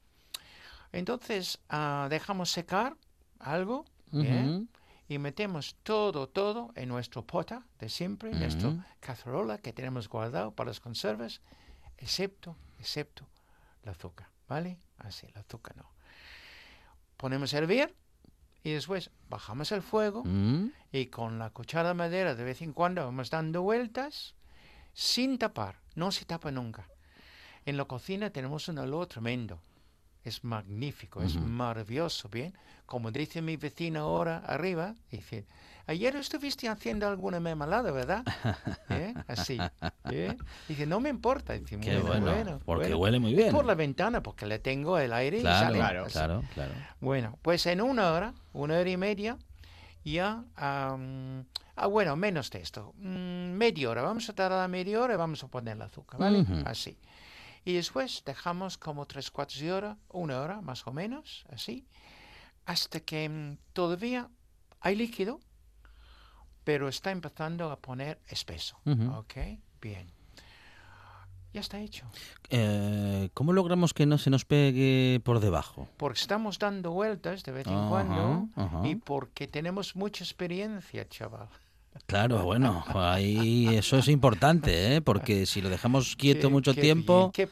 entonces 0.99 1.59
ah, 1.69 2.07
dejamos 2.11 2.51
secar 2.51 2.97
algo, 3.39 3.85
¿bien? 4.11 4.49
Ujú. 4.49 4.69
y 5.09 5.19
metemos 5.19 5.77
todo, 5.83 6.29
todo 6.29 6.73
en 6.75 6.89
nuestro 6.89 7.25
pota 7.25 7.65
de 7.79 7.89
siempre, 7.89 8.31
en 8.33 8.41
nuestra 8.41 8.71
Ujú. 8.71 8.83
cacerola 9.01 9.59
que 9.59 9.73
tenemos 9.73 10.09
guardado 10.09 10.53
para 10.53 10.69
las 10.71 10.81
conservas, 10.81 11.41
excepto, 11.99 12.57
excepto 12.79 13.27
el 13.83 13.91
azúcar, 13.91 14.29
¿vale? 14.49 14.79
Así, 14.99 15.27
el 15.27 15.37
azúcar 15.39 15.77
no. 15.77 15.91
Ponemos 17.17 17.55
a 17.55 17.59
hervir 17.59 17.95
y 18.65 18.73
después 18.73 19.11
bajamos 19.29 19.71
el 19.73 19.83
fuego 19.83 20.25
y 20.93 21.07
con 21.07 21.39
la 21.39 21.51
cuchara 21.51 21.89
de 21.91 21.95
madera 21.95 22.35
de 22.35 22.43
vez 22.45 22.63
en 22.63 22.73
cuando 22.73 23.05
vamos 23.05 23.31
dando 23.31 23.63
vueltas 23.63 24.35
sin 24.93 25.39
tapar, 25.39 25.79
no 25.95 26.11
se 26.11 26.25
tapa 26.25 26.51
nunca. 26.51 26.89
En 27.65 27.77
la 27.77 27.85
cocina 27.85 28.31
tenemos 28.31 28.69
un 28.69 28.79
olor 28.79 29.07
tremendo. 29.07 29.61
Es 30.27 30.43
magnífico, 30.43 31.23
es 31.23 31.37
maravilloso, 31.37 32.29
¿bien? 32.29 32.53
Como 32.85 33.13
dice 33.13 33.41
mi 33.41 33.57
vecina 33.57 34.01
ahora 34.01 34.39
arriba, 34.39 34.97
dice, 35.09 35.47
ayer 35.87 36.17
estuviste 36.17 36.69
haciendo 36.69 37.07
alguna 37.07 37.39
mermelada, 37.39 37.93
¿verdad? 37.93 38.25
¿Eh? 38.91 39.15
Así. 39.29 39.57
¿eh? 40.11 40.37
Dice, 40.67 40.85
no 40.85 40.99
me 40.99 41.11
importa. 41.11 41.53
Dice, 41.53 41.79
Qué 41.79 41.99
bueno, 42.01 42.59
porque 42.65 42.87
bueno". 42.89 42.99
huele 42.99 43.21
muy 43.21 43.35
bien. 43.35 43.53
por 43.53 43.65
la 43.67 43.77
ventana, 43.77 44.21
porque 44.21 44.47
le 44.47 44.59
tengo 44.59 44.99
el 44.99 45.13
aire 45.13 45.39
y 45.39 45.41
Claro, 45.43 45.67
sale 45.67 45.79
claro, 45.79 46.07
claro, 46.07 46.43
claro. 46.55 46.73
Bueno, 46.99 47.39
pues 47.43 47.65
en 47.67 47.81
una 47.81 48.11
hora, 48.11 48.35
una 48.53 48.81
hora 48.81 48.91
y 48.91 48.97
media, 48.97 49.39
ya, 50.05 50.43
am, 50.57 51.45
ah, 51.77 51.87
bueno, 51.87 52.17
menos 52.17 52.51
de 52.51 52.63
esto, 52.63 52.95
mm, 52.99 53.53
media 53.53 53.91
hora, 53.91 54.03
vamos 54.03 54.29
a 54.29 54.33
tardar 54.35 54.69
media 54.69 55.01
hora 55.01 55.15
y 55.15 55.17
vamos 55.19 55.45
a 55.45 55.47
poner 55.47 55.77
el 55.77 55.83
azúcar, 55.83 56.19
¿vale? 56.19 56.45
Así. 56.65 56.99
Y 57.67 57.73
después 57.75 58.23
dejamos 58.25 58.79
como 58.79 59.07
tres 59.07 59.33
cuartos 59.33 59.59
de 59.59 59.73
hora, 59.73 59.97
una 60.11 60.41
hora 60.41 60.61
más 60.61 60.87
o 60.87 60.93
menos, 60.93 61.45
así, 61.53 61.85
hasta 62.65 63.01
que 63.01 63.29
mm, 63.29 63.59
todavía 63.73 64.31
hay 64.81 64.95
líquido, 64.95 65.41
pero 66.63 66.89
está 66.89 67.11
empezando 67.11 67.73
a 67.73 67.81
poner 67.81 68.21
espeso, 68.29 68.79
Ujú. 68.87 69.11
¿ok? 69.17 69.35
Bien. 69.81 70.07
Ya 71.53 71.61
está 71.61 71.81
hecho. 71.81 72.07
Eh, 72.51 73.31
¿Cómo 73.35 73.53
logramos 73.53 73.93
que 73.93 74.07
no 74.07 74.19
se 74.19 74.31
nos 74.31 74.45
pegue 74.45 75.21
por 75.25 75.41
debajo? 75.41 75.89
Porque 75.97 76.21
estamos 76.21 76.61
dando 76.61 76.93
vueltas 76.93 77.43
de 77.43 77.51
vez 77.51 77.67
en 77.67 77.73
Ajá, 77.75 77.89
cuando 77.89 78.49
ajá. 78.55 78.87
y 78.87 78.95
porque 78.95 79.49
tenemos 79.49 79.97
mucha 79.97 80.23
experiencia, 80.23 81.09
chaval. 81.09 81.49
Claro, 82.07 82.45
bueno, 82.45 82.85
ahí 82.95 83.77
eso 83.77 83.99
es 83.99 84.09
importante, 84.09 84.97
¿eh? 84.97 85.01
porque 85.01 85.47
si 85.47 85.61
lo 85.61 85.69
dejamos 85.69 86.15
quieto 86.17 86.49
Qué- 86.49 86.53
mucho 86.53 86.75
qué 86.75 86.81
tiempo, 86.83 87.31
qué 87.35 87.49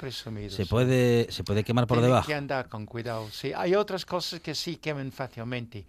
se 0.51 0.67
puede 0.67 1.31
se 1.33 1.45
puede 1.45 1.65
quemar 1.65 1.87
por 1.87 1.97
Tienen 1.99 2.11
debajo. 2.11 2.27
que 2.27 2.35
andar 2.35 2.69
con 2.69 2.87
cuidado. 2.87 3.29
Sí, 3.31 3.53
hay 3.57 3.75
otras 3.75 4.05
cosas 4.05 4.41
que 4.41 4.55
sí 4.55 4.77
queman 4.77 5.11
fácilmente. 5.13 5.87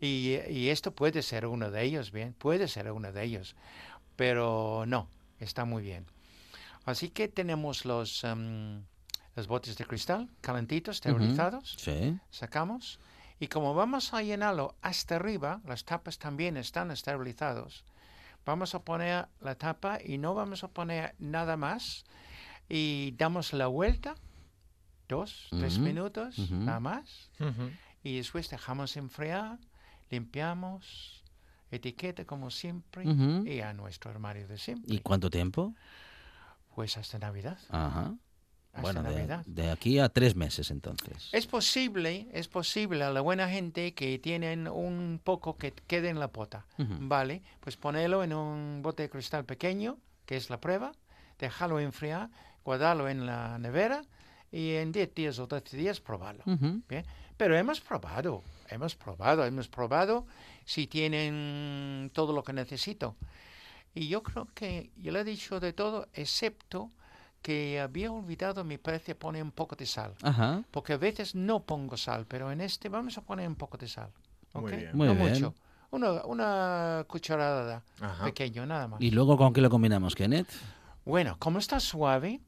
Y, 0.00 0.36
y 0.50 0.68
esto 0.68 0.92
puede 0.92 1.22
ser 1.22 1.46
uno 1.46 1.70
de 1.70 1.82
ellos, 1.84 2.10
bien, 2.12 2.34
puede 2.38 2.66
ser 2.68 2.90
uno 2.90 3.12
de 3.12 3.22
ellos. 3.24 3.54
Pero 4.16 4.84
no, 4.86 5.08
está 5.38 5.64
muy 5.64 5.82
bien. 5.82 6.04
Así 6.84 7.10
que 7.10 7.28
tenemos 7.28 7.84
los, 7.84 8.24
em, 8.24 8.82
los 9.36 9.46
botes 9.46 9.76
de 9.76 9.84
cristal 9.84 10.28
calentitos, 10.40 10.96
esterilizados. 10.96 11.76
Sí. 11.78 12.16
Sacamos. 12.30 12.98
Y 13.40 13.48
como 13.48 13.74
vamos 13.74 14.12
a 14.12 14.22
llenarlo 14.22 14.76
hasta 14.82 15.16
arriba, 15.16 15.62
las 15.64 15.86
tapas 15.86 16.18
también 16.18 16.58
están 16.58 16.90
esterilizados. 16.90 17.84
Vamos 18.44 18.74
a 18.74 18.84
poner 18.84 19.28
la 19.40 19.54
tapa 19.54 19.98
y 20.04 20.18
no 20.18 20.34
vamos 20.34 20.62
a 20.62 20.68
poner 20.68 21.14
nada 21.18 21.56
más. 21.56 22.04
Y 22.68 23.14
damos 23.16 23.54
la 23.54 23.66
vuelta, 23.66 24.14
dos, 25.08 25.48
tres 25.58 25.76
Ujú, 25.76 25.84
minutos, 25.84 26.38
ujú. 26.38 26.54
nada 26.54 26.80
más. 26.80 27.30
Y 28.02 28.18
después 28.18 28.50
dejamos 28.50 28.98
enfriar, 28.98 29.58
limpiamos, 30.10 31.24
etiqueta 31.70 32.26
como 32.26 32.50
siempre 32.50 33.04
y 33.46 33.60
a 33.60 33.72
nuestro 33.72 34.10
armario 34.10 34.48
de 34.48 34.58
siempre. 34.58 34.94
¿Y 34.94 34.98
cuánto 35.00 35.30
tiempo? 35.30 35.74
Pues 36.74 36.98
hasta 36.98 37.18
Navidad. 37.18 37.58
Ajá. 37.70 38.14
Hasta 38.72 38.82
Bueno, 38.82 39.02
de, 39.02 39.16
Navidad. 39.16 39.44
de 39.46 39.70
aquí 39.70 39.98
a 39.98 40.08
tres 40.08 40.36
meses 40.36 40.70
entonces. 40.70 41.28
Es 41.32 41.46
posible, 41.46 42.28
es 42.32 42.46
posible 42.48 43.02
a 43.02 43.10
la 43.10 43.20
buena 43.20 43.48
gente 43.48 43.94
que 43.94 44.18
tienen 44.18 44.68
un 44.68 45.20
poco 45.22 45.56
que 45.56 45.72
quede 45.72 46.08
en 46.08 46.20
la 46.20 46.28
pota. 46.28 46.66
Ujú. 46.78 46.94
Vale, 47.00 47.42
pues 47.60 47.76
ponerlo 47.76 48.22
en 48.22 48.32
un 48.32 48.80
bote 48.82 49.02
de 49.04 49.10
cristal 49.10 49.44
pequeño, 49.44 49.98
que 50.24 50.36
es 50.36 50.50
la 50.50 50.60
prueba, 50.60 50.92
dejarlo 51.38 51.80
enfriar, 51.80 52.30
guardarlo 52.64 53.08
en 53.08 53.26
la 53.26 53.58
nevera 53.58 54.02
y 54.52 54.74
en 54.74 54.92
10 54.92 55.14
días 55.14 55.38
o 55.40 55.46
12 55.48 55.76
días 55.76 56.00
probarlo. 56.00 56.44
Ujú. 56.46 56.82
Bien, 56.88 57.04
pero 57.36 57.56
hemos 57.56 57.80
probado, 57.80 58.44
hemos 58.68 58.94
probado, 58.94 59.44
hemos 59.44 59.66
probado 59.68 60.26
si 60.64 60.86
tienen 60.86 62.10
todo 62.14 62.32
lo 62.32 62.44
que 62.44 62.52
necesito. 62.52 63.16
Y 63.94 64.06
yo 64.06 64.22
creo 64.22 64.46
que 64.54 64.90
yo 64.96 65.10
le 65.10 65.20
he 65.20 65.24
dicho 65.24 65.58
de 65.58 65.72
todo, 65.72 66.06
excepto 66.12 66.92
que 67.42 67.80
había 67.80 68.12
olvidado, 68.12 68.64
me 68.64 68.78
parece, 68.78 69.14
poner 69.14 69.42
un 69.42 69.52
poco 69.52 69.76
de 69.76 69.86
sal. 69.86 70.14
Ajá. 70.22 70.62
Porque 70.70 70.92
a 70.92 70.96
veces 70.98 71.34
no 71.34 71.64
pongo 71.64 71.96
sal, 71.96 72.26
pero 72.26 72.50
en 72.52 72.60
este 72.60 72.88
vamos 72.88 73.16
a 73.18 73.22
poner 73.22 73.48
un 73.48 73.56
poco 73.56 73.76
de 73.78 73.88
sal. 73.88 74.10
Muy 74.54 74.64
¿ok? 74.72 74.78
bien. 74.78 74.90
Muy 74.96 75.08
no 75.08 75.14
bien. 75.14 75.32
mucho. 75.32 75.54
Una, 75.90 76.24
una 76.24 77.04
cucharada 77.08 77.82
Ajá. 78.00 78.24
pequeño, 78.24 78.64
nada 78.66 78.86
más. 78.88 79.00
¿Y 79.00 79.10
luego 79.10 79.36
con 79.36 79.52
qué 79.52 79.60
lo 79.60 79.70
combinamos, 79.70 80.14
Kenneth? 80.14 80.48
Bueno, 81.04 81.36
como 81.38 81.58
está 81.58 81.80
suave, 81.80 82.40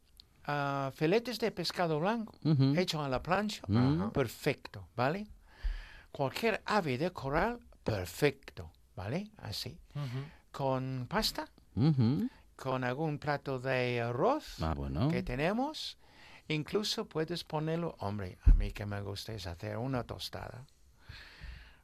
ah, 0.46 0.92
filetes 0.94 1.40
de 1.40 1.50
pescado 1.50 1.98
blanco 1.98 2.34
Ujú. 2.44 2.74
hecho 2.76 3.02
a 3.02 3.08
la 3.08 3.22
plancha, 3.22 3.62
Ujú. 3.68 4.12
perfecto, 4.12 4.88
¿vale? 4.94 5.26
Cualquier 6.12 6.62
ave 6.66 6.98
de 6.98 7.10
coral, 7.10 7.58
perfecto, 7.82 8.70
¿vale? 8.94 9.30
Así. 9.38 9.78
Ujú. 9.94 10.24
Con 10.52 11.06
pasta. 11.08 11.46
Con 12.62 12.84
algún 12.84 13.18
plato 13.18 13.58
de 13.58 14.00
arroz 14.00 14.62
Ah, 14.62 14.72
bueno. 14.74 15.08
que 15.08 15.24
tenemos, 15.24 15.98
incluso 16.46 17.06
puedes 17.06 17.42
ponerlo, 17.42 17.96
hombre, 17.98 18.38
a 18.44 18.52
mí 18.54 18.70
que 18.70 18.86
me 18.86 19.00
gusta 19.00 19.32
es 19.32 19.48
hacer 19.48 19.76
una 19.78 20.04
tostada. 20.04 20.64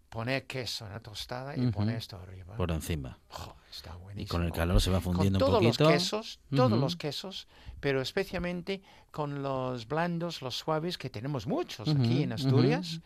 Poner 0.09 0.47
queso 0.47 0.87
en 0.87 0.93
la 0.93 1.01
tostada 1.01 1.57
y 1.57 1.67
poner 1.73 1.97
esto 1.97 2.17
arriba. 2.17 2.55
Por 2.57 2.71
encima. 2.71 3.19
Jo, 3.29 3.57
está 3.71 3.91
Y 3.99 4.03
buenísimo. 4.03 4.39
con 4.39 4.47
el 4.47 4.53
calor 4.53 4.81
se 4.81 4.91
va 4.91 5.01
fundiendo 5.01 5.41
con 5.41 5.49
un 5.49 5.53
todos 5.61 5.65
poquito. 5.67 5.85
los 5.85 5.93
quesos, 5.93 6.41
todos 6.55 6.79
los 6.79 6.95
quesos, 6.97 7.49
pero 7.81 8.01
especialmente 8.01 8.81
con 9.11 9.43
los 9.43 9.87
blandos, 9.89 10.43
los 10.43 10.57
suaves, 10.57 10.97
que 10.97 11.11
tenemos 11.11 11.47
muchos 11.49 11.89
aquí 11.89 12.23
en. 12.23 12.33
Asturias, 12.33 13.01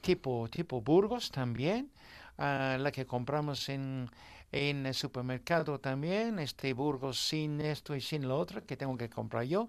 tipo, 0.00 0.48
tipo 0.50 0.80
Burgos 0.80 1.30
también, 1.30 1.92
ah, 2.38 2.76
la 2.80 2.90
que 2.90 3.04
compramos 3.06 3.68
en, 3.68 4.10
en 4.52 4.86
el 4.86 4.94
supermercado 4.94 5.78
también, 5.78 6.38
este 6.38 6.72
Burgos 6.72 7.18
sin 7.18 7.60
esto 7.60 7.94
y 7.94 8.00
sin 8.00 8.26
lo 8.26 8.38
otro, 8.38 8.64
que 8.64 8.76
tengo 8.76 8.96
que 8.96 9.08
comprar 9.10 9.44
yo, 9.44 9.68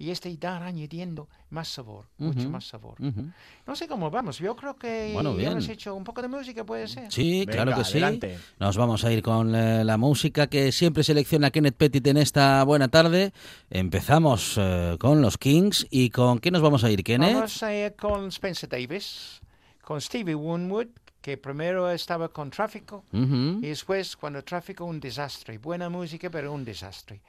y 0.00 0.10
este 0.10 0.34
dar 0.36 0.62
añadiendo 0.62 1.28
más 1.50 1.68
sabor, 1.68 2.06
mucho 2.18 2.42
Ujú, 2.42 2.50
más 2.50 2.68
sabor. 2.68 3.00
ujú. 3.00 3.30
No 3.66 3.74
sé 3.74 3.88
cómo 3.88 4.10
vamos, 4.10 4.38
yo 4.38 4.54
creo 4.54 4.76
que 4.76 5.10
Bueno, 5.12 5.36
ya 5.36 5.50
hemos 5.50 5.64
bien. 5.66 5.72
hecho 5.72 5.94
un 5.94 6.04
poco 6.04 6.22
de 6.22 6.28
música, 6.28 6.64
puede 6.64 6.86
ser. 6.86 7.10
Sí, 7.10 7.40
Venga, 7.40 7.52
claro 7.64 7.74
que 7.74 7.84
sí. 7.84 7.98
adelante. 7.98 8.38
Nos 8.60 8.76
vamos 8.76 9.04
a 9.04 9.12
ir 9.12 9.22
con 9.22 9.54
eh, 9.54 9.82
la 9.84 9.96
música 9.96 10.46
que 10.46 10.70
siempre 10.72 11.02
selecciona 11.02 11.50
Kenneth 11.50 11.74
Pettit 11.76 12.06
en 12.06 12.18
esta 12.18 12.62
buena 12.64 12.88
tarde. 12.88 13.32
Empezamos 13.70 14.54
eh, 14.56 14.96
con 15.00 15.20
los 15.20 15.36
Kings 15.38 15.86
y 15.90 16.10
con 16.10 16.38
qué 16.38 16.50
nos 16.50 16.62
vamos 16.62 16.84
a 16.84 16.90
ir, 16.90 17.02
Kenneth. 17.02 17.34
Vamos 17.34 17.62
a 17.62 17.74
ir 17.74 17.96
con 17.96 18.28
Spencer 18.28 18.68
Davis, 18.68 19.40
con 19.82 20.00
Stevie 20.00 20.34
Winwood, 20.34 20.88
que 21.20 21.36
primero 21.36 21.90
estaba 21.90 22.28
con 22.28 22.50
Tráfico 22.50 23.04
Ujú. 23.12 23.58
y 23.62 23.68
después 23.68 24.16
cuando 24.16 24.42
Tráfico 24.44 24.84
un 24.84 25.00
desastre. 25.00 25.58
Buena 25.58 25.88
música, 25.88 26.30
pero 26.30 26.52
un 26.52 26.64
desastre. 26.64 27.20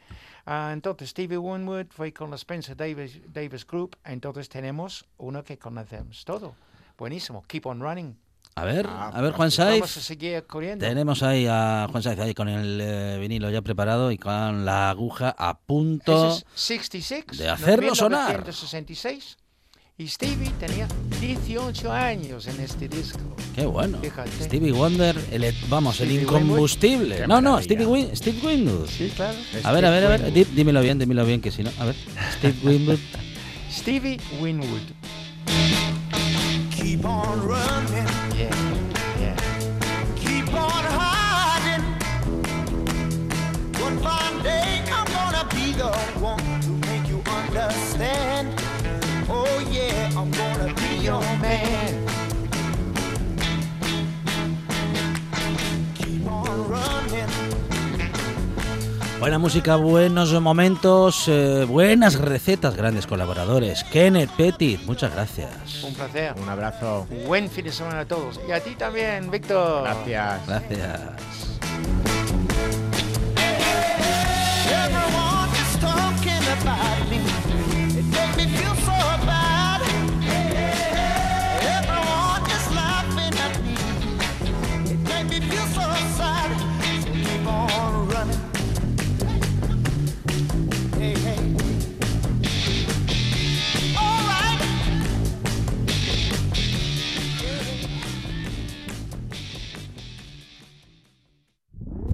Ah, 0.45 0.71
entonces 0.73 1.09
Stevie 1.09 1.37
Winwood 1.37 1.87
fue 1.89 2.13
con 2.13 2.29
la 2.29 2.35
Spencer 2.35 2.75
Davis, 2.77 3.19
Davis 3.31 3.65
Group. 3.65 3.95
Entonces 4.05 4.47
tenemos 4.49 5.05
uno 5.17 5.43
que 5.43 5.57
conocemos 5.57 6.23
todo. 6.25 6.55
Buenísimo. 6.97 7.43
Keep 7.47 7.65
on 7.65 7.81
running. 7.81 8.17
A 8.55 8.65
ver, 8.65 8.85
Ah, 8.89 9.11
a 9.13 9.21
ver, 9.21 9.31
Juan 9.31 9.49
Vamos 9.57 9.59
a 9.59 9.87
Saiz. 9.87 10.05
seguir 10.05 10.45
corriendo. 10.45 10.85
Tenemos 10.85 11.23
ahí 11.23 11.45
a 11.47 11.87
Juan 11.89 12.03
Saiz 12.03 12.19
ahí 12.19 12.33
con 12.33 12.49
el 12.49 12.79
eh, 12.81 13.17
vinilo 13.19 13.49
ya 13.49 13.61
preparado 13.61 14.11
y 14.11 14.17
con 14.17 14.65
la 14.65 14.89
aguja 14.89 15.33
a 15.37 15.57
punto. 15.59 16.29
Es 16.35 16.45
66. 16.55 17.25
de 17.37 17.49
hacerlo 17.49 17.95
sonar. 17.95 18.43
1966. 19.99 20.01
Y 20.01 20.07
Stevie 20.07 20.51
tenía 20.59 20.87
18 21.19 21.91
años 21.91 22.47
en 22.47 22.59
este 22.61 22.87
disco. 22.87 23.19
Qué 23.53 23.65
bueno. 23.65 23.97
Fíjate. 24.01 24.31
Stevie 24.45 24.71
Wonder, 24.71 25.15
el, 25.31 25.43
e- 25.43 25.53
vamos, 25.67 25.99
el 25.99 26.07
Stevie 26.07 26.23
incombustible. 26.23 27.17
Qué 27.17 27.27
No, 27.27 27.41
no. 27.41 27.61
Stevie 27.61 27.85
Win, 27.85 28.15
Steve 28.15 28.39
Winwood. 28.41 28.87
Sí, 28.87 29.11
claro. 29.15 29.37
A 29.63 29.71
ver, 29.73 29.85
a 29.85 29.89
ver, 29.89 30.05
a 30.05 30.09
ver, 30.09 30.21
Winwood. 30.33 30.47
dímelo 30.55 30.81
bien, 30.81 30.99
dímelo 30.99 31.25
bien, 31.25 31.41
que 31.41 31.51
si 31.51 31.63
no. 31.63 31.71
A 31.79 31.85
ver, 31.85 31.95
Steve 32.37 32.55
Winwood. 32.63 32.99
Stevie 33.71 34.19
Winwood. 34.41 34.81
Keep 36.75 37.03
on 37.05 37.41
running, 37.41 38.07
your 51.01 51.21
man. 51.41 52.05
Keep 55.95 56.27
on 56.27 56.69
running. 56.69 57.29
Buena 59.19 59.37
música, 59.37 59.75
buenos 59.75 60.31
momentos, 60.41 61.27
eh, 61.27 61.65
buenas 61.67 62.15
recetas, 62.15 62.75
grandes 62.75 63.05
colaboradores. 63.05 63.83
Kenneth 63.85 64.31
Petit, 64.31 64.81
muchas 64.85 65.13
gracias. 65.13 65.83
Un 65.83 65.93
placer. 65.93 66.33
Un 66.41 66.47
abrazo. 66.47 67.05
Buen 67.27 67.49
fin 67.49 67.65
de 67.65 67.71
semana 67.71 68.01
a 68.01 68.05
todos. 68.05 68.39
Y 68.47 68.51
a 68.51 68.61
ti 68.61 68.75
también, 68.75 69.29
Víctor. 69.29 69.83
Gracias. 69.83 70.47
Gracias. 70.47 71.58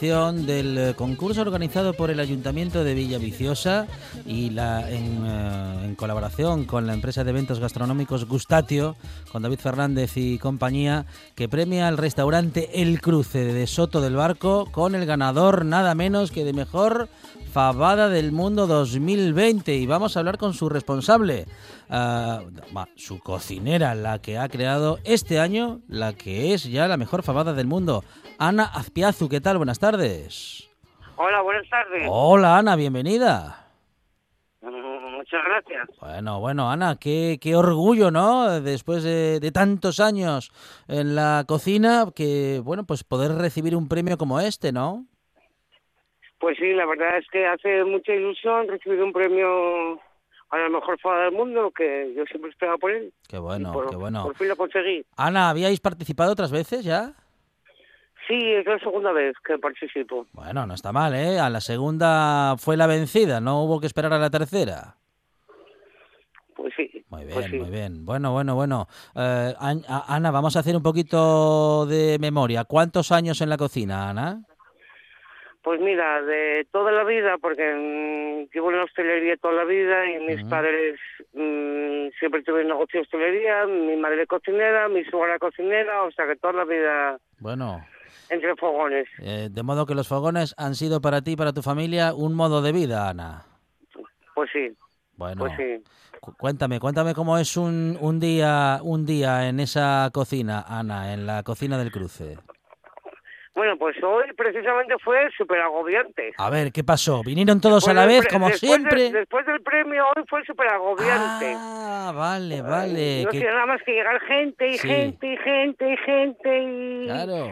Del 0.00 0.78
eh, 0.78 0.94
concurso 0.96 1.42
organizado 1.42 1.92
por 1.92 2.10
el 2.10 2.20
Ayuntamiento 2.20 2.84
de 2.84 2.94
Villaviciosa 2.94 3.86
y 4.24 4.50
eh, 4.58 5.84
en 5.84 5.94
colaboración 5.94 6.64
con 6.64 6.86
la 6.86 6.94
empresa 6.94 7.22
de 7.22 7.28
eventos 7.28 7.60
gastronómicos 7.60 8.24
Gustatio, 8.24 8.96
con 9.30 9.42
David 9.42 9.58
Fernández 9.58 10.16
y 10.16 10.38
compañía, 10.38 11.04
que 11.34 11.50
premia 11.50 11.86
al 11.86 11.98
restaurante 11.98 12.80
El 12.80 13.02
Cruce 13.02 13.44
de 13.44 13.66
Soto 13.66 14.00
del 14.00 14.16
Barco 14.16 14.68
con 14.72 14.94
el 14.94 15.04
ganador 15.04 15.66
nada 15.66 15.94
menos 15.94 16.30
que 16.30 16.46
de 16.46 16.54
mejor 16.54 17.10
Fabada 17.52 18.08
del 18.08 18.32
Mundo 18.32 18.66
2020 18.68 19.74
y 19.74 19.84
vamos 19.84 20.16
a 20.16 20.20
hablar 20.20 20.38
con 20.38 20.54
su 20.54 20.68
responsable, 20.68 21.46
va, 21.90 22.88
su 22.94 23.18
cocinera, 23.18 23.96
la 23.96 24.20
que 24.20 24.38
ha 24.38 24.48
creado 24.48 25.00
este 25.02 25.40
año 25.40 25.80
la 25.88 26.12
que 26.12 26.54
es 26.54 26.62
ya 26.62 26.86
la 26.86 26.96
mejor 26.96 27.24
fabada 27.24 27.52
del 27.52 27.66
mundo, 27.66 28.04
Ana 28.40 28.64
Azpiazu. 28.64 29.28
¿Qué 29.28 29.42
tal? 29.42 29.58
Buenas 29.58 29.78
tardes. 29.78 30.66
Hola, 31.16 31.42
buenas 31.42 31.68
tardes. 31.68 32.06
Hola 32.08 32.56
Ana, 32.56 32.74
bienvenida. 32.74 33.66
Mm, 34.62 35.16
Muchas 35.18 35.44
gracias. 35.44 35.88
Bueno, 36.00 36.40
bueno, 36.40 36.70
Ana, 36.70 36.96
qué, 36.98 37.38
qué 37.38 37.54
orgullo, 37.54 38.10
¿no? 38.10 38.62
Después 38.62 39.02
de, 39.04 39.40
de 39.40 39.52
tantos 39.52 40.00
años 40.00 40.50
en 40.88 41.14
la 41.14 41.44
cocina, 41.46 42.06
que, 42.14 42.62
bueno, 42.64 42.84
pues 42.84 43.04
poder 43.04 43.32
recibir 43.32 43.76
un 43.76 43.88
premio 43.88 44.16
como 44.16 44.40
este, 44.40 44.72
¿no? 44.72 45.04
Pues 46.38 46.56
sí, 46.58 46.72
la 46.72 46.86
verdad 46.86 47.18
es 47.18 47.26
que 47.30 47.46
hace 47.46 47.84
mucha 47.84 48.14
ilusión 48.14 48.68
recibir 48.68 49.02
un 49.02 49.12
premio 49.12 50.00
a 50.48 50.56
la 50.56 50.70
mejor 50.70 50.98
fada 50.98 51.24
del 51.24 51.32
mundo, 51.32 51.70
que 51.76 52.14
yo 52.16 52.24
siempre 52.24 52.50
esperaba 52.50 52.78
por 52.78 52.90
él. 52.90 53.12
Qué 53.28 53.38
bueno, 53.38 53.70
por, 53.74 53.90
qué 53.90 53.96
bueno. 53.96 54.22
Por 54.24 54.36
fin 54.36 54.48
lo 54.48 54.56
conseguí. 54.56 55.04
Ana, 55.18 55.50
¿habíais 55.50 55.80
participado 55.80 56.32
otras 56.32 56.50
veces 56.50 56.82
ya? 56.82 57.12
Sí, 58.30 58.52
es 58.52 58.64
la 58.64 58.78
segunda 58.78 59.10
vez 59.10 59.34
que 59.44 59.58
participo. 59.58 60.24
Bueno, 60.34 60.64
no 60.64 60.74
está 60.74 60.92
mal, 60.92 61.12
¿eh? 61.16 61.40
A 61.40 61.50
la 61.50 61.60
segunda 61.60 62.54
fue 62.58 62.76
la 62.76 62.86
vencida, 62.86 63.40
no 63.40 63.64
hubo 63.64 63.80
que 63.80 63.88
esperar 63.88 64.12
a 64.12 64.20
la 64.20 64.30
tercera. 64.30 64.94
Pues 66.54 66.72
sí. 66.76 67.04
Muy 67.08 67.24
bien, 67.24 67.34
pues 67.34 67.46
sí. 67.46 67.58
muy 67.58 67.70
bien. 67.70 68.04
Bueno, 68.06 68.30
bueno, 68.30 68.54
bueno. 68.54 68.86
Eh, 69.16 69.52
Ana, 69.58 70.30
vamos 70.30 70.54
a 70.54 70.60
hacer 70.60 70.76
un 70.76 70.82
poquito 70.82 71.86
de 71.86 72.18
memoria. 72.20 72.62
¿Cuántos 72.62 73.10
años 73.10 73.40
en 73.40 73.48
la 73.48 73.56
cocina, 73.56 74.10
Ana? 74.10 74.44
Pues 75.62 75.80
mira, 75.80 76.22
de 76.22 76.68
toda 76.70 76.92
la 76.92 77.02
vida, 77.02 77.36
porque 77.36 77.64
mm, 77.64 78.54
llevo 78.54 78.70
en 78.70 78.78
la 78.78 78.84
hostelería 78.84 79.38
toda 79.38 79.54
la 79.54 79.64
vida 79.64 80.08
y 80.08 80.20
mis 80.20 80.44
padres 80.44 81.00
mm, 81.32 82.16
siempre 82.20 82.44
tuvieron 82.44 82.68
negocio 82.68 83.00
de 83.00 83.02
hostelería, 83.02 83.66
mi 83.66 83.96
madre 83.96 84.28
cocinera, 84.28 84.88
mi 84.88 85.04
suegra 85.04 85.40
cocinera, 85.40 86.04
o 86.04 86.12
sea 86.12 86.28
que 86.28 86.36
toda 86.36 86.52
la 86.52 86.64
vida 86.64 87.18
Bueno, 87.40 87.84
entre 88.28 88.54
fogones. 88.56 89.06
eh, 89.20 89.48
de 89.50 89.62
modo 89.62 89.86
que 89.86 89.94
los 89.94 90.08
fogones 90.08 90.54
han 90.58 90.74
sido 90.74 91.00
para 91.00 91.22
ti 91.22 91.32
y 91.32 91.36
para 91.36 91.52
tu 91.52 91.62
familia 91.62 92.14
un 92.14 92.34
modo 92.34 92.62
de 92.62 92.72
vida, 92.72 93.08
Ana. 93.08 93.42
Pues 94.34 94.48
sí, 94.52 94.68
Bueno, 95.16 95.40
pues 95.40 95.52
sí. 95.56 95.82
cu- 96.20 96.34
cuéntame, 96.36 96.80
cuéntame 96.80 97.14
cómo 97.14 97.36
es 97.38 97.56
un, 97.56 97.98
un 98.00 98.18
día 98.20 98.78
un 98.82 99.04
día 99.04 99.48
en 99.48 99.60
esa 99.60 100.08
cocina, 100.14 100.64
Ana, 100.66 101.12
en 101.12 101.26
la 101.26 101.42
cocina 101.42 101.76
del 101.78 101.90
cruce. 101.92 102.38
Bueno, 103.52 103.76
pues 103.76 103.96
hoy 104.02 104.24
precisamente 104.38 104.94
fue 105.04 105.28
súper 105.36 105.60
agobiante. 105.60 106.32
A 106.38 106.48
ver, 106.48 106.72
¿qué 106.72 106.82
pasó? 106.84 107.22
¿Vinieron 107.22 107.60
todos 107.60 107.86
a 107.88 107.92
la 107.92 108.06
vez, 108.06 108.26
como 108.28 108.46
después 108.48 108.60
siempre? 108.70 109.02
de- 109.10 109.18
después 109.18 109.44
del 109.44 109.60
premio 109.60 110.04
hoy 110.16 110.22
fue 110.28 110.42
súper 110.46 110.68
agobiante. 110.68 111.54
Ah, 111.58 112.12
vale, 112.14 112.62
vale. 112.62 113.24
no 113.24 113.30
que- 113.30 113.44
nada 113.44 113.66
más 113.66 113.82
que 113.84 113.92
llegar 113.92 114.18
gente 114.20 114.66
y 114.68 114.78
Sí. 114.78 114.88
gente 114.88 115.32
y 115.34 115.36
gente 115.36 115.92
y 115.92 115.96
gente 115.98 116.62
y, 116.62 117.04
Claro. 117.06 117.48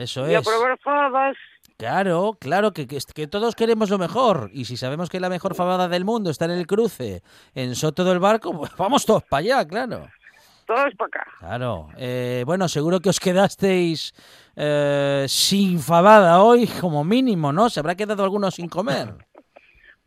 Eso 0.00 0.28
y 0.30 0.34
a 0.34 0.38
es. 0.38 0.48
probar 0.48 0.78
fabas. 0.78 1.36
Claro, 1.76 2.36
claro, 2.38 2.72
que, 2.72 2.86
que, 2.86 2.98
que 3.14 3.26
todos 3.26 3.54
queremos 3.54 3.88
lo 3.90 3.98
mejor. 3.98 4.50
Y 4.52 4.66
si 4.66 4.76
sabemos 4.76 5.08
que 5.08 5.18
la 5.20 5.30
mejor 5.30 5.54
fabada 5.54 5.88
del 5.88 6.04
mundo 6.04 6.30
está 6.30 6.44
en 6.44 6.50
el 6.52 6.66
cruce, 6.66 7.22
en 7.54 7.74
Soto 7.74 8.04
del 8.04 8.18
Barco, 8.18 8.52
pues 8.58 8.76
vamos 8.76 9.06
todos 9.06 9.22
para 9.24 9.40
allá, 9.40 9.66
claro. 9.66 10.06
Todos 10.66 10.94
para 10.96 11.08
acá. 11.08 11.26
Claro. 11.38 11.88
Eh, 11.96 12.44
bueno, 12.46 12.68
seguro 12.68 13.00
que 13.00 13.08
os 13.08 13.18
quedasteis 13.18 14.12
eh, 14.56 15.24
sin 15.26 15.80
fabada 15.80 16.42
hoy, 16.42 16.66
como 16.66 17.02
mínimo, 17.02 17.52
¿no? 17.52 17.68
Se 17.70 17.80
habrá 17.80 17.94
quedado 17.94 18.22
alguno 18.24 18.50
sin 18.50 18.68
comer. 18.68 19.14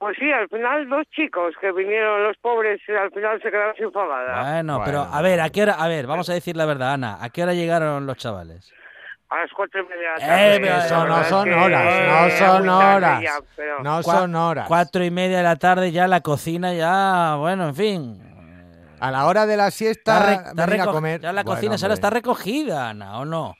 Pues 0.03 0.17
sí, 0.19 0.29
al 0.33 0.49
final 0.49 0.89
dos 0.89 1.05
chicos 1.15 1.53
que 1.61 1.71
vinieron 1.71 2.23
los 2.25 2.35
pobres 2.39 2.81
y 2.89 2.91
al 2.91 3.09
final 3.11 3.41
se 3.41 3.49
quedaron 3.49 3.73
sin 3.77 3.89
fabada. 3.89 4.51
Bueno, 4.55 4.81
pero 4.83 4.99
a 4.99 5.21
ver, 5.21 5.39
¿a 5.39 5.49
qué 5.49 5.61
hora? 5.63 5.75
A 5.75 5.87
ver, 5.87 6.07
vamos 6.07 6.29
a 6.29 6.33
decir 6.33 6.57
la 6.57 6.65
verdad, 6.65 6.91
Ana. 6.95 7.19
¿A 7.21 7.29
qué 7.29 7.41
hora 7.41 7.53
llegaron 7.53 8.05
los 8.05 8.17
chavales? 8.17 8.73
A 9.33 9.39
las 9.41 9.51
cuatro 9.51 9.81
y 9.81 9.85
media 9.87 10.13
de 10.13 10.19
la 10.19 10.25
Eh, 10.25 10.27
tarde. 10.27 10.59
pero 10.59 10.77
La 10.77 10.85
eso 10.85 10.99
verdad 11.01 11.17
no 11.17 11.23
son 11.23 11.45
que 11.45 11.53
horas, 11.55 12.07
no 12.07 12.37
son 12.37 12.69
horas. 12.69 13.21
ya, 13.23 13.31
pero- 13.55 13.83
No 13.83 13.99
Cua- 14.01 14.03
son 14.19 14.35
horas. 14.35 14.67
Cuatro 14.67 15.03
y 15.03 15.09
media 15.11 15.37
de 15.37 15.43
la 15.43 15.55
tarde 15.55 15.91
ya 15.91 16.07
la 16.07 16.21
cocina 16.21 16.73
ya, 16.73 17.35
bueno, 17.39 17.69
en 17.69 17.75
fin. 17.75 18.21
A 18.99 19.09
la 19.11 19.25
hora 19.25 19.45
de 19.47 19.57
la 19.57 19.71
siesta, 19.71 20.33
Está 20.33 20.49
está 20.51 20.83
a 20.83 20.85
comer. 20.87 21.19
Ya 21.21 21.33
la 21.33 21.41
Bueno, 21.43 21.55
cocina 21.55 21.75
ahora 21.81 21.93
está 21.95 22.09
recogida, 22.11 22.89
Ana, 22.91 23.19
¿o 23.19 23.25
no? 23.25 23.55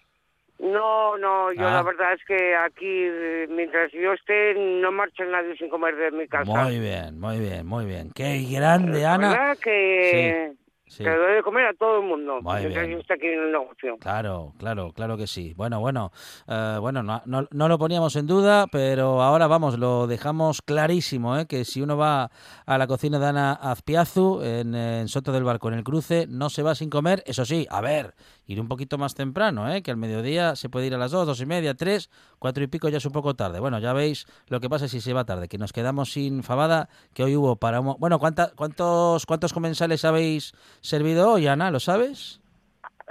No, 0.60 1.18
no, 1.18 1.52
yo 1.52 1.68
Ah. 1.68 1.72
la 1.74 1.82
verdad 1.82 2.14
es 2.14 2.24
que 2.26 2.56
aquí, 2.56 2.86
eh, 2.88 3.48
mientras 3.50 3.92
yo 3.92 4.14
esté, 4.14 4.54
no 4.56 4.92
marcha 4.92 5.26
nadie 5.26 5.58
sin 5.58 5.70
comer 5.70 5.96
de 5.96 6.12
mi 6.12 6.28
casa. 6.28 6.46
Muy 6.46 6.80
bien, 6.80 7.20
muy 7.20 7.40
bien, 7.40 7.66
muy 7.66 7.86
bien. 7.86 8.12
Qué 8.14 8.42
grande, 8.50 9.02
La 9.02 9.16
Ana. 9.16 9.30
verdad 9.32 9.58
que, 9.62 10.54
Sí, 10.54 10.60
sí. 10.88 11.04
que 11.04 11.10
doy 11.10 11.36
de 11.36 11.44
comer 11.44 11.68
a 11.68 11.74
todo 11.74 12.00
el 12.00 12.08
mundo, 12.08 12.40
aquí 12.50 12.66
en 12.66 13.40
el 13.40 13.52
negocio. 13.52 13.98
Claro, 14.00 14.54
claro, 14.58 14.92
claro 14.94 15.18
que 15.18 15.28
sí. 15.28 15.54
Bueno, 15.56 15.80
bueno, 15.80 16.12
eh, 16.48 16.78
bueno, 16.80 17.04
no, 17.04 17.22
no, 17.26 17.48
no 17.52 17.68
lo 17.68 17.78
poníamos 17.78 18.16
en 18.16 18.28
duda, 18.28 18.68
pero 18.72 19.22
ahora 19.22 19.48
vamos, 19.48 19.78
lo 19.78 20.08
dejamos 20.08 20.62
clarísimo, 20.62 21.38
¿eh? 21.38 21.46
que 21.48 21.66
si 21.66 21.82
uno 21.82 21.98
va 21.98 22.32
a 22.66 22.78
la 22.78 22.88
cocina 22.88 23.20
de 23.20 23.28
Ana 23.28 23.54
Azpiazu 23.54 24.42
en, 24.44 24.76
en 24.76 25.08
Soto 25.08 25.32
del 25.32 25.44
Barco, 25.44 25.68
en 25.68 25.76
el 25.76 25.84
cruce, 25.84 26.26
no 26.28 26.50
se 26.50 26.64
va 26.64 26.76
sin 26.76 26.90
comer. 26.90 27.24
Eso 27.26 27.46
sí, 27.46 27.68
a 27.70 27.82
ver, 27.82 28.14
ir 28.46 28.60
un 28.60 28.68
poquito 28.68 28.98
más 28.98 29.16
temprano, 29.16 29.74
¿eh? 29.74 29.82
que 29.82 29.92
al 29.92 29.98
mediodía 29.98 30.56
se 30.56 30.70
puede 30.70 30.88
ir 30.88 30.96
a 30.96 30.98
las 30.98 31.12
dos, 31.12 31.26
dos 31.26 31.42
y 31.42 31.46
media, 31.46 31.74
tres, 31.76 32.10
cuatro 32.44 32.62
y 32.62 32.68
pico 32.68 32.90
ya 32.90 32.98
es 32.98 33.06
un 33.06 33.14
poco 33.14 33.36
tarde. 33.36 33.62
Bueno, 33.62 33.80
ya 33.80 33.94
veis 33.94 34.28
lo 34.50 34.60
que 34.60 34.68
pasa 34.70 34.90
si 34.90 35.00
se 35.00 35.14
va 35.14 35.24
tarde, 35.24 35.48
que 35.48 35.58
nos 35.58 35.72
quedamos 35.72 36.12
sin 36.12 36.44
fabada, 36.44 36.90
que 37.14 37.24
hoy 37.24 37.38
hubo 37.38 37.56
para... 37.56 37.80
Bueno, 37.80 38.20
¿cuánta- 38.20 38.52
cuántos, 38.54 39.26
¿cuántos 39.26 39.54
comensales 39.54 40.04
habéis 40.04 40.52
servido 40.82 41.32
hoy, 41.32 41.48
Ana? 41.48 41.72
¿Lo 41.72 41.80
sabes? 41.80 42.42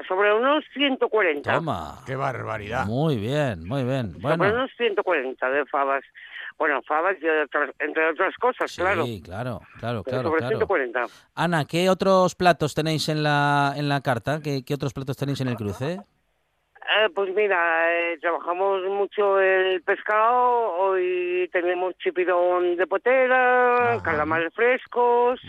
Sobre 0.07 0.35
unos 0.35 0.62
140. 0.74 1.51
Toma. 1.51 2.01
Qué 2.05 2.14
barbaridad. 2.14 2.85
Muy 2.85 3.16
bien, 3.16 3.66
muy 3.66 3.85
bien. 3.85 4.12
Sobre 4.20 4.37
Bueno, 4.37 4.55
unos 4.55 4.70
140 4.76 5.49
de 5.49 5.64
fabas. 5.64 6.05
Bueno, 6.59 6.80
fabas 6.87 7.16
y 7.22 7.26
otras- 7.26 7.70
entre 7.78 8.11
otras 8.11 8.35
cosas, 8.37 8.70
claro. 8.76 9.07
sí, 9.07 9.22
claro, 9.24 9.62
claro, 9.80 10.03
Pero 10.03 10.22
claro, 10.22 10.28
sobre 10.28 10.39
claro. 10.41 10.57
140. 10.59 11.07
Ana, 11.35 11.64
¿qué 11.64 11.89
otros 11.89 12.35
platos 12.35 12.74
tenéis 12.74 13.09
en 13.09 13.22
la, 13.22 13.72
en 13.76 13.89
la 13.89 14.03
carta? 14.03 14.41
¿Qué, 14.43 14.62
qué 14.62 14.74
otros 14.74 14.93
platos 14.93 15.16
tenéis 15.16 15.41
en 15.41 15.49
el 15.49 15.57
cruce? 15.57 16.01
Eh, 16.85 17.09
pues 17.14 17.33
mira, 17.35 17.93
eh, 17.93 18.18
trabajamos 18.20 18.83
mucho 18.89 19.41
el 19.41 19.80
pescado, 19.83 20.72
hoy 20.74 21.49
tenemos 21.53 21.97
chipirón 21.99 22.76
de 22.76 22.87
potera, 22.89 24.01
calamares 24.03 24.53
frescos, 24.53 25.41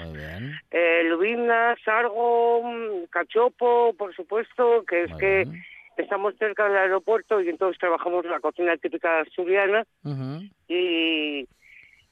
eh, 0.70 1.02
lubinas, 1.06 1.80
sargo, 1.84 2.62
mm, 2.64 3.06
cachopo, 3.10 3.94
por 3.98 4.16
supuesto, 4.16 4.84
que 4.88 5.04
es 5.04 5.14
que 5.16 5.48
estamos 5.98 6.36
cerca 6.38 6.68
del 6.68 6.78
aeropuerto 6.78 7.42
y 7.42 7.50
entonces 7.50 7.80
trabajamos 7.80 8.26
la 8.26 8.40
cocina 8.40 8.78
típica 8.78 9.22
asturiana. 9.22 9.84
Y, 10.68 11.48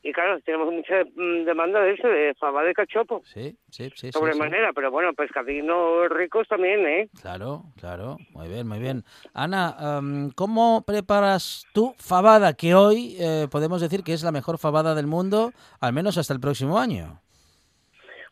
y 0.03 0.11
claro, 0.13 0.39
tenemos 0.41 0.73
mucha 0.73 1.03
mm, 1.15 1.45
demanda 1.45 1.79
de 1.81 1.93
eso, 1.93 2.07
de 2.07 2.33
fava 2.39 2.63
de 2.63 2.73
cachopo. 2.73 3.21
Sí, 3.25 3.55
sí, 3.69 3.89
sí. 3.89 4.07
sí, 4.07 4.11
Sobremanera, 4.11 4.73
pero 4.73 4.89
bueno, 4.89 5.13
pescadinos 5.13 6.09
ricos 6.09 6.47
también, 6.47 6.85
¿eh? 6.87 7.09
Claro, 7.21 7.63
claro. 7.79 8.17
Muy 8.31 8.47
bien, 8.47 8.67
muy 8.67 8.79
bien. 8.79 9.03
Ana, 9.33 9.75
em, 9.79 10.31
¿cómo 10.31 10.83
preparas 10.85 11.67
tu 11.73 11.93
fabada? 11.99 12.53
Que 12.53 12.73
hoy 12.73 13.15
eh, 13.19 13.47
podemos 13.51 13.79
decir 13.79 14.03
que 14.03 14.13
es 14.13 14.23
la 14.23 14.31
mejor 14.31 14.57
fabada 14.57 14.95
del 14.95 15.05
mundo, 15.05 15.51
al 15.79 15.93
menos 15.93 16.17
hasta 16.17 16.33
el 16.33 16.39
próximo 16.39 16.79
año. 16.79 17.19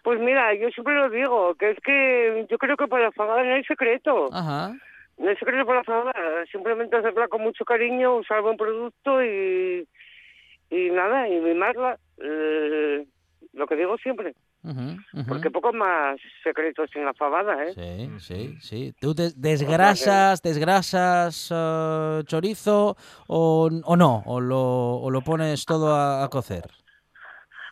Pues 0.03 0.19
mira, 0.19 0.55
yo 0.55 0.69
siempre 0.69 0.95
lo 0.95 1.09
digo, 1.09 1.53
que 1.55 1.71
es 1.71 1.77
que 1.83 2.47
yo 2.49 2.57
creo 2.57 2.77
que 2.77 2.87
para 2.87 3.05
la 3.05 3.11
fabada 3.11 3.43
no 3.43 3.53
hay 3.53 3.63
secreto. 3.63 4.29
Ajá. 4.33 4.73
No 5.17 5.29
hay 5.29 5.35
secreto 5.35 5.65
para 5.65 5.79
la 5.79 5.83
fabada, 5.83 6.45
simplemente 6.51 6.95
hacerla 6.95 7.27
con 7.27 7.41
mucho 7.41 7.63
cariño, 7.65 8.15
usar 8.15 8.41
buen 8.41 8.57
producto 8.57 9.23
y, 9.23 9.85
y 10.69 10.89
nada, 10.91 11.27
y 11.27 11.39
mimarla. 11.39 11.97
Eh, 12.21 13.05
lo 13.53 13.65
que 13.67 13.75
digo 13.75 13.97
siempre, 13.97 14.33
porque 15.27 15.49
poco 15.49 15.71
más 15.73 16.19
secretos 16.43 16.89
en 16.95 17.05
la 17.05 17.13
fabada, 17.13 17.65
¿eh? 17.65 17.73
Sí, 17.73 18.19
sí, 18.19 18.57
sí. 18.59 18.93
¿Tú 18.99 19.13
des- 19.13 19.39
desgrasas, 19.41 20.41
desgrasas 20.41 21.49
eh, 21.51 22.21
chorizo 22.25 22.95
o, 23.27 23.69
o 23.85 23.95
no? 23.95 24.21
¿O 24.25 24.39
lo, 24.41 24.97
o 24.97 25.09
lo 25.09 25.21
pones 25.21 25.65
todo 25.65 25.95
a, 25.95 26.23
a 26.23 26.29
cocer? 26.29 26.63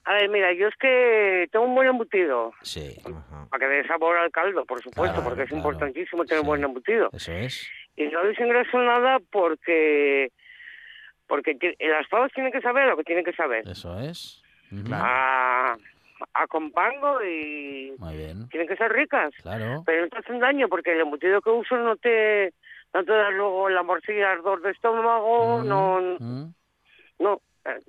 A 0.06 0.14
ver, 0.14 0.30
mira, 0.30 0.54
yo 0.54 0.68
es 0.70 0.76
que 0.78 1.48
tengo 1.52 1.66
un 1.66 1.76
buen 1.76 1.90
embutido, 1.90 2.54
Sí, 2.62 2.96
para 3.50 3.60
que 3.68 3.76
dé 3.76 3.88
sabor 3.88 4.16
al 4.18 4.32
caldo, 4.32 4.66
por 4.66 4.82
supuesto, 4.82 5.16
Claro, 5.16 5.24
porque 5.30 5.44
es 5.44 5.50
claro. 5.50 5.58
importantísimo 5.58 6.24
tener 6.26 6.42
un 6.42 6.48
buen 6.48 6.64
embutido. 6.64 7.10
eso 7.12 7.34
es. 7.34 7.70
Y 7.98 8.06
no 8.08 8.24
desengraso 8.24 8.78
nada 8.80 9.20
porque 9.32 10.32
porque 11.28 11.58
las 11.80 12.08
fabas 12.08 12.32
tienen 12.34 12.52
que 12.52 12.62
saber 12.62 12.88
lo 12.88 12.98
que 12.98 13.04
tienen 13.04 13.26
que 13.26 13.34
saber. 13.34 13.68
Eso 13.68 14.00
es. 14.00 14.42
Ujú. 14.72 14.94
a, 14.94 15.78
a 16.34 16.48
compango 16.48 17.24
y 17.24 17.94
Muy 18.00 18.18
bien, 18.18 18.50
tienen 18.50 18.68
que 18.68 18.76
ser 18.76 18.92
ricas. 18.92 19.34
claro. 19.42 19.84
Pero 19.86 20.04
no 20.04 20.10
te 20.10 20.18
hacen 20.18 20.40
daño 20.40 20.68
porque 20.68 20.92
el 20.94 21.02
embutido 21.02 21.42
que 21.42 21.50
uso 21.50 21.78
no 21.78 21.96
te, 21.96 22.54
no 22.94 23.04
te 23.06 23.12
da 23.12 23.30
luego 23.32 23.70
la 23.70 23.84
morcilla, 23.84 24.32
ardor 24.32 24.62
de 24.62 24.72
estómago, 24.72 25.64
no, 25.64 26.00
Mm. 26.20 26.54
no. 27.20 27.42
eh, 27.66 27.80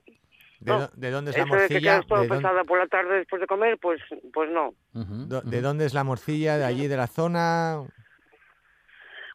¿De, 0.61 0.73
no. 0.73 0.89
de 0.95 1.11
dónde 1.11 1.31
es 1.31 1.37
la 1.39 1.45
Eso 1.45 1.55
de 1.55 1.59
que 1.61 1.75
morcilla? 1.75 1.81
quedas 1.93 2.07
todo 2.07 2.21
¿De 2.23 2.27
dónde, 2.29 2.43
pesada 2.43 2.65
por 2.65 2.79
la 2.79 2.87
tarde 2.89 3.17
después 3.19 3.41
de 3.41 3.47
comer, 3.47 3.79
pues, 3.79 4.01
pues 4.33 4.51
no. 4.51 4.75
do- 4.93 5.41
de 5.43 5.61
dónde 5.61 5.85
es 5.87 5.95
la 5.95 6.05
morcilla? 6.05 6.59
¿De 6.59 6.65
allí, 6.65 6.87
de 6.89 6.97
la 6.97 7.07
zona? 7.07 7.79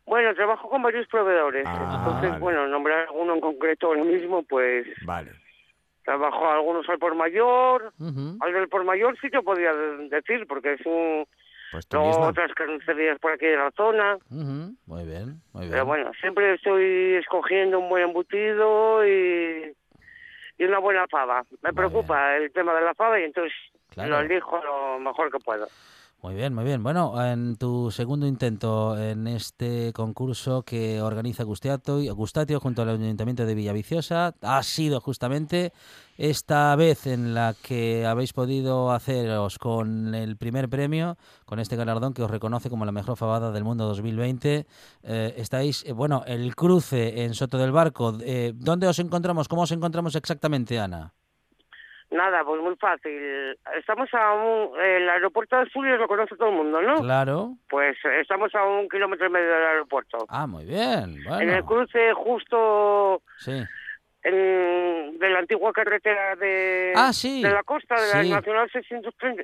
Bueno, 0.06 0.34
trabajo 0.36 0.70
con 0.70 0.82
varios 0.82 1.08
proveedores. 1.08 1.66
Ah, 1.68 1.96
Entonces, 1.98 2.30
vale. 2.32 2.42
bueno, 2.42 2.68
nombrar 2.68 3.08
alguno 3.08 3.36
en 3.36 3.42
concreto 3.42 3.88
ahora 3.88 4.04
mismo, 4.04 4.44
pues 4.44 4.86
Vale. 5.06 5.32
trabajo 6.04 6.50
algunos 6.50 6.88
al 6.90 7.00
por 7.00 7.16
mayor. 7.16 7.94
Al 8.42 8.54
del 8.54 8.68
por 8.68 8.84
mayor 8.84 9.18
sí 9.22 9.30
te 9.30 9.42
podría 9.42 9.74
de- 9.74 10.10
decir, 10.10 10.46
porque 10.48 10.74
es 10.74 10.86
un... 10.86 11.26
Pues 11.72 11.88
tú 11.88 12.00
misma. 12.00 12.28
otras 12.28 12.54
carnicerías 12.54 13.18
por 13.18 13.32
aquí 13.32 13.48
de 13.48 13.56
la 13.58 13.72
zona. 13.72 14.18
Ujú, 14.30 14.76
Muy 14.86 15.06
bien, 15.06 15.42
muy 15.54 15.62
bien. 15.62 15.72
Pero 15.72 15.86
bueno, 15.88 16.12
siempre 16.20 16.54
estoy 16.54 17.16
escogiendo 17.16 17.80
un 17.80 17.90
buen 17.90 18.04
embutido 18.04 19.04
y, 19.08 19.74
y 20.60 20.64
una 20.66 20.78
buena 20.78 21.08
fava. 21.08 21.44
Me 21.64 21.74
preocupa 21.74 22.36
el 22.36 22.52
tema 22.52 22.76
de 22.76 22.82
la 22.82 22.94
fava 22.94 23.20
y 23.20 23.24
entonces 23.24 23.54
Claro. 23.90 24.10
lo 24.12 24.20
elijo 24.20 24.62
lo 24.64 25.00
mejor 25.00 25.32
que 25.32 25.40
puedo. 25.40 25.68
Muy 26.24 26.36
bien, 26.36 26.54
muy 26.54 26.64
bien. 26.64 26.82
Bueno, 26.82 27.22
en 27.22 27.58
tu 27.58 27.92
segundo 27.92 28.26
intento 28.26 28.98
en 28.98 29.28
este 29.28 29.92
concurso 29.92 30.64
que 30.64 31.02
organiza 31.02 31.44
Gustiato, 31.44 32.00
Gustatio 32.16 32.62
junto 32.62 32.82
al 32.82 32.92
Ayuntamiento 32.92 33.46
de 33.46 33.54
Villaviciosa, 33.54 34.34
ha 34.42 34.64
sido 34.64 35.02
justamente 35.02 35.74
esta 36.18 36.74
vez 36.78 37.08
en 37.08 37.34
la 37.34 37.54
que 37.62 38.06
habéis 38.06 38.32
podido 38.32 38.92
haceros 38.92 39.60
con 39.60 40.16
el 40.16 40.38
primer 40.38 40.70
premio, 40.70 41.18
con 41.44 41.60
este 41.60 41.76
galardón 41.76 42.14
que 42.14 42.24
os 42.24 42.32
reconoce 42.32 42.70
como 42.70 42.86
la 42.86 42.94
mejor 42.94 43.18
fabada 43.18 43.52
del 43.52 43.66
mundo 43.66 43.86
2020. 43.86 44.66
Eh, 45.04 45.34
estáis, 45.36 45.84
eh, 45.86 45.92
bueno, 45.92 46.24
el 46.26 46.56
cruce 46.56 47.26
en 47.26 47.34
Soto 47.34 47.58
del 47.58 47.74
Barco. 47.74 48.18
Eh, 48.22 48.54
¿Dónde 48.56 48.88
os 48.88 48.98
encontramos? 49.00 49.50
¿Cómo 49.50 49.64
os 49.64 49.72
encontramos 49.74 50.16
exactamente, 50.16 50.80
Ana? 50.80 51.14
Nada, 52.14 52.44
pues 52.44 52.62
muy 52.62 52.76
fácil. 52.76 53.58
Estamos 53.76 54.08
a 54.14 54.34
un... 54.34 54.80
El 54.80 55.10
aeropuerto 55.10 55.56
de 55.56 55.64
Asturias 55.64 56.00
lo 56.00 56.08
conoce 56.08 56.36
todo 56.36 56.50
el 56.50 56.56
mundo, 56.56 56.80
¿no? 56.82 57.02
Claro. 57.02 57.56
Pues 57.70 57.98
estamos 58.22 58.54
a 58.54 58.64
un 58.66 58.88
kilómetro 58.88 59.26
y 59.26 59.30
medio 59.32 59.48
del 59.52 59.64
aeropuerto. 59.66 60.20
Ah, 60.30 60.46
muy 60.46 60.64
bien. 60.64 61.18
En 61.42 61.50
el 61.50 61.64
cruce 61.66 62.14
justo 62.14 63.22
sí. 63.40 63.64
en, 64.24 65.18
de 65.18 65.30
la 65.30 65.40
antigua 65.40 65.74
carretera 65.74 66.36
de, 66.36 66.94
Ah, 66.96 67.12
sí. 67.14 67.42
de 67.42 67.50
la 67.50 67.64
costa, 67.64 67.96
de 67.96 68.24
Sí. 68.24 68.30
la 68.30 68.36
Nacional 68.38 68.70
630. 68.72 69.44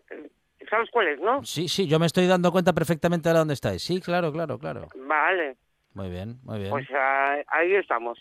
¿Sabes 0.70 0.90
cuál 0.92 1.08
es, 1.08 1.20
no? 1.20 1.44
Sí, 1.44 1.68
sí, 1.68 1.88
yo 1.88 1.98
me 1.98 2.06
estoy 2.06 2.28
dando 2.28 2.52
cuenta 2.52 2.74
perfectamente 2.74 3.30
de 3.30 3.36
dónde 3.36 3.56
estáis. 3.56 3.82
Sí, 3.82 4.00
claro, 4.00 4.32
claro, 4.32 4.60
claro. 4.60 4.88
Vale. 4.96 5.58
Muy 5.96 6.12
bien, 6.12 6.38
muy 6.44 6.60
bien. 6.60 6.70
Pues 6.70 6.88
ah, 6.94 7.38
ahí 7.48 7.74
estamos. 7.74 8.20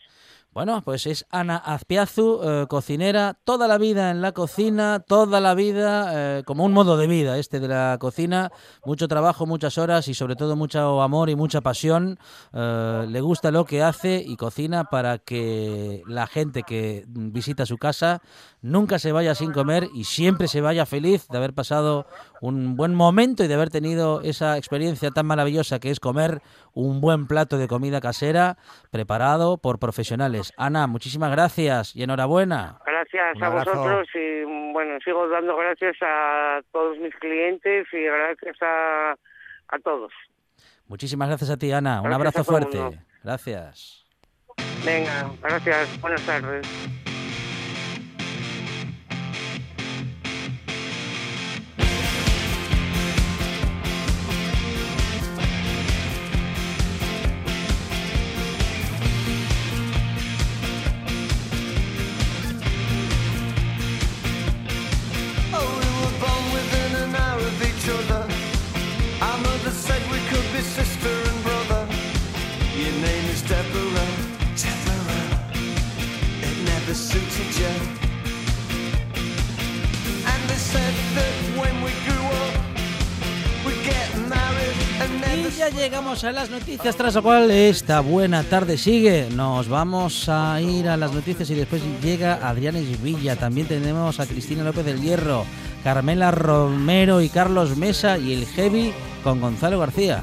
Bueno, 0.54 0.82
pues 0.82 1.06
es 1.06 1.26
Ana 1.30 1.58
Azpiazu, 1.58 2.40
eh, 2.42 2.66
cocinera, 2.68 3.38
toda 3.44 3.68
la 3.68 3.76
vida 3.76 4.10
en 4.10 4.22
la 4.22 4.32
cocina, 4.32 4.98
toda 5.06 5.40
la 5.40 5.54
vida, 5.54 6.38
eh, 6.38 6.42
como 6.44 6.64
un 6.64 6.72
modo 6.72 6.96
de 6.96 7.06
vida 7.06 7.38
este 7.38 7.60
de 7.60 7.68
la 7.68 7.98
cocina, 8.00 8.50
mucho 8.84 9.08
trabajo, 9.08 9.44
muchas 9.44 9.76
horas 9.76 10.08
y 10.08 10.14
sobre 10.14 10.36
todo 10.36 10.56
mucho 10.56 11.02
amor 11.02 11.28
y 11.28 11.36
mucha 11.36 11.60
pasión. 11.60 12.18
Eh, 12.54 13.06
le 13.08 13.20
gusta 13.20 13.50
lo 13.50 13.66
que 13.66 13.82
hace 13.82 14.24
y 14.26 14.36
cocina 14.36 14.84
para 14.84 15.18
que 15.18 16.02
la 16.06 16.26
gente 16.26 16.62
que 16.62 17.04
visita 17.06 17.66
su 17.66 17.76
casa 17.76 18.22
nunca 18.62 18.98
se 18.98 19.12
vaya 19.12 19.34
sin 19.34 19.52
comer 19.52 19.86
y 19.94 20.04
siempre 20.04 20.48
se 20.48 20.62
vaya 20.62 20.86
feliz 20.86 21.28
de 21.28 21.36
haber 21.36 21.52
pasado 21.52 22.06
un 22.40 22.76
buen 22.76 22.94
momento 22.94 23.44
y 23.44 23.48
de 23.48 23.54
haber 23.54 23.70
tenido 23.70 24.20
esa 24.22 24.56
experiencia 24.56 25.10
tan 25.10 25.26
maravillosa 25.26 25.80
que 25.80 25.90
es 25.90 26.00
comer 26.00 26.40
un 26.72 27.00
buen 27.00 27.26
plato 27.26 27.58
de 27.58 27.68
comida 27.68 28.00
casera 28.00 28.56
preparado 28.90 29.58
por 29.58 29.78
profesionales. 29.78 30.52
Ana, 30.56 30.86
muchísimas 30.86 31.30
gracias 31.30 31.94
y 31.96 32.02
enhorabuena. 32.02 32.78
Gracias 32.86 33.42
a 33.42 33.48
vosotros 33.48 34.08
y 34.14 34.44
bueno, 34.72 34.98
sigo 35.04 35.28
dando 35.28 35.56
gracias 35.56 35.96
a 36.02 36.60
todos 36.72 36.98
mis 36.98 37.14
clientes 37.16 37.86
y 37.92 38.02
gracias 38.02 38.56
a, 38.62 39.12
a 39.68 39.78
todos. 39.82 40.12
Muchísimas 40.86 41.28
gracias 41.28 41.50
a 41.50 41.56
ti, 41.56 41.72
Ana. 41.72 42.00
Un 42.00 42.12
abrazo 42.12 42.44
fuerte. 42.44 42.78
Gracias. 43.22 44.04
Venga, 44.84 45.30
gracias. 45.42 46.00
Buenas 46.00 46.24
tardes. 46.24 47.07
Ya 85.58 85.68
llegamos 85.70 86.22
a 86.22 86.30
las 86.30 86.50
noticias, 86.50 86.94
tras 86.94 87.16
lo 87.16 87.22
cual 87.22 87.50
esta 87.50 87.98
buena 87.98 88.44
tarde 88.44 88.78
sigue. 88.78 89.28
Nos 89.34 89.68
vamos 89.68 90.28
a 90.28 90.60
ir 90.60 90.88
a 90.88 90.96
las 90.96 91.12
noticias 91.12 91.50
y 91.50 91.56
después 91.56 91.82
llega 92.00 92.48
Adrián 92.48 92.76
Villa. 93.02 93.34
También 93.34 93.66
tenemos 93.66 94.20
a 94.20 94.26
Cristina 94.26 94.62
López 94.62 94.84
del 94.84 95.00
Hierro, 95.00 95.44
Carmela 95.82 96.30
Romero 96.30 97.20
y 97.20 97.28
Carlos 97.28 97.76
Mesa 97.76 98.18
y 98.18 98.34
el 98.34 98.46
Heavy 98.46 98.92
con 99.24 99.40
Gonzalo 99.40 99.80
García. 99.80 100.22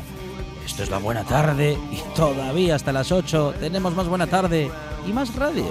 Esto 0.66 0.84
es 0.84 0.90
la 0.90 1.00
buena 1.00 1.26
tarde 1.26 1.78
y 1.92 2.16
todavía 2.16 2.76
hasta 2.76 2.94
las 2.94 3.12
8 3.12 3.56
tenemos 3.60 3.94
más 3.94 4.08
buena 4.08 4.28
tarde 4.28 4.72
y 5.06 5.12
más 5.12 5.36
radio. 5.36 5.66